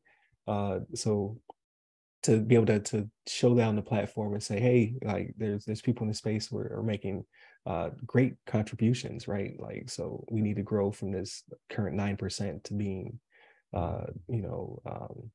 Uh, 0.47 0.81
so 0.95 1.39
to 2.23 2.41
be 2.41 2.55
able 2.55 2.67
to 2.67 2.81
to 2.81 3.09
show 3.27 3.59
on 3.61 3.77
the 3.77 3.83
platform 3.83 4.35
and 4.35 4.43
say, 4.43 4.61
hey, 4.61 4.95
like 5.03 5.35
there's 5.37 5.65
there's 5.65 5.83
people 5.83 6.05
in 6.05 6.09
the 6.09 6.15
space 6.15 6.49
who 6.49 6.59
are, 6.59 6.79
are 6.79 6.83
making 6.83 7.25
uh, 7.67 7.91
great 8.05 8.35
contributions, 8.47 9.29
right? 9.29 9.55
Like 9.59 9.91
so 9.91 10.25
we 10.31 10.41
need 10.41 10.57
to 10.57 10.63
grow 10.63 10.91
from 10.91 11.13
this 11.13 11.43
current 11.71 11.97
nine 11.97 12.17
percent 12.17 12.65
to 12.65 12.75
being, 12.75 13.19
uh, 13.75 14.07
you 14.29 14.43
know. 14.43 14.81
Um, 14.87 15.31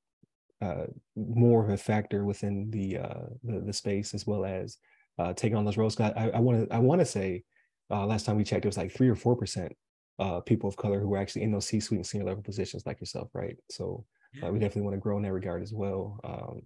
uh, 0.62 0.86
more 1.16 1.64
of 1.64 1.72
a 1.72 1.78
factor 1.78 2.24
within 2.24 2.70
the, 2.70 3.00
uh, 3.00 3.26
the 3.44 3.62
the 3.62 3.74
space 3.74 4.14
as 4.14 4.28
well 4.28 4.46
as 4.46 4.78
uh, 5.18 5.34
taking 5.34 5.58
on 5.58 5.66
those 5.66 5.76
roles. 5.76 6.00
I 6.00 6.40
want 6.40 6.70
to 6.70 6.76
I 6.76 6.78
want 6.78 7.02
to 7.02 7.06
say 7.06 7.44
uh, 7.92 8.06
last 8.06 8.26
time 8.26 8.38
we 8.38 8.44
checked, 8.44 8.66
it 8.66 8.70
was 8.70 8.78
like 8.78 8.92
three 8.92 9.10
or 9.10 9.16
four 9.16 9.36
percent 9.36 9.76
uh, 10.20 10.40
people 10.40 10.70
of 10.70 10.78
color 10.78 11.00
who 11.00 11.10
were 11.10 11.18
actually 11.18 11.42
in 11.44 11.52
those 11.52 11.66
C-suite 11.66 11.98
and 11.98 12.06
senior 12.06 12.26
level 12.26 12.44
positions, 12.44 12.86
like 12.86 13.00
yourself, 13.00 13.30
right? 13.34 13.58
So 13.70 14.06
uh, 14.42 14.52
we 14.52 14.60
definitely 14.60 14.84
want 14.84 14.96
to 14.96 15.00
grow 15.00 15.18
in 15.18 15.24
that 15.24 15.34
regard 15.34 15.64
as 15.64 15.74
well. 15.74 16.20
Um, 16.24 16.62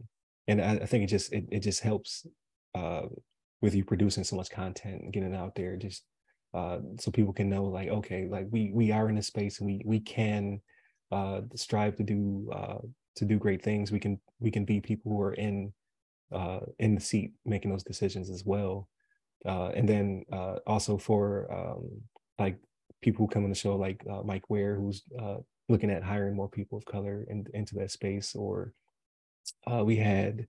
and 0.47 0.61
I, 0.61 0.73
I, 0.73 0.85
think 0.85 1.03
it 1.03 1.07
just 1.07 1.33
it, 1.33 1.45
it 1.51 1.59
just 1.61 1.81
helps 1.81 2.27
uh, 2.75 3.03
with 3.61 3.73
you 3.73 3.83
producing 3.83 4.23
so 4.23 4.35
much 4.35 4.51
content 4.51 5.01
and 5.01 5.13
getting 5.13 5.33
it 5.33 5.37
out 5.37 5.55
there, 5.55 5.77
just 5.77 6.03
uh, 6.53 6.79
so 6.99 7.11
people 7.11 7.33
can 7.33 7.49
know, 7.49 7.63
like, 7.63 7.89
okay, 7.89 8.27
like 8.29 8.47
we 8.51 8.71
we 8.73 8.91
are 8.91 9.09
in 9.09 9.17
a 9.17 9.23
space 9.23 9.59
and 9.59 9.67
we 9.67 9.81
we 9.85 9.99
can 9.99 10.61
uh, 11.11 11.41
strive 11.55 11.95
to 11.95 12.03
do 12.03 12.51
to 13.15 13.25
do 13.25 13.39
great 13.39 13.63
things. 13.63 13.91
We 13.91 13.99
can 13.99 14.19
we 14.39 14.51
can 14.51 14.65
be 14.65 14.81
people 14.81 15.11
who 15.11 15.21
are 15.21 15.33
in 15.33 15.73
in 16.79 16.95
the 16.95 17.01
seat 17.01 17.31
making 17.45 17.71
those 17.71 17.83
decisions 17.83 18.29
as 18.29 18.43
well 18.45 18.89
uh, 19.45 19.69
and 19.75 19.87
then 19.87 20.25
uh, 20.31 20.55
also 20.65 20.97
for 20.97 21.51
um, 21.51 22.01
like 22.39 22.57
people 23.01 23.25
who 23.25 23.31
come 23.31 23.43
on 23.43 23.49
the 23.49 23.55
show, 23.55 23.75
like 23.75 24.03
uh, 24.09 24.21
Mike 24.23 24.49
Ware, 24.49 24.75
who's 24.75 25.03
uh, 25.19 25.37
looking 25.69 25.91
at 25.91 26.03
hiring 26.03 26.35
more 26.35 26.49
people 26.49 26.77
of 26.77 26.85
color 26.85 27.25
in, 27.29 27.45
into 27.53 27.75
that 27.75 27.91
space, 27.91 28.35
or 28.35 28.73
uh, 29.71 29.83
we 29.83 29.97
had 29.97 30.47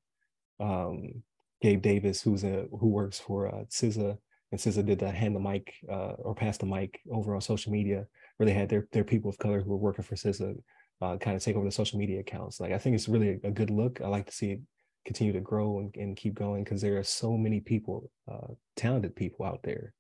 um, 0.61 1.23
Gabe 1.61 1.83
Davis, 1.83 2.23
who's 2.23 2.45
a 2.45 2.67
who 2.71 2.89
works 2.89 3.19
for 3.19 3.49
uh, 3.49 3.65
CISA, 3.69 4.17
and 4.53 4.61
CISA 4.61 4.87
did 4.87 4.99
the 4.99 5.11
hand 5.11 5.37
the 5.37 5.41
mic 5.41 5.75
or 5.89 6.35
pass 6.35 6.57
the 6.57 6.67
mic 6.67 7.01
over 7.13 7.35
on 7.35 7.41
social 7.41 7.73
media, 7.73 8.07
where 8.37 8.47
they 8.47 8.55
had 8.55 8.69
their 8.69 8.89
their 8.93 9.05
people 9.05 9.29
of 9.29 9.39
color 9.39 9.61
who 9.61 9.71
were 9.71 9.77
working 9.77 10.05
for 10.05 10.15
CISA 10.15 10.57
kind 11.01 11.37
of 11.37 11.43
take 11.43 11.57
over 11.57 11.67
the 11.67 11.71
social 11.71 11.99
media 11.99 12.21
accounts. 12.21 12.61
Like 12.61 12.73
I 12.73 12.79
think 12.79 12.95
it's 12.95 13.09
really 13.09 13.39
a, 13.43 13.49
a 13.49 13.51
good 13.51 13.71
look. 13.71 14.01
I 14.01 14.09
like 14.09 14.27
to 14.27 14.33
see 14.33 14.61
continue 15.07 15.33
to 15.33 15.41
grow 15.41 15.79
and, 15.79 15.95
and 15.97 16.17
keep 16.17 16.35
going 16.35 16.65
because 16.65 16.83
there 16.83 16.99
are 16.99 17.05
so 17.05 17.37
many 17.37 17.61
people, 17.61 18.11
uh, 18.31 18.53
talented 18.75 19.15
people 19.15 19.47
out 19.47 19.63
there 19.63 19.95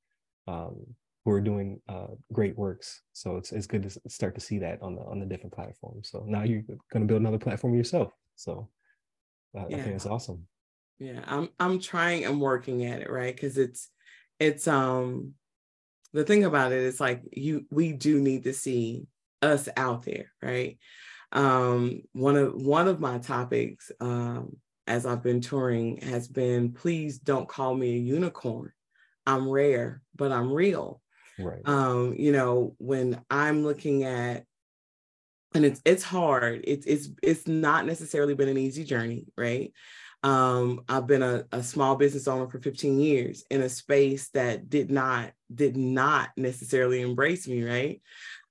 um, 0.48 0.84
who 1.24 1.30
are 1.30 1.40
doing 1.40 1.80
uh, 1.88 2.08
great 2.32 2.58
works. 2.58 3.00
So 3.12 3.36
it's 3.36 3.52
it's 3.52 3.66
good 3.66 3.84
to 3.84 4.10
start 4.10 4.34
to 4.34 4.40
see 4.40 4.58
that 4.58 4.82
on 4.82 4.96
the 4.96 5.02
on 5.02 5.20
the 5.20 5.26
different 5.26 5.54
platforms. 5.54 6.10
So 6.10 6.24
now 6.26 6.42
you're 6.42 6.62
going 6.92 7.00
to 7.00 7.06
build 7.06 7.20
another 7.20 7.38
platform 7.38 7.74
yourself. 7.74 8.12
So 8.34 8.68
uh, 9.56 9.64
yeah. 9.68 9.78
I 9.78 9.82
think 9.82 9.96
it's 9.96 10.06
awesome. 10.06 10.46
Yeah, 10.98 11.20
I'm 11.26 11.48
I'm 11.58 11.80
trying. 11.80 12.26
I'm 12.26 12.40
working 12.40 12.84
at 12.84 13.00
it 13.00 13.10
right 13.10 13.34
because 13.34 13.56
it's 13.58 13.88
it's 14.38 14.66
um 14.68 15.34
the 16.12 16.24
thing 16.24 16.44
about 16.44 16.72
it 16.72 16.78
is 16.78 17.00
like 17.00 17.22
you 17.32 17.66
we 17.70 17.92
do 17.92 18.20
need 18.20 18.44
to 18.44 18.52
see 18.52 19.06
us 19.42 19.68
out 19.76 20.04
there 20.04 20.32
right 20.42 20.78
um 21.32 22.00
one 22.12 22.36
of 22.36 22.54
one 22.54 22.88
of 22.88 23.00
my 23.00 23.18
topics 23.18 23.90
um 24.00 24.56
as 24.86 25.06
I've 25.06 25.22
been 25.22 25.40
touring 25.40 25.98
has 26.02 26.28
been 26.28 26.72
please 26.72 27.18
don't 27.18 27.48
call 27.48 27.74
me 27.74 27.94
a 27.94 27.98
unicorn. 27.98 28.72
I'm 29.26 29.48
rare, 29.48 30.02
but 30.14 30.32
I'm 30.32 30.52
real. 30.52 31.00
Right. 31.38 31.62
Um, 31.64 32.14
you 32.16 32.32
know, 32.32 32.74
when 32.78 33.20
I'm 33.30 33.64
looking 33.64 34.04
at 34.04 34.44
and 35.54 35.64
it's 35.64 35.80
it's 35.84 36.02
hard. 36.02 36.62
It's 36.64 36.86
it's 36.86 37.08
it's 37.22 37.48
not 37.48 37.86
necessarily 37.86 38.34
been 38.34 38.48
an 38.48 38.58
easy 38.58 38.84
journey, 38.84 39.26
right? 39.36 39.72
Um, 40.22 40.82
I've 40.88 41.06
been 41.06 41.22
a, 41.22 41.44
a 41.52 41.62
small 41.62 41.96
business 41.96 42.26
owner 42.26 42.48
for 42.48 42.58
15 42.58 42.98
years 42.98 43.44
in 43.50 43.60
a 43.60 43.68
space 43.68 44.28
that 44.30 44.68
did 44.68 44.90
not 44.90 45.32
did 45.54 45.76
not 45.76 46.30
necessarily 46.36 47.00
embrace 47.00 47.46
me, 47.48 47.64
right? 47.64 48.02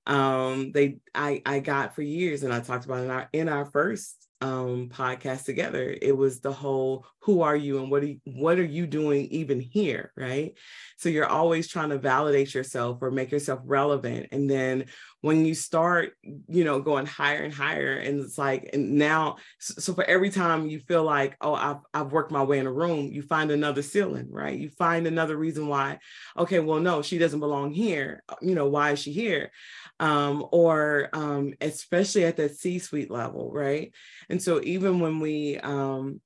Um, 0.06 0.72
they 0.72 0.98
I 1.14 1.42
I 1.44 1.60
got 1.60 1.94
for 1.94 2.02
years, 2.02 2.42
and 2.42 2.52
I 2.52 2.60
talked 2.60 2.84
about 2.84 3.04
in 3.04 3.10
our 3.10 3.28
in 3.32 3.48
our 3.48 3.66
first 3.66 4.25
um 4.40 4.90
podcast 4.90 5.44
together. 5.44 5.96
It 6.00 6.16
was 6.16 6.40
the 6.40 6.52
whole 6.52 7.06
who 7.20 7.42
are 7.42 7.56
you 7.56 7.78
and 7.78 7.90
what 7.90 8.02
are 8.02 8.06
you, 8.06 8.20
what 8.24 8.58
are 8.58 8.64
you 8.64 8.86
doing 8.86 9.26
even 9.26 9.60
here? 9.60 10.12
Right? 10.16 10.54
So 10.98 11.08
you're 11.08 11.26
always 11.26 11.68
trying 11.68 11.90
to 11.90 11.98
validate 11.98 12.54
yourself 12.54 12.98
or 13.00 13.10
make 13.10 13.30
yourself 13.30 13.60
relevant 13.64 14.28
and 14.32 14.48
then 14.48 14.86
when 15.26 15.44
you 15.44 15.54
start 15.54 16.12
you 16.22 16.64
know 16.64 16.80
going 16.80 17.06
higher 17.06 17.42
and 17.42 17.52
higher 17.52 17.96
and 17.96 18.20
it's 18.20 18.38
like 18.38 18.70
and 18.72 18.92
now 18.92 19.36
so 19.58 19.92
for 19.92 20.04
every 20.04 20.30
time 20.30 20.68
you 20.68 20.78
feel 20.80 21.04
like 21.04 21.36
oh 21.40 21.54
I've, 21.54 21.78
I've 21.92 22.12
worked 22.12 22.30
my 22.30 22.42
way 22.42 22.58
in 22.58 22.66
a 22.66 22.72
room 22.72 23.10
you 23.12 23.22
find 23.22 23.50
another 23.50 23.82
ceiling 23.82 24.28
right 24.30 24.58
you 24.58 24.70
find 24.70 25.06
another 25.06 25.36
reason 25.36 25.68
why 25.68 25.98
okay 26.36 26.60
well 26.60 26.80
no 26.80 27.02
she 27.02 27.18
doesn't 27.18 27.40
belong 27.40 27.72
here 27.72 28.22
you 28.40 28.54
know 28.54 28.68
why 28.68 28.92
is 28.92 29.00
she 29.00 29.12
here 29.12 29.50
um, 29.98 30.46
or 30.52 31.08
um, 31.12 31.54
especially 31.60 32.24
at 32.24 32.36
the 32.36 32.48
C-suite 32.48 33.10
level, 33.10 33.50
right? 33.52 33.92
And 34.28 34.42
so 34.42 34.60
even 34.62 35.00
when 35.00 35.20
we, 35.20 35.58
um, 35.58 36.20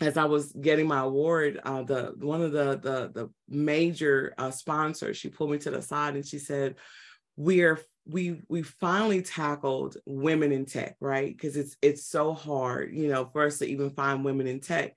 as 0.00 0.16
I 0.16 0.24
was 0.24 0.52
getting 0.52 0.86
my 0.86 1.00
award, 1.00 1.60
uh, 1.64 1.82
the 1.82 2.14
one 2.18 2.42
of 2.42 2.52
the 2.52 2.78
the 2.78 3.10
the 3.14 3.30
major 3.48 4.34
uh, 4.38 4.50
sponsors, 4.50 5.16
she 5.16 5.28
pulled 5.28 5.50
me 5.50 5.58
to 5.58 5.70
the 5.70 5.82
side 5.82 6.14
and 6.14 6.26
she 6.26 6.38
said, 6.38 6.76
"We're 7.36 7.80
we 8.06 8.42
we 8.48 8.62
finally 8.62 9.22
tackled 9.22 9.96
women 10.04 10.52
in 10.52 10.66
tech, 10.66 10.96
right? 11.00 11.34
Because 11.34 11.56
it's 11.56 11.76
it's 11.80 12.04
so 12.04 12.34
hard, 12.34 12.94
you 12.94 13.08
know, 13.08 13.28
for 13.32 13.46
us 13.46 13.58
to 13.58 13.66
even 13.66 13.90
find 13.90 14.24
women 14.24 14.46
in 14.46 14.60
tech." 14.60 14.96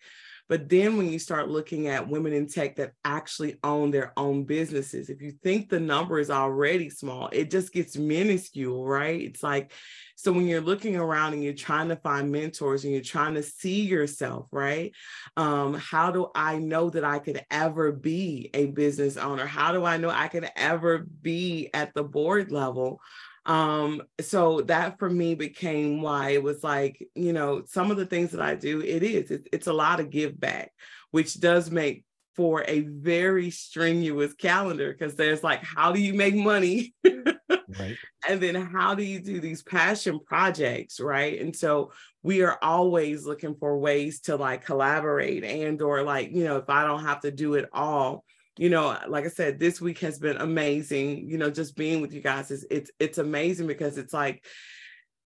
But 0.49 0.69
then 0.69 0.97
when 0.97 1.11
you 1.11 1.19
start 1.19 1.49
looking 1.49 1.87
at 1.87 2.07
women 2.07 2.33
in 2.33 2.47
tech 2.47 2.77
that 2.77 2.93
actually 3.03 3.57
own 3.63 3.91
their 3.91 4.13
own 4.15 4.45
businesses, 4.45 5.09
if 5.09 5.21
you 5.21 5.31
think 5.43 5.69
the 5.69 5.79
number 5.79 6.19
is 6.19 6.29
already 6.29 6.89
small, 6.89 7.29
it 7.31 7.51
just 7.51 7.73
gets 7.73 7.97
minuscule, 7.97 8.85
right? 8.85 9.21
It's 9.21 9.43
like, 9.43 9.71
so 10.15 10.31
when 10.31 10.47
you're 10.47 10.61
looking 10.61 10.95
around 10.95 11.33
and 11.33 11.43
you're 11.43 11.53
trying 11.53 11.89
to 11.89 11.95
find 11.97 12.31
mentors 12.31 12.83
and 12.83 12.93
you're 12.93 13.01
trying 13.01 13.35
to 13.35 13.43
see 13.43 13.81
yourself, 13.81 14.47
right? 14.51 14.93
Um, 15.35 15.73
how 15.73 16.11
do 16.11 16.29
I 16.33 16.57
know 16.57 16.89
that 16.89 17.03
I 17.03 17.19
could 17.19 17.43
ever 17.51 17.91
be 17.91 18.49
a 18.53 18.67
business 18.67 19.17
owner? 19.17 19.45
How 19.45 19.73
do 19.73 19.85
I 19.85 19.97
know 19.97 20.09
I 20.09 20.27
could 20.27 20.49
ever 20.55 20.99
be 20.99 21.69
at 21.73 21.93
the 21.93 22.03
board 22.03 22.51
level? 22.51 23.01
Um, 23.47 24.03
so 24.19 24.61
that 24.61 24.99
for 24.99 25.09
me 25.09 25.33
became 25.33 26.01
why 26.01 26.31
it 26.31 26.43
was 26.43 26.63
like, 26.63 27.07
you 27.15 27.31
know, 27.31 27.63
some 27.65 27.89
of 27.89 27.97
the 27.97 28.05
things 28.05 28.31
that 28.31 28.41
I 28.41 28.55
do, 28.55 28.81
it 28.81 29.03
is, 29.03 29.31
it, 29.31 29.47
it's 29.53 29.67
a 29.67 29.73
lot 29.73 30.01
of 30.01 30.09
give 30.09 30.37
back, 30.37 30.71
which 31.11 31.39
does 31.39 31.71
make 31.71 32.03
for 32.35 32.63
a 32.67 32.81
very 32.81 33.49
strenuous 33.49 34.33
calendar 34.33 34.91
because 34.91 35.15
there's 35.15 35.43
like, 35.43 35.63
how 35.63 35.91
do 35.91 35.99
you 35.99 36.13
make 36.13 36.35
money? 36.35 36.93
right. 37.03 37.97
And 38.29 38.41
then 38.41 38.55
how 38.55 38.93
do 38.93 39.03
you 39.03 39.21
do 39.21 39.39
these 39.39 39.63
passion 39.63 40.19
projects? 40.19 40.99
Right. 40.99 41.39
And 41.39 41.55
so 41.55 41.93
we 42.23 42.41
are 42.41 42.59
always 42.61 43.25
looking 43.25 43.55
for 43.55 43.77
ways 43.77 44.19
to 44.21 44.35
like 44.35 44.65
collaborate 44.65 45.45
and 45.45 45.81
or 45.81 46.03
like, 46.03 46.31
you 46.31 46.43
know, 46.43 46.57
if 46.57 46.69
I 46.69 46.85
don't 46.85 47.05
have 47.05 47.21
to 47.21 47.31
do 47.31 47.53
it 47.53 47.69
all, 47.71 48.25
you 48.57 48.69
know 48.69 48.97
like 49.07 49.25
i 49.25 49.29
said 49.29 49.59
this 49.59 49.79
week 49.79 49.99
has 49.99 50.19
been 50.19 50.37
amazing 50.37 51.29
you 51.29 51.37
know 51.37 51.49
just 51.49 51.75
being 51.75 52.01
with 52.01 52.13
you 52.13 52.21
guys 52.21 52.51
is 52.51 52.65
it's 52.69 52.91
it's 52.99 53.17
amazing 53.17 53.67
because 53.67 53.97
it's 53.97 54.13
like 54.13 54.43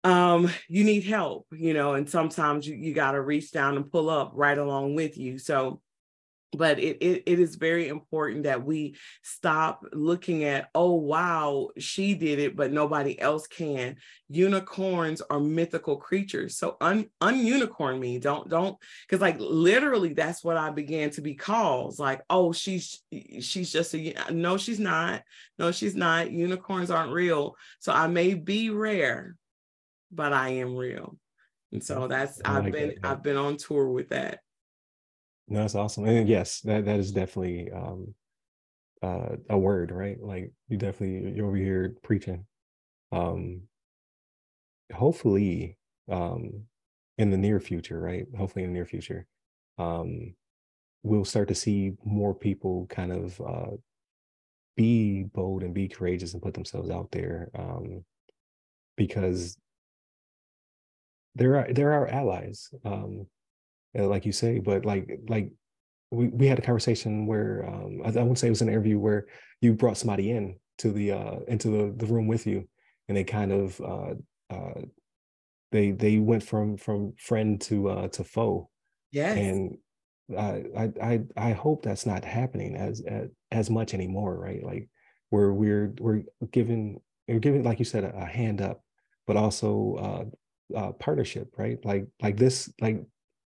um 0.03 0.49
you 0.69 0.83
need 0.83 1.03
help 1.03 1.45
you 1.51 1.73
know 1.73 1.93
and 1.93 2.09
sometimes 2.09 2.65
you, 2.65 2.75
you 2.75 2.93
got 2.93 3.11
to 3.11 3.21
reach 3.21 3.51
down 3.51 3.75
and 3.75 3.91
pull 3.91 4.09
up 4.09 4.31
right 4.33 4.57
along 4.57 4.95
with 4.95 5.17
you. 5.17 5.37
So 5.37 5.81
but 6.51 6.79
it, 6.79 6.97
it, 7.01 7.23
it 7.25 7.39
is 7.39 7.55
very 7.55 7.87
important 7.87 8.43
that 8.43 8.65
we 8.65 8.95
stop 9.21 9.85
looking 9.93 10.43
at 10.43 10.69
oh 10.73 10.93
wow 10.93 11.69
she 11.77 12.15
did 12.15 12.39
it 12.39 12.55
but 12.55 12.71
nobody 12.71 13.19
else 13.19 13.47
can. 13.47 13.95
Unicorns 14.29 15.21
are 15.21 15.39
mythical 15.39 15.97
creatures 15.97 16.57
so 16.57 16.77
un 16.81 17.05
ununicorn 17.21 17.99
me 17.99 18.19
don't 18.19 18.49
don't 18.49 18.77
because 19.07 19.21
like 19.21 19.37
literally 19.39 20.13
that's 20.13 20.43
what 20.43 20.55
i 20.57 20.69
began 20.69 21.09
to 21.09 21.21
be 21.21 21.33
called 21.33 21.97
like 21.97 22.21
oh 22.29 22.51
she's 22.51 23.01
she's 23.39 23.71
just 23.71 23.93
a 23.95 24.13
no 24.31 24.57
she's 24.57 24.79
not 24.79 25.23
no 25.57 25.71
she's 25.71 25.95
not 25.95 26.31
unicorns 26.31 26.91
aren't 26.91 27.11
real 27.11 27.55
so 27.79 27.91
i 27.91 28.07
may 28.07 28.35
be 28.35 28.69
rare 28.69 29.35
but 30.11 30.31
i 30.31 30.49
am 30.49 30.75
real 30.75 31.17
and 31.71 31.83
so 31.83 32.07
that's 32.07 32.39
i've 32.45 32.71
been 32.71 32.95
i've 33.03 33.23
been 33.23 33.37
on 33.37 33.57
tour 33.57 33.89
with 33.89 34.09
that 34.09 34.39
no, 35.49 35.61
that's 35.61 35.75
awesome. 35.75 36.05
And 36.05 36.27
yes, 36.29 36.61
that 36.61 36.85
that 36.85 36.99
is 36.99 37.11
definitely 37.11 37.71
um 37.71 38.13
uh 39.01 39.35
a 39.49 39.57
word, 39.57 39.91
right? 39.91 40.21
Like 40.21 40.51
you 40.67 40.77
definitely 40.77 41.33
you're 41.33 41.47
over 41.47 41.55
here 41.57 41.95
preaching. 42.03 42.45
Um 43.11 43.63
hopefully 44.93 45.77
um 46.11 46.63
in 47.17 47.31
the 47.31 47.37
near 47.37 47.59
future, 47.59 47.99
right? 47.99 48.25
Hopefully 48.37 48.63
in 48.63 48.71
the 48.71 48.75
near 48.75 48.85
future, 48.85 49.25
um 49.77 50.35
we'll 51.03 51.25
start 51.25 51.47
to 51.47 51.55
see 51.55 51.93
more 52.05 52.35
people 52.35 52.85
kind 52.87 53.11
of 53.11 53.41
uh 53.41 53.71
be 54.75 55.23
bold 55.23 55.63
and 55.63 55.73
be 55.73 55.87
courageous 55.87 56.33
and 56.33 56.41
put 56.41 56.53
themselves 56.53 56.89
out 56.89 57.11
there. 57.11 57.49
Um 57.55 58.05
because 58.97 59.57
there 61.35 61.55
are 61.57 61.73
there 61.73 61.93
are 61.93 62.07
allies. 62.07 62.69
Um 62.85 63.27
like 63.95 64.25
you 64.25 64.31
say, 64.31 64.59
but 64.59 64.85
like 64.85 65.19
like 65.27 65.51
we, 66.11 66.27
we 66.27 66.47
had 66.47 66.59
a 66.59 66.63
conversation 66.63 67.25
where 67.25 67.65
um, 67.67 68.01
I, 68.03 68.07
I 68.07 68.21
wouldn't 68.21 68.39
say 68.39 68.47
it 68.47 68.51
was 68.51 68.61
an 68.61 68.69
interview 68.69 68.99
where 68.99 69.27
you 69.61 69.73
brought 69.73 69.97
somebody 69.97 70.31
in 70.31 70.55
to 70.79 70.91
the 70.91 71.11
uh, 71.11 71.39
into 71.47 71.69
the, 71.69 71.93
the 71.95 72.11
room 72.11 72.27
with 72.27 72.47
you, 72.47 72.67
and 73.07 73.17
they 73.17 73.23
kind 73.23 73.51
of 73.51 73.81
uh, 73.81 74.13
uh, 74.49 74.81
they 75.71 75.91
they 75.91 76.17
went 76.17 76.43
from 76.43 76.77
from 76.77 77.13
friend 77.17 77.61
to 77.61 77.89
uh, 77.89 78.07
to 78.09 78.23
foe. 78.23 78.69
Yes. 79.11 79.37
And 79.37 79.77
I 80.37 80.91
I 81.01 81.19
I 81.35 81.51
hope 81.51 81.83
that's 81.83 82.05
not 82.05 82.23
happening 82.23 82.75
as 82.75 83.01
as, 83.01 83.29
as 83.51 83.69
much 83.69 83.93
anymore, 83.93 84.37
right? 84.37 84.63
Like 84.63 84.89
where 85.29 85.53
we're 85.53 85.93
we're 85.99 86.23
giving 86.51 87.01
we're 87.27 87.39
giving 87.39 87.63
like 87.63 87.79
you 87.79 87.85
said 87.85 88.03
a, 88.03 88.15
a 88.15 88.25
hand 88.25 88.61
up, 88.61 88.83
but 89.27 89.37
also 89.37 90.31
uh, 90.75 90.77
uh, 90.77 90.91
partnership, 90.93 91.53
right? 91.57 91.77
Like 91.83 92.07
like 92.21 92.37
this 92.37 92.71
like 92.81 93.03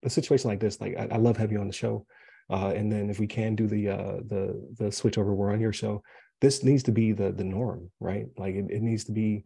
a 0.04 0.10
situation 0.10 0.50
like 0.50 0.60
this, 0.60 0.80
like 0.80 0.96
I, 0.98 1.08
I 1.12 1.18
love 1.18 1.38
having 1.38 1.56
you 1.56 1.62
on 1.62 1.68
the 1.68 1.74
show. 1.74 2.06
Uh, 2.50 2.74
and 2.76 2.92
then 2.92 3.10
if 3.10 3.20
we 3.20 3.28
can 3.28 3.56
do 3.56 3.68
the 3.68 3.90
uh, 3.90 4.18
the 4.26 4.76
the 4.78 4.92
switch 4.92 5.18
over, 5.18 5.34
we're 5.34 5.54
on 5.54 5.62
your 5.62 5.74
show. 5.74 6.02
This 6.42 6.64
needs 6.64 6.84
to 6.84 6.92
be 6.92 7.12
the 7.12 7.32
the 7.32 7.44
norm, 7.44 7.92
right? 8.00 8.28
Like 8.38 8.56
it, 8.56 8.66
it 8.70 8.82
needs 8.82 9.04
to 9.06 9.12
be. 9.12 9.44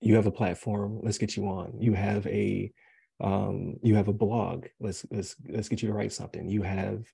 You 0.00 0.14
have 0.16 0.26
a 0.26 0.32
platform. 0.32 1.00
Let's 1.02 1.18
get 1.18 1.36
you 1.36 1.46
on. 1.48 1.74
You 1.80 1.94
have 1.94 2.26
a 2.26 2.72
um, 3.20 3.76
you 3.82 3.94
have 3.96 4.08
a 4.08 4.12
blog. 4.12 4.66
Let's 4.78 5.04
let's 5.10 5.34
let's 5.48 5.68
get 5.68 5.82
you 5.82 5.88
to 5.88 5.94
write 5.94 6.12
something. 6.12 6.48
You 6.48 6.62
have 6.62 7.04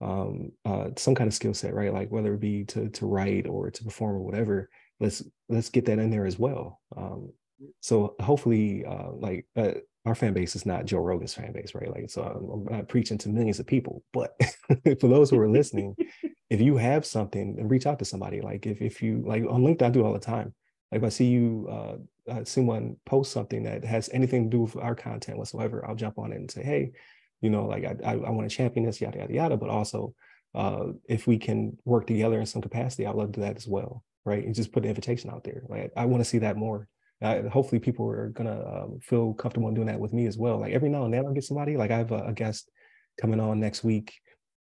um, 0.00 0.52
uh, 0.64 0.90
some 0.96 1.14
kind 1.14 1.28
of 1.28 1.34
skill 1.34 1.54
set, 1.54 1.74
right? 1.74 1.92
Like 1.92 2.10
whether 2.10 2.34
it 2.34 2.40
be 2.40 2.64
to 2.66 2.88
to 2.90 3.06
write 3.06 3.46
or 3.48 3.70
to 3.70 3.84
perform 3.84 4.16
or 4.16 4.22
whatever. 4.22 4.68
Let's 5.00 5.24
let's 5.48 5.70
get 5.70 5.86
that 5.86 5.98
in 5.98 6.10
there 6.10 6.26
as 6.26 6.38
well. 6.38 6.80
Um, 6.96 7.32
so 7.80 8.14
hopefully, 8.20 8.84
uh, 8.84 9.10
like 9.12 9.46
uh, 9.56 9.72
our 10.06 10.14
fan 10.14 10.34
base 10.34 10.54
is 10.54 10.66
not 10.66 10.84
Joe 10.84 10.98
Rogan's 10.98 11.34
fan 11.34 11.52
base, 11.52 11.74
right? 11.74 11.90
Like, 11.90 12.10
so 12.10 12.22
I'm, 12.22 12.68
I'm 12.68 12.78
not 12.78 12.88
preaching 12.88 13.16
to 13.18 13.28
millions 13.28 13.58
of 13.58 13.66
people, 13.66 14.02
but 14.12 14.34
for 15.00 15.08
those 15.08 15.30
who 15.30 15.38
are 15.38 15.48
listening, 15.48 15.96
if 16.50 16.60
you 16.60 16.76
have 16.76 17.06
something, 17.06 17.66
reach 17.66 17.86
out 17.86 17.98
to 18.00 18.04
somebody. 18.04 18.40
Like, 18.40 18.66
if 18.66 18.82
if 18.82 19.02
you 19.02 19.22
like 19.26 19.44
on 19.48 19.62
LinkedIn, 19.62 19.82
I 19.82 19.90
do 19.90 20.04
all 20.04 20.12
the 20.12 20.18
time. 20.18 20.54
Like, 20.92 21.00
if 21.00 21.04
I 21.04 21.08
see 21.08 21.26
you, 21.26 21.68
uh, 21.70 22.32
uh, 22.32 22.44
someone 22.44 22.96
post 23.06 23.32
something 23.32 23.62
that 23.64 23.84
has 23.84 24.10
anything 24.12 24.44
to 24.44 24.56
do 24.56 24.62
with 24.62 24.76
our 24.76 24.94
content 24.94 25.38
whatsoever, 25.38 25.84
I'll 25.86 25.94
jump 25.94 26.18
on 26.18 26.32
it 26.32 26.36
and 26.36 26.50
say, 26.50 26.62
hey, 26.62 26.92
you 27.40 27.50
know, 27.50 27.66
like 27.66 27.84
I 27.84 27.96
I, 28.04 28.12
I 28.12 28.30
want 28.30 28.48
to 28.48 28.54
champion 28.54 28.84
this, 28.84 29.00
yada 29.00 29.18
yada 29.18 29.32
yada. 29.32 29.56
But 29.56 29.70
also, 29.70 30.14
uh, 30.54 30.88
if 31.08 31.26
we 31.26 31.38
can 31.38 31.78
work 31.86 32.06
together 32.06 32.38
in 32.38 32.46
some 32.46 32.62
capacity, 32.62 33.06
I'd 33.06 33.14
love 33.14 33.32
to 33.32 33.40
do 33.40 33.46
that 33.46 33.56
as 33.56 33.66
well, 33.66 34.04
right? 34.26 34.44
And 34.44 34.54
just 34.54 34.70
put 34.70 34.82
the 34.82 34.90
invitation 34.90 35.30
out 35.30 35.44
there. 35.44 35.62
Like, 35.66 35.92
I 35.96 36.04
want 36.04 36.22
to 36.22 36.28
see 36.28 36.38
that 36.38 36.58
more 36.58 36.88
uh, 37.24 37.48
hopefully 37.48 37.78
people 37.78 38.08
are 38.08 38.28
gonna 38.28 38.60
um, 38.66 39.00
feel 39.00 39.32
comfortable 39.34 39.68
in 39.68 39.74
doing 39.74 39.86
that 39.86 39.98
with 39.98 40.12
me 40.12 40.26
as 40.26 40.36
well. 40.36 40.60
Like 40.60 40.74
every 40.74 40.90
now 40.90 41.04
and 41.04 41.14
then 41.14 41.24
I'll 41.24 41.32
get 41.32 41.44
somebody. 41.44 41.76
Like 41.76 41.90
I 41.90 41.96
have 41.96 42.12
a, 42.12 42.24
a, 42.26 42.32
guest 42.32 42.70
coming 43.18 43.40
on 43.40 43.58
next 43.58 43.82
week. 43.82 44.12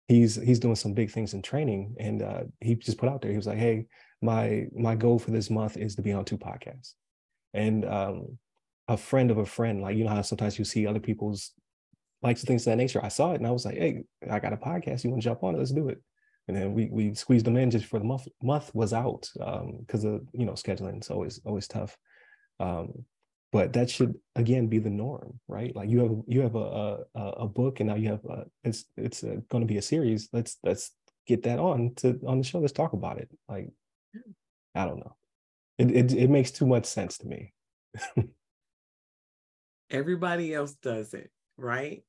He's 0.08 0.34
he's 0.34 0.58
doing 0.58 0.76
some 0.76 0.92
big 0.92 1.11
things 1.11 1.32
in 1.32 1.40
training, 1.40 1.96
and 1.98 2.22
uh, 2.22 2.42
he 2.61 2.74
just 2.74 2.98
put 2.98 3.08
out 3.08 3.22
there. 3.22 3.30
He 3.30 3.36
was 3.36 3.46
like, 3.46 3.58
"Hey, 3.58 3.86
my 4.20 4.66
my 4.76 4.94
goal 4.94 5.18
for 5.18 5.30
this 5.30 5.48
month 5.48 5.78
is 5.78 5.94
to 5.96 6.02
be 6.02 6.12
on 6.12 6.24
two 6.26 6.36
podcasts." 6.36 6.94
And 7.54 7.86
um, 7.86 8.38
a 8.88 8.96
friend 8.96 9.30
of 9.30 9.38
a 9.38 9.46
friend, 9.46 9.80
like 9.80 9.96
you 9.96 10.04
know 10.04 10.11
how 10.11 10.22
sometimes 10.22 10.58
you 10.58 10.64
see 10.66 10.86
other 10.86 11.00
people's 11.00 11.52
likes 12.22 12.42
and 12.42 12.48
things 12.48 12.66
of 12.66 12.72
that 12.72 12.76
nature. 12.76 13.00
I 13.02 13.08
saw 13.08 13.32
it 13.32 13.36
and 13.36 13.46
I 13.46 13.52
was 13.52 13.64
like, 13.64 13.78
"Hey, 13.78 14.02
I 14.30 14.38
got 14.38 14.52
a 14.52 14.58
podcast. 14.58 15.02
You 15.02 15.11
want 15.11 15.22
to 15.22 15.28
jump 15.28 15.42
on 15.42 15.54
it? 15.54 15.58
Let's 15.58 15.72
do 15.72 15.88
it." 15.88 16.02
And 16.48 16.56
then 16.56 16.74
we 16.74 16.90
we 16.90 17.14
squeezed 17.14 17.46
them 17.46 17.56
in 17.56 17.70
just 17.70 17.86
for 17.86 17.98
the 17.98 18.04
month. 18.04 18.26
Month 18.42 18.74
was 18.74 18.92
out 18.92 19.30
because 19.32 20.04
um, 20.04 20.14
of 20.14 20.20
you 20.34 20.44
know 20.44 20.52
scheduling. 20.52 20.98
It's 20.98 21.11
always 21.11 21.40
always 21.46 21.66
tough. 21.66 21.96
Um, 22.61 23.04
but 23.52 23.72
that 23.72 23.90
should 23.90 24.14
again 24.36 24.68
be 24.68 24.78
the 24.78 24.90
norm 24.90 25.40
right? 25.48 25.74
Like 25.74 25.88
you 25.88 25.98
have 26.00 26.12
you 26.28 26.40
have 26.42 26.54
a 26.54 27.04
a, 27.14 27.20
a 27.20 27.48
book 27.48 27.80
and 27.80 27.88
now 27.88 27.96
you 27.96 28.11
have 28.11 28.24
a, 28.26 28.44
it's 28.62 28.84
it's 28.96 29.22
going 29.22 29.62
to 29.62 29.66
be 29.66 29.78
a 29.78 29.82
series. 29.82 30.28
Let's 30.32 30.58
let's 30.62 30.92
get 31.26 31.42
that 31.44 31.58
on 31.58 31.94
to 31.96 32.20
on 32.26 32.38
the 32.38 32.44
show. 32.44 32.61
Let's 32.61 32.72
talk 32.72 32.92
about 32.92 33.18
it. 33.18 33.28
Like 33.48 33.68
i 34.74 34.84
don't 34.84 34.98
know. 34.98 35.16
It 35.78 35.90
it, 35.90 36.12
it 36.12 36.30
makes 36.30 36.52
too 36.52 36.66
much 36.66 36.86
sense 36.86 37.18
to 37.18 37.26
me. 37.26 37.52
Everybody 39.90 40.54
else 40.54 40.74
does 40.74 41.14
it 41.14 41.30
right? 41.56 42.02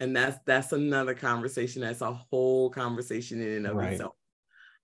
And 0.00 0.14
that's 0.14 0.38
that's 0.46 0.72
another 0.72 1.14
conversation. 1.14 1.82
That's 1.82 2.00
a 2.00 2.12
whole 2.12 2.70
conversation 2.70 3.40
in 3.40 3.48
and 3.48 3.66
of 3.66 3.76
right. 3.76 3.92
itself. 3.92 4.14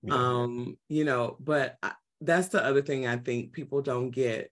Yeah. 0.04 0.14
um 0.16 0.76
you 0.90 1.04
know 1.04 1.38
but 1.40 1.78
I, 1.82 1.92
that's 2.20 2.48
the 2.48 2.62
other 2.62 2.82
thing 2.82 3.06
i 3.06 3.16
think 3.16 3.54
people 3.54 3.80
don't 3.80 4.10
get 4.10 4.50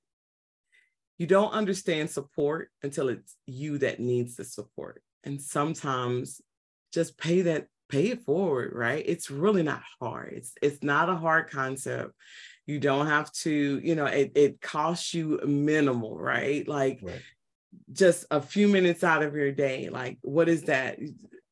you 1.22 1.28
don't 1.28 1.52
understand 1.52 2.10
support 2.10 2.68
until 2.82 3.08
it's 3.08 3.36
you 3.46 3.78
that 3.78 4.00
needs 4.00 4.34
the 4.34 4.42
support. 4.42 5.04
And 5.22 5.40
sometimes 5.40 6.40
just 6.92 7.16
pay 7.16 7.42
that 7.42 7.68
pay 7.88 8.08
it 8.08 8.22
forward 8.22 8.72
right? 8.74 9.04
It's 9.06 9.30
really 9.30 9.62
not 9.62 9.84
hard. 10.00 10.32
It's 10.32 10.52
it's 10.60 10.82
not 10.82 11.08
a 11.08 11.14
hard 11.14 11.48
concept. 11.48 12.10
You 12.66 12.80
don't 12.80 13.06
have 13.06 13.30
to 13.44 13.80
you 13.84 13.94
know 13.94 14.06
it, 14.06 14.32
it 14.34 14.60
costs 14.60 15.14
you 15.14 15.38
minimal 15.46 16.18
right? 16.18 16.66
Like 16.66 16.98
right. 17.02 17.22
just 17.92 18.26
a 18.32 18.42
few 18.42 18.66
minutes 18.66 19.04
out 19.04 19.22
of 19.22 19.36
your 19.36 19.52
day 19.52 19.90
like 19.90 20.18
what 20.22 20.48
is 20.48 20.62
that? 20.62 20.98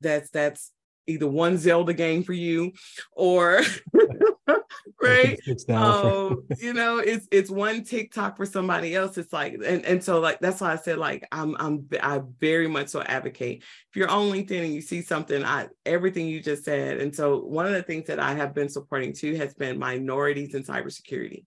That's 0.01 0.31
that's 0.31 0.73
either 1.07 1.29
one 1.29 1.59
zelda 1.59 1.95
game 1.95 2.25
for 2.25 2.33
you 2.33 2.73
or 3.13 3.63
right? 5.03 5.39
Um, 5.71 6.47
you 6.59 6.73
know 6.73 6.99
it's 6.99 7.27
it's 7.31 7.51
one 7.51 7.85
tiktok 7.85 8.37
for 8.37 8.47
somebody 8.47 8.95
else. 8.95 9.19
It's 9.19 9.33
like 9.33 9.55
and, 9.55 9.85
and 9.85 10.03
so 10.03 10.21
like 10.21 10.41
that's 10.41 10.61
why 10.61 10.73
i 10.73 10.77
said 10.77 10.99
like 10.99 11.27
i'm 11.33 11.57
i'm 11.59 11.89
i 12.03 12.21
very 12.39 12.67
much 12.67 12.89
so 12.89 13.03
advocate. 13.03 13.63
If 13.91 13.97
you're 13.97 14.09
on 14.09 14.31
linkedin 14.31 14.65
and 14.65 14.75
you 14.75 14.81
see 14.81 15.03
something 15.03 15.45
i 15.45 15.69
everything 15.87 16.27
you 16.27 16.41
just 16.41 16.65
said 16.65 16.99
and 16.99 17.15
so 17.15 17.41
one 17.41 17.67
of 17.67 17.73
the 17.73 17.83
things 17.83 18.07
that 18.07 18.19
i 18.19 18.35
have 18.35 18.55
been 18.55 18.69
supporting 18.69 19.13
too 19.13 19.35
has 19.37 19.55
been 19.55 19.79
minorities 19.79 20.55
in 20.55 20.65
cybersecurity. 20.65 21.45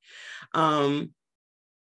Um 0.54 1.12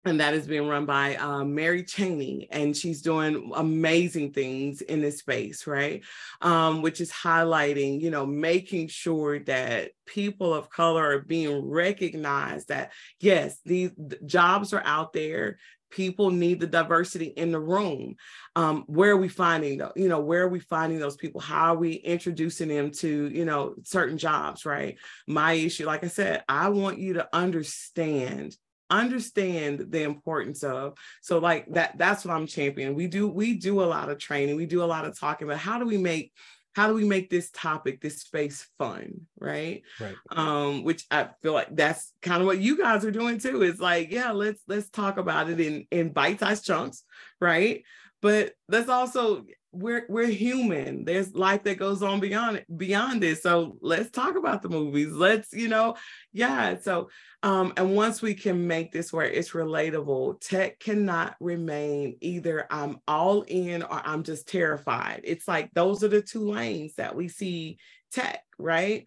and 0.05 0.21
that 0.21 0.35
is 0.35 0.47
being 0.47 0.67
run 0.67 0.85
by 0.85 1.15
um, 1.17 1.55
Mary 1.55 1.85
Chaney, 1.85 2.49
and 2.51 2.77
she's 2.77 3.03
doing 3.03 3.53
amazing 3.55 4.33
things 4.33 4.81
in 4.81 5.01
this 5.01 5.19
space, 5.19 5.67
right? 5.67 6.03
Um, 6.41 6.83
which 6.83 7.01
is 7.01 7.13
highlighting, 7.13 8.01
you 8.01 8.11
know, 8.11 8.27
making 8.27 8.89
sure 8.89 9.39
that 9.41 9.93
people 10.07 10.53
of 10.53 10.71
color 10.71 11.17
are 11.17 11.21
being 11.21 11.69
recognized. 11.69 12.69
That 12.69 12.93
yes, 13.21 13.59
these 13.65 13.91
jobs 14.27 14.73
are 14.73 14.83
out 14.85 15.13
there. 15.13 15.59
People 15.91 16.31
need 16.31 16.59
the 16.59 16.67
diversity 16.67 17.27
in 17.27 17.53
the 17.53 17.61
room. 17.61 18.17
Um, 18.57 18.85
where 18.87 19.11
are 19.11 19.17
we 19.19 19.29
finding 19.29 19.77
though? 19.77 19.93
You 19.95 20.09
know, 20.09 20.21
where 20.21 20.43
are 20.43 20.49
we 20.49 20.59
finding 20.59 20.99
those 20.99 21.17
people? 21.17 21.41
How 21.41 21.75
are 21.75 21.79
we 21.79 21.93
introducing 21.93 22.69
them 22.69 22.93
to, 22.93 23.29
you 23.29 23.45
know, 23.45 23.75
certain 23.85 24.17
jobs, 24.17 24.65
right? 24.65 24.97
My 25.29 25.53
issue, 25.53 25.85
like 25.85 26.03
I 26.03 26.09
said, 26.09 26.45
I 26.49 26.71
want 26.71 26.99
you 26.99 27.13
to 27.15 27.29
understand 27.35 28.57
understand 29.01 29.87
the 29.91 30.03
importance 30.03 30.63
of 30.63 30.97
so 31.21 31.39
like 31.39 31.67
that 31.73 31.97
that's 31.99 32.25
what 32.25 32.35
i'm 32.35 32.47
championing. 32.47 32.95
We 32.95 33.07
do 33.07 33.29
we 33.29 33.55
do 33.55 33.83
a 33.83 33.85
lot 33.85 34.11
of 34.11 34.19
training. 34.19 34.57
We 34.57 34.67
do 34.67 34.83
a 34.83 34.87
lot 34.87 35.05
of 35.05 35.19
talking 35.19 35.47
but 35.47 35.59
how 35.59 35.79
do 35.79 35.87
we 35.87 35.99
make 35.99 36.33
how 36.75 36.89
do 36.89 36.95
we 36.95 37.05
make 37.05 37.29
this 37.29 37.51
topic 37.51 38.01
this 38.01 38.21
space 38.21 38.67
fun 38.79 39.27
right? 39.39 39.83
Right. 40.01 40.15
Um 40.31 40.85
which 40.85 41.05
i 41.11 41.29
feel 41.43 41.53
like 41.53 41.75
that's 41.75 42.13
kind 42.23 42.41
of 42.41 42.47
what 42.47 42.61
you 42.61 42.79
guys 42.79 43.05
are 43.05 43.11
doing 43.11 43.39
too 43.39 43.63
is 43.63 43.81
like 43.81 44.11
yeah 44.11 44.33
let's 44.33 44.63
let's 44.69 44.89
talk 44.91 45.19
about 45.19 45.51
it 45.51 45.61
in 45.61 45.87
in 45.91 46.13
bite-sized 46.13 46.65
chunks 46.65 47.05
right? 47.43 47.83
But 48.23 48.53
let's 48.69 48.89
also 48.89 49.45
we're 49.73 50.05
we're 50.09 50.27
human. 50.27 51.05
There's 51.05 51.35
life 51.35 51.65
that 51.65 51.79
goes 51.79 52.03
on 52.03 52.21
beyond 52.21 52.59
it 52.59 52.79
beyond 52.79 53.23
this. 53.23 53.43
So 53.43 53.79
let's 53.81 54.11
talk 54.11 54.37
about 54.37 54.63
the 54.63 54.69
movies. 54.69 55.13
Let's 55.13 55.53
you 55.53 55.69
know 55.69 55.97
yeah 56.33 56.77
so 56.81 57.09
um 57.43 57.73
and 57.77 57.95
once 57.95 58.23
we 58.23 58.35
can 58.35 58.67
make 58.67 58.93
this 58.93 59.13
where 59.13 59.27
it's 59.27 59.51
relatable 59.51 60.41
tech 60.41 60.79
cannot 60.79 61.37
remain 61.41 62.17
either 62.21 62.67
i'm 62.71 62.99
all 63.07 63.43
in 63.43 63.83
or 63.83 64.01
i'm 64.05 64.23
just 64.23 64.49
terrified. 64.49 65.21
It's 65.25 65.49
like 65.49 65.71
those 65.75 66.03
are 66.05 66.09
the 66.09 66.23
two 66.23 66.51
lanes 66.51 66.95
that 66.95 67.15
we 67.15 67.29
see 67.29 67.79
tech 68.13 68.43
right? 68.59 69.07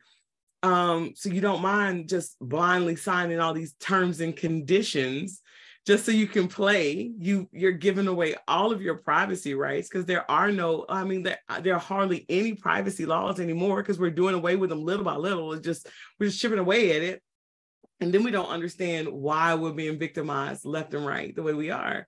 Um 0.64 1.14
so 1.16 1.30
you 1.30 1.42
don't 1.42 1.62
mind 1.62 2.10
just 2.10 2.38
blindly 2.40 2.96
signing 2.96 3.40
all 3.40 3.54
these 3.54 3.74
terms 3.74 4.20
and 4.20 4.36
conditions 4.36 5.42
just 5.86 6.06
so 6.06 6.12
you 6.12 6.28
can 6.28 6.48
play 6.48 7.12
you 7.18 7.48
you're 7.52 7.72
giving 7.72 8.08
away 8.08 8.36
all 8.48 8.72
of 8.72 8.82
your 8.82 8.96
privacy 8.96 9.54
rights 9.54 9.88
because 9.88 10.06
there 10.06 10.30
are 10.30 10.52
no 10.52 10.86
i 10.90 11.04
mean 11.04 11.24
there, 11.24 11.38
uh, 11.48 11.60
there 11.60 11.76
are 11.76 11.80
hardly 11.80 12.26
any 12.28 12.54
privacy 12.54 13.06
laws 13.06 13.40
anymore 13.40 13.82
because 13.82 14.00
we're 14.00 14.10
doing 14.10 14.36
away 14.36 14.56
with 14.56 14.70
them 14.70 14.84
little 14.84 15.06
by 15.06 15.16
little 15.16 15.54
it's 15.54 15.66
just 15.66 15.88
we're 16.20 16.28
just 16.28 16.40
chipping 16.40 16.60
away 16.60 16.96
at 16.96 17.02
it. 17.02 17.22
And 18.02 18.14
then 18.14 18.24
we 18.24 18.32
don't 18.32 18.50
understand 18.50 19.08
why 19.08 19.56
we're 19.56 19.72
being 19.72 19.98
victimized 19.98 20.66
left 20.66 20.94
and 20.94 21.06
right 21.06 21.34
the 21.36 21.44
way 21.44 21.54
we 21.54 21.72
are. 21.72 22.08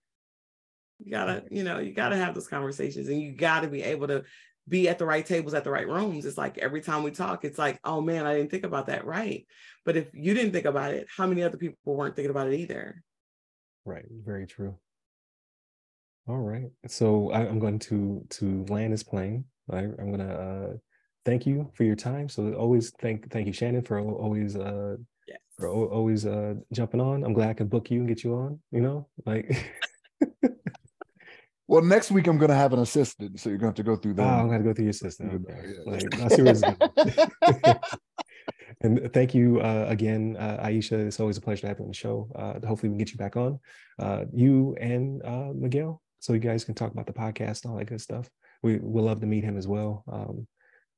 You 1.00 1.12
gotta 1.12 1.44
you 1.50 1.64
know 1.64 1.80
you 1.80 1.94
gotta 1.94 2.18
have 2.18 2.34
those 2.34 2.48
conversations 2.48 3.08
and 3.08 3.22
you 3.22 3.34
gotta 3.34 3.68
be 3.68 3.84
able 3.84 4.08
to 4.08 4.24
be 4.68 4.90
at 4.90 5.00
the 5.00 5.06
right 5.06 5.26
tables 5.26 5.54
at 5.54 5.64
the 5.64 5.72
right 5.72 5.88
rooms. 5.88 6.26
It's 6.26 6.38
like 6.38 6.58
every 6.58 6.82
time 6.82 7.04
we 7.04 7.12
talk 7.12 7.46
it's 7.46 7.60
like 7.60 7.80
oh 7.84 8.02
man 8.02 8.26
i 8.26 8.36
didn't 8.36 8.52
think 8.52 8.66
about 8.66 8.88
that. 8.88 9.06
Right. 9.06 9.48
But 9.86 9.96
if 9.96 10.08
you 10.14 10.34
didn't 10.34 10.52
think 10.52 10.66
about 10.66 10.94
it 10.94 11.08
how 11.16 11.28
many 11.28 11.44
other 11.44 11.58
people 11.58 11.78
weren't 11.96 12.16
thinking 12.16 12.32
about 12.32 12.48
it 12.48 12.60
either 12.60 13.04
Right. 13.88 14.06
Very 14.26 14.46
true. 14.46 14.76
All 16.28 16.40
right. 16.40 16.70
So 16.88 17.32
I, 17.32 17.46
am 17.46 17.58
going 17.58 17.80
to 17.80 18.26
to 18.32 18.66
land 18.68 18.92
this 18.92 19.02
plane. 19.02 19.46
I, 19.72 19.78
I'm 19.78 20.12
gonna 20.12 20.34
uh, 20.34 20.74
thank 21.26 21.46
you 21.46 21.72
for 21.74 21.86
your 21.86 21.96
time. 21.96 22.28
So 22.28 22.52
always 22.54 22.92
thank 23.00 23.32
thank 23.32 23.48
you, 23.48 23.54
Shannon, 23.54 23.82
for 23.82 24.00
always 24.00 24.58
uh 24.58 24.98
yes. 25.26 25.38
for 25.58 25.70
always 25.70 26.26
uh 26.26 26.56
jumping 26.74 27.00
on. 27.00 27.24
I'm 27.24 27.32
glad 27.32 27.50
I 27.50 27.54
can 27.54 27.68
book 27.68 27.90
you 27.90 28.00
and 28.00 28.08
get 28.10 28.26
you 28.26 28.36
on. 28.36 28.60
You 28.72 28.82
know, 28.82 29.08
like. 29.26 29.72
well, 31.70 31.82
next 31.82 32.12
week 32.12 32.28
I'm 32.28 32.38
gonna 32.38 32.56
have 32.56 32.74
an 32.74 32.80
assistant, 32.80 33.40
so 33.40 33.48
you're 33.48 33.58
gonna 33.58 33.70
have 33.70 33.76
to 33.76 33.84
go 33.84 33.96
through 33.96 34.16
that. 34.16 34.28
Oh, 34.28 34.42
I'm 34.42 34.50
gonna 34.50 34.66
go 34.66 34.74
through 34.74 34.86
your 34.86 34.92
assistant. 34.92 35.48
Okay. 35.50 35.62
Yeah. 35.66 35.92
Like, 35.94 36.20
I 36.20 36.28
see 36.28 36.42
where 36.42 37.84
and 38.82 39.12
thank 39.14 39.34
you 39.34 39.60
uh, 39.60 39.86
again, 39.88 40.38
uh, 40.40 40.64
Ieshea. 40.64 41.08
It's 41.08 41.20
always 41.20 41.38
a 41.38 41.42
pleasure 41.42 41.62
to 41.62 41.68
have 41.68 41.80
you 41.80 41.86
on 41.86 41.92
the 41.92 41.96
show. 41.96 42.30
Uh, 42.36 42.66
hopefully, 42.66 42.90
we 42.90 42.94
can 42.94 42.98
get 42.98 43.12
you 43.12 43.18
back 43.18 43.36
on, 43.36 43.60
uh, 44.00 44.26
you 44.32 44.76
and 44.80 45.22
uh, 45.26 45.52
Miguel, 45.56 46.02
so 46.20 46.34
you 46.34 46.40
guys 46.40 46.64
can 46.64 46.76
talk 46.76 46.92
about 46.92 47.08
the 47.08 47.14
podcast 47.14 47.64
and 47.64 47.72
all 47.72 47.78
that 47.78 47.86
good 47.86 48.02
stuff. 48.02 48.30
We 48.62 48.78
will 48.82 49.06
love 49.06 49.20
to 49.22 49.26
meet 49.28 49.44
him 49.44 49.58
as 49.58 49.68
well, 49.68 50.04
um, 50.12 50.48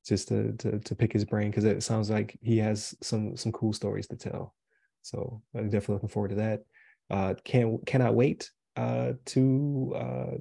just 0.06 0.28
to, 0.28 0.52
to 0.58 0.78
to 0.78 0.94
pick 0.94 1.12
his 1.12 1.24
brain 1.24 1.50
because 1.50 1.64
it 1.64 1.82
sounds 1.82 2.10
like 2.10 2.38
he 2.42 2.58
has 2.58 2.94
some 3.02 3.36
some 3.36 3.52
cool 3.52 3.72
stories 3.72 4.06
to 4.08 4.16
tell. 4.16 4.54
So 5.02 5.42
I'm 5.54 5.70
definitely 5.70 5.94
looking 5.94 6.08
forward 6.10 6.30
to 6.30 6.34
that. 6.36 6.60
Uh, 7.08 7.34
can 7.44 7.78
cannot 7.86 8.14
wait 8.14 8.50
to 8.76 10.38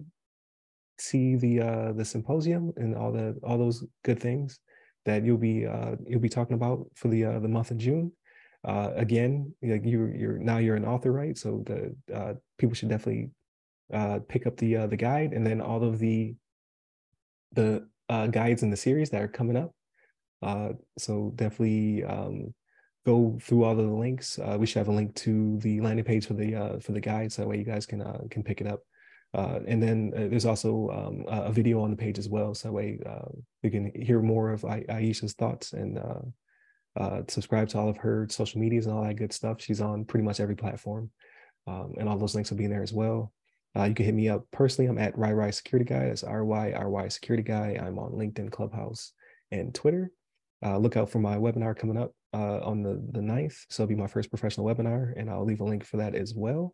see 0.97 1.35
the 1.37 1.93
the 1.95 2.03
symposium 2.03 2.73
and 2.75 2.95
all 2.95 3.13
the 3.13 3.39
all 3.43 3.57
those 3.57 3.85
good 4.03 4.19
things 4.19 4.59
that 5.05 5.23
you'll 5.23 5.37
be 5.37 5.65
uh, 5.65 5.95
you'll 6.07 6.19
be 6.19 6.29
talking 6.29 6.55
about 6.55 6.85
for 6.95 7.07
the 7.07 7.25
uh, 7.25 7.39
the 7.39 7.47
month 7.47 7.71
of 7.71 7.77
June. 7.77 8.11
Uh, 8.63 8.91
again, 8.95 9.53
like 9.63 9.85
you 9.85 10.13
you're 10.15 10.37
now 10.37 10.57
you're 10.57 10.75
an 10.75 10.85
author, 10.85 11.11
right? 11.11 11.37
So 11.37 11.63
the 11.65 11.95
uh, 12.13 12.33
people 12.57 12.75
should 12.75 12.89
definitely 12.89 13.31
uh, 13.93 14.19
pick 14.27 14.45
up 14.45 14.57
the 14.57 14.77
uh, 14.77 14.87
the 14.87 14.97
guide 14.97 15.33
and 15.33 15.45
then 15.45 15.61
all 15.61 15.83
of 15.83 15.99
the 15.99 16.35
the 17.53 17.87
guides 18.31 18.63
in 18.63 18.69
the 18.69 18.77
series 18.77 19.09
that 19.09 19.21
are 19.21 19.27
coming 19.27 19.55
up. 19.57 19.73
So 20.97 21.31
definitely 21.35 22.03
um, 22.03 22.53
go 23.05 23.39
through 23.41 23.63
all 23.63 23.71
of 23.71 23.77
the 23.77 23.83
links. 23.83 24.39
We 24.57 24.65
should 24.65 24.79
have 24.79 24.87
a 24.89 24.93
link 24.93 25.15
to 25.15 25.57
the 25.59 25.79
landing 25.81 26.05
page 26.05 26.27
for 26.27 26.33
the 26.33 26.79
for 26.81 26.91
the 26.91 26.99
guides. 26.99 27.35
So 27.35 27.41
that 27.41 27.47
way 27.47 27.57
you 27.57 27.63
guys 27.63 27.85
can 27.85 28.03
can 28.29 28.43
pick 28.43 28.61
it 28.61 28.67
up. 28.67 28.81
Uh, 29.33 29.59
and 29.67 29.81
then 29.81 30.11
uh, 30.15 30.27
there's 30.27 30.45
also 30.45 30.89
um, 30.89 31.25
a 31.27 31.51
video 31.51 31.81
on 31.81 31.91
the 31.91 31.97
page 31.97 32.17
as 32.17 32.27
well, 32.27 32.55
so 32.55 32.67
that 32.67 32.73
way 32.73 32.99
uh, 33.05 33.29
you 33.61 33.69
can 33.69 33.91
hear 33.95 34.21
more 34.21 34.51
of 34.51 34.65
I- 34.65 34.85
Ieshea's 34.89 35.33
thoughts 35.33 35.73
and 35.73 35.99
uh, 35.99 36.99
uh, 36.99 37.21
subscribe 37.27 37.69
to 37.69 37.77
all 37.77 37.89
of 37.89 37.97
her 37.97 38.27
social 38.29 38.59
medias 38.59 38.87
and 38.87 38.95
all 38.95 39.03
that 39.03 39.15
good 39.17 39.31
stuff. 39.31 39.61
She's 39.61 39.81
on 39.81 40.05
pretty 40.05 40.23
much 40.25 40.39
every 40.39 40.55
platform, 40.55 41.11
um, 41.67 41.93
and 41.99 42.09
all 42.09 42.17
those 42.17 42.33
links 42.33 42.49
will 42.49 42.57
be 42.57 42.65
in 42.65 42.71
there 42.71 42.81
as 42.81 42.93
well. 42.93 43.31
Uh, 43.77 43.83
you 43.83 43.93
can 43.93 44.05
hit 44.05 44.15
me 44.15 44.29
up 44.29 44.45
personally. 44.51 44.89
I'm 44.89 44.97
at 44.97 45.15
RyRy 45.15 45.53
Security 45.53 45.85
Guy. 45.87 46.07
That's 46.07 46.23
R 46.23 46.43
Y 46.43 46.71
R 46.71 46.89
Y 46.89 47.07
Security 47.09 47.43
Guy. 47.43 47.79
I'm 47.79 47.99
on 47.99 48.13
LinkedIn, 48.13 48.51
Clubhouse, 48.51 49.13
and 49.51 49.75
Twitter. 49.75 50.11
look 50.63 50.97
out 50.97 51.11
for 51.11 51.19
my 51.19 51.37
webinar 51.37 51.77
coming 51.77 51.97
up 51.97 52.13
on 52.33 52.81
the 52.81 52.95
the 53.11 53.21
9th. 53.21 53.65
So 53.69 53.83
it'll 53.83 53.89
be 53.89 54.01
my 54.01 54.07
first 54.07 54.31
professional 54.31 54.65
webinar, 54.65 55.13
and 55.15 55.29
I'll 55.29 55.45
leave 55.45 55.61
a 55.61 55.65
link 55.65 55.85
for 55.85 55.97
that 55.97 56.15
as 56.15 56.33
well. 56.33 56.73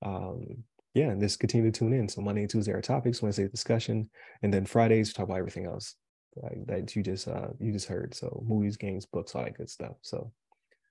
Um, 0.00 0.64
yeah, 0.94 1.10
and 1.10 1.20
just 1.20 1.40
continue 1.40 1.70
to 1.70 1.78
tune 1.78 1.92
in. 1.92 2.08
So 2.08 2.20
Monday 2.20 2.42
and 2.42 2.50
Tuesday 2.50 2.72
are 2.72 2.80
topics, 2.82 3.22
Wednesday 3.22 3.48
discussion, 3.48 4.10
and 4.42 4.52
then 4.52 4.66
Fridays 4.66 5.12
talk 5.12 5.24
about 5.24 5.38
everything 5.38 5.66
else 5.66 5.96
like, 6.42 6.66
that 6.66 6.96
you 6.96 7.02
just 7.02 7.28
uh 7.28 7.48
you 7.58 7.72
just 7.72 7.88
heard. 7.88 8.14
So 8.14 8.42
movies, 8.46 8.76
games, 8.76 9.06
books, 9.06 9.34
all 9.34 9.44
that 9.44 9.56
good 9.56 9.70
stuff. 9.70 9.96
So 10.02 10.32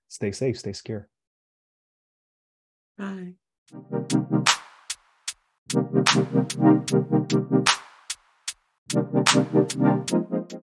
stay 0.08 0.32
safe, 0.32 0.58
stay 0.58 0.72
secure. 0.72 1.08
Bye. 2.98 3.34